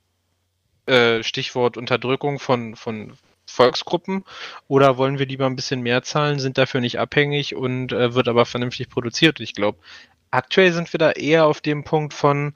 [0.88, 3.12] Äh, Stichwort Unterdrückung von, von
[3.46, 4.24] Volksgruppen
[4.68, 8.28] oder wollen wir lieber ein bisschen mehr zahlen, sind dafür nicht abhängig und äh, wird
[8.28, 9.40] aber vernünftig produziert?
[9.40, 9.78] Ich glaube,
[10.30, 12.54] aktuell sind wir da eher auf dem Punkt von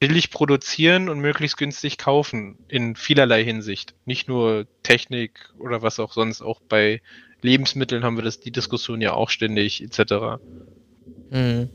[0.00, 3.94] billig produzieren und möglichst günstig kaufen in vielerlei Hinsicht.
[4.04, 7.02] Nicht nur Technik oder was auch sonst, auch bei
[7.42, 10.40] Lebensmitteln haben wir das, die Diskussion ja auch ständig etc.
[11.30, 11.70] Mhm.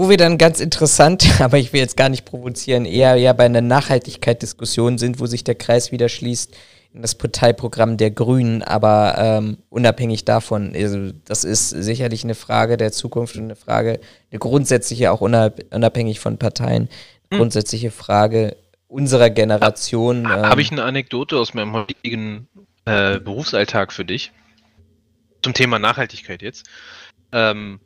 [0.00, 3.44] Wo wir dann ganz interessant, aber ich will jetzt gar nicht provozieren, eher ja bei
[3.44, 6.56] einer Nachhaltigkeit-Diskussion sind, wo sich der Kreis wieder schließt
[6.94, 12.78] in das Parteiprogramm der Grünen, aber ähm, unabhängig davon, also das ist sicherlich eine Frage
[12.78, 14.00] der Zukunft und eine Frage,
[14.30, 16.88] eine grundsätzliche, auch unabhängig von Parteien,
[17.30, 17.36] hm.
[17.36, 18.56] grundsätzliche Frage
[18.88, 20.26] unserer Generation.
[20.26, 22.48] Ha, ähm, Habe ich eine Anekdote aus meinem heutigen
[22.86, 24.32] äh, Berufsalltag für dich?
[25.42, 26.64] Zum Thema Nachhaltigkeit jetzt.
[27.32, 27.80] Ähm,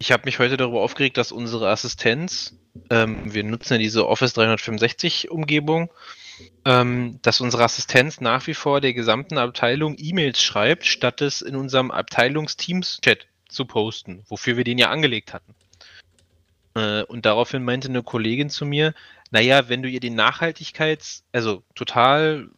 [0.00, 2.56] ich habe mich heute darüber aufgeregt, dass unsere Assistenz,
[2.88, 5.90] ähm, wir nutzen ja diese Office 365 Umgebung,
[6.64, 11.54] ähm, dass unsere Assistenz nach wie vor der gesamten Abteilung E-Mails schreibt, statt es in
[11.54, 15.54] unserem Abteilungsteams-Chat zu posten, wofür wir den ja angelegt hatten.
[16.74, 18.94] Äh, und daraufhin meinte eine Kollegin zu mir,
[19.30, 22.48] naja, wenn du ihr den Nachhaltigkeits-, also total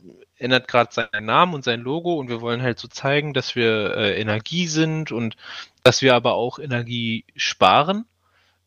[0.43, 3.97] ändert gerade seinen Namen und sein Logo und wir wollen halt so zeigen, dass wir
[3.97, 5.37] äh, Energie sind und
[5.85, 8.05] dass wir aber auch Energie sparen.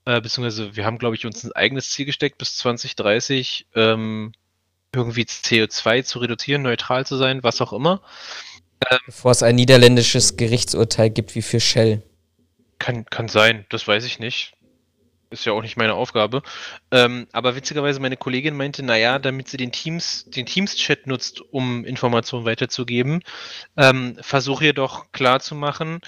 [0.06, 4.32] Äh, beziehungsweise wir haben, glaube ich, uns ein eigenes Ziel gesteckt, bis 2030 ähm,
[4.94, 8.02] irgendwie CO2 zu reduzieren, neutral zu sein, was auch immer.
[8.90, 12.04] Ähm, Bevor es ein niederländisches Gerichtsurteil gibt wie für Shell.
[12.80, 14.55] Kann, kann sein, das weiß ich nicht.
[15.30, 16.44] Ist ja auch nicht meine Aufgabe.
[16.92, 21.84] Ähm, aber witzigerweise, meine Kollegin meinte, naja, damit sie den Teams, den Teams-Chat nutzt, um
[21.84, 23.22] Informationen weiterzugeben,
[23.76, 26.02] ähm, versuche ihr doch klarzumachen,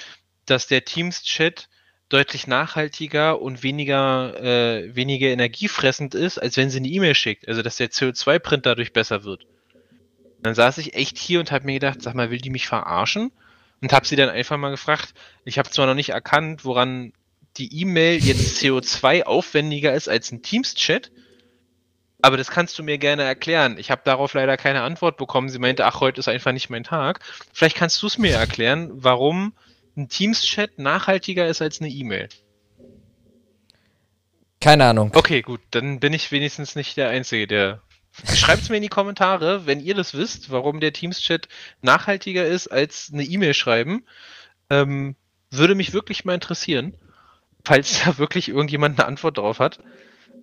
[0.46, 1.68] dass der Teams-Chat
[2.10, 7.48] deutlich nachhaltiger und weniger, äh, weniger energiefressend ist, als wenn sie eine E-Mail schickt.
[7.48, 9.46] Also dass der CO2-Print dadurch besser wird.
[10.42, 13.32] Dann saß ich echt hier und habe mir gedacht, sag mal, will die mich verarschen?
[13.82, 15.14] Und habe sie dann einfach mal gefragt,
[15.46, 17.14] ich habe zwar noch nicht erkannt, woran
[17.58, 21.12] die E-Mail jetzt CO2 aufwendiger ist als ein Teams-Chat,
[22.22, 23.78] aber das kannst du mir gerne erklären.
[23.78, 25.50] Ich habe darauf leider keine Antwort bekommen.
[25.50, 27.20] Sie meinte, ach, heute ist einfach nicht mein Tag.
[27.54, 29.54] Vielleicht kannst du es mir erklären, warum
[29.96, 32.30] ein Teams-Chat nachhaltiger ist als eine E-Mail?
[34.60, 35.12] Keine Ahnung.
[35.14, 37.82] Okay, gut, dann bin ich wenigstens nicht der Einzige, der.
[38.36, 41.48] Schreibt es mir in die Kommentare, wenn ihr das wisst, warum der Teams-Chat
[41.84, 44.06] nachhaltiger ist als eine E-Mail schreiben.
[44.72, 45.16] Ähm,
[45.52, 46.96] würde mich wirklich mal interessieren,
[47.64, 49.80] falls da wirklich irgendjemand eine Antwort drauf hat.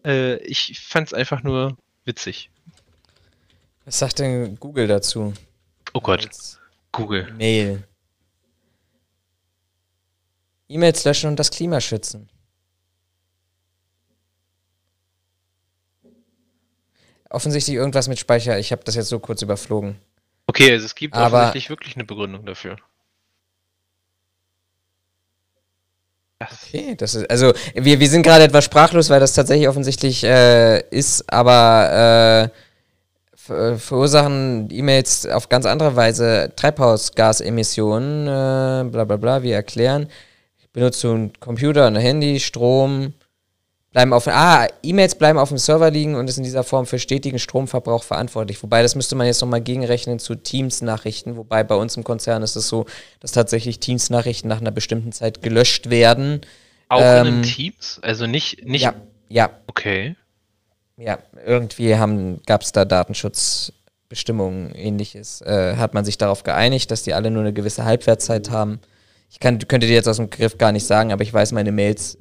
[0.05, 2.51] Äh, ich fand es einfach nur witzig.
[3.85, 5.35] Was sagt denn Google dazu?
[5.93, 6.29] Oh Gott.
[6.93, 7.33] Google.
[7.35, 7.87] Mail.
[10.69, 12.29] E-Mails löschen und das Klima schützen.
[17.29, 18.59] Offensichtlich irgendwas mit Speicher.
[18.59, 19.97] Ich habe das jetzt so kurz überflogen.
[20.47, 22.77] Okay, also es gibt Aber offensichtlich wirklich eine Begründung dafür.
[26.53, 30.81] Okay, das ist, also wir, wir sind gerade etwas sprachlos, weil das tatsächlich offensichtlich äh,
[30.91, 32.51] ist, aber
[33.47, 40.09] äh, verursachen E-Mails auf ganz andere Weise Treibhausgasemissionen, äh, bla bla bla, wir erklären
[40.77, 43.15] einen Computer, ein Handy, Strom,
[43.95, 46.99] bleiben auf, ah, E-Mails bleiben auf dem Server liegen und ist in dieser Form für
[46.99, 48.63] stetigen Stromverbrauch verantwortlich.
[48.63, 52.57] Wobei, das müsste man jetzt nochmal gegenrechnen zu Teams-Nachrichten, wobei bei uns im Konzern ist
[52.57, 52.85] es so,
[53.21, 56.43] dass tatsächlich Teams-Nachrichten nach einer bestimmten Zeit gelöscht werden.
[56.89, 58.01] Auch ähm, in Teams?
[58.03, 58.83] Also nicht, nicht.
[58.83, 58.95] Ja,
[59.29, 59.51] ja.
[59.69, 60.17] Okay.
[60.97, 61.97] Ja, irgendwie
[62.47, 65.41] gab es da Datenschutzbestimmungen, ähnliches.
[65.41, 68.81] Äh, hat man sich darauf geeinigt, dass die alle nur eine gewisse Halbwertszeit haben
[69.35, 71.73] ich kann, könnte dir jetzt aus dem Griff gar nicht sagen, aber ich weiß meine
[71.73, 72.19] Mails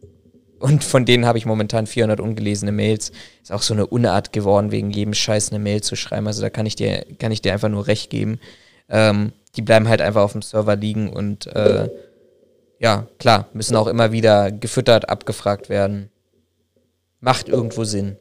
[0.64, 3.12] und von denen habe ich momentan 400 ungelesene Mails.
[3.42, 6.26] Ist auch so eine Unart geworden, wegen jedem Scheiß eine Mail zu schreiben.
[6.26, 8.40] Also da kann ich dir, kann ich dir einfach nur recht geben.
[8.88, 11.90] Ähm, die bleiben halt einfach auf dem Server liegen und äh,
[12.80, 16.10] ja, klar, müssen auch immer wieder gefüttert, abgefragt werden.
[17.20, 18.16] Macht irgendwo Sinn.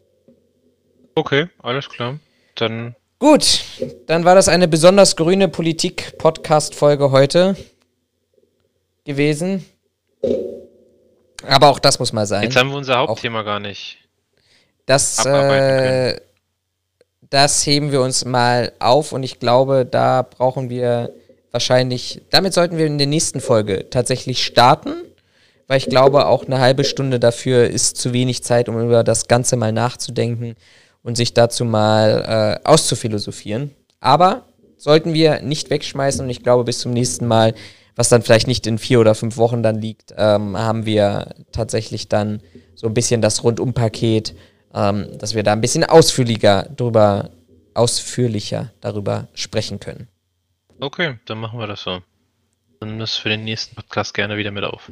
[1.14, 2.18] Okay, alles klar.
[2.56, 2.96] Dann.
[3.20, 3.62] Gut,
[4.08, 7.54] dann war das eine besonders grüne Politik-Podcast-Folge heute
[9.04, 9.64] gewesen.
[11.46, 12.44] Aber auch das muss mal sein.
[12.44, 13.98] Jetzt haben wir unser Hauptthema auch gar nicht.
[14.86, 16.18] Das, äh,
[17.30, 21.12] das heben wir uns mal auf und ich glaube, da brauchen wir
[21.50, 24.94] wahrscheinlich, damit sollten wir in der nächsten Folge tatsächlich starten,
[25.68, 29.28] weil ich glaube, auch eine halbe Stunde dafür ist zu wenig Zeit, um über das
[29.28, 30.56] Ganze mal nachzudenken
[31.02, 33.70] und sich dazu mal äh, auszufilosophieren.
[34.00, 34.44] Aber
[34.76, 37.54] sollten wir nicht wegschmeißen und ich glaube, bis zum nächsten Mal
[37.96, 42.08] was dann vielleicht nicht in vier oder fünf Wochen dann liegt, ähm, haben wir tatsächlich
[42.08, 42.40] dann
[42.74, 44.34] so ein bisschen das Rundumpaket,
[44.74, 47.30] ähm, dass wir da ein bisschen ausführlicher drüber,
[47.74, 50.08] ausführlicher darüber sprechen können.
[50.80, 52.00] Okay, dann machen wir das so.
[52.80, 54.90] Dann das für den nächsten Podcast gerne wieder mit auf.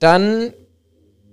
[0.00, 0.52] Dann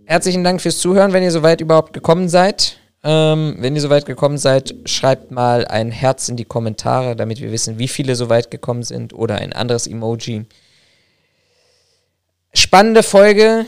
[0.05, 2.77] herzlichen Dank fürs Zuhören, wenn ihr soweit überhaupt gekommen seid.
[3.07, 7.51] Ähm, wenn ihr soweit gekommen seid, schreibt mal ein Herz in die Kommentare, damit wir
[7.51, 10.45] wissen, wie viele soweit gekommen sind oder ein anderes Emoji.
[12.51, 13.67] Spannende Folge,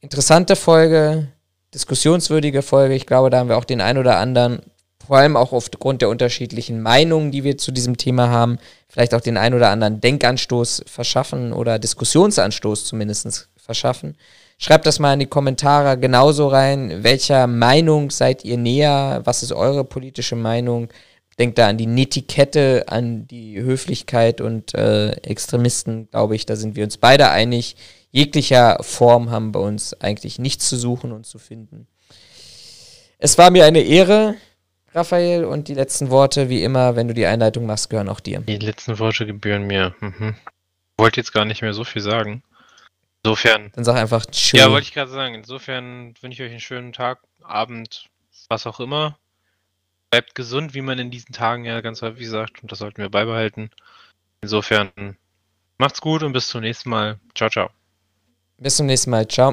[0.00, 1.28] interessante Folge,
[1.74, 2.94] diskussionswürdige Folge.
[2.94, 4.60] Ich glaube, da haben wir auch den ein oder anderen,
[5.06, 8.58] vor allem auch aufgrund der unterschiedlichen Meinungen, die wir zu diesem Thema haben,
[8.88, 14.16] vielleicht auch den ein oder anderen Denkanstoß verschaffen oder Diskussionsanstoß zumindest verschaffen.
[14.58, 17.02] Schreibt das mal in die Kommentare genauso rein.
[17.02, 19.20] Welcher Meinung seid ihr näher?
[19.24, 20.88] Was ist eure politische Meinung?
[21.38, 26.76] Denkt da an die Netiquette, an die Höflichkeit und äh, Extremisten, glaube ich, da sind
[26.76, 27.76] wir uns beide einig.
[28.12, 31.88] Jeglicher Form haben bei uns eigentlich nichts zu suchen und zu finden.
[33.18, 34.36] Es war mir eine Ehre,
[34.94, 38.40] Raphael, und die letzten Worte, wie immer, wenn du die Einleitung machst, gehören auch dir.
[38.40, 39.92] Die letzten Worte gebühren mir.
[40.00, 40.36] Mhm.
[40.96, 42.44] Wollte jetzt gar nicht mehr so viel sagen.
[43.24, 43.72] Insofern.
[43.74, 44.60] Dann sag einfach Tschüss.
[44.60, 45.34] Ja, wollte ich gerade sagen.
[45.34, 48.10] Insofern wünsche ich euch einen schönen Tag, Abend,
[48.48, 49.18] was auch immer.
[50.10, 53.08] Bleibt gesund, wie man in diesen Tagen ja ganz häufig sagt, und das sollten wir
[53.08, 53.70] beibehalten.
[54.42, 55.16] Insofern
[55.78, 57.18] macht's gut und bis zum nächsten Mal.
[57.34, 57.70] Ciao, ciao.
[58.58, 59.26] Bis zum nächsten Mal.
[59.26, 59.52] Ciao.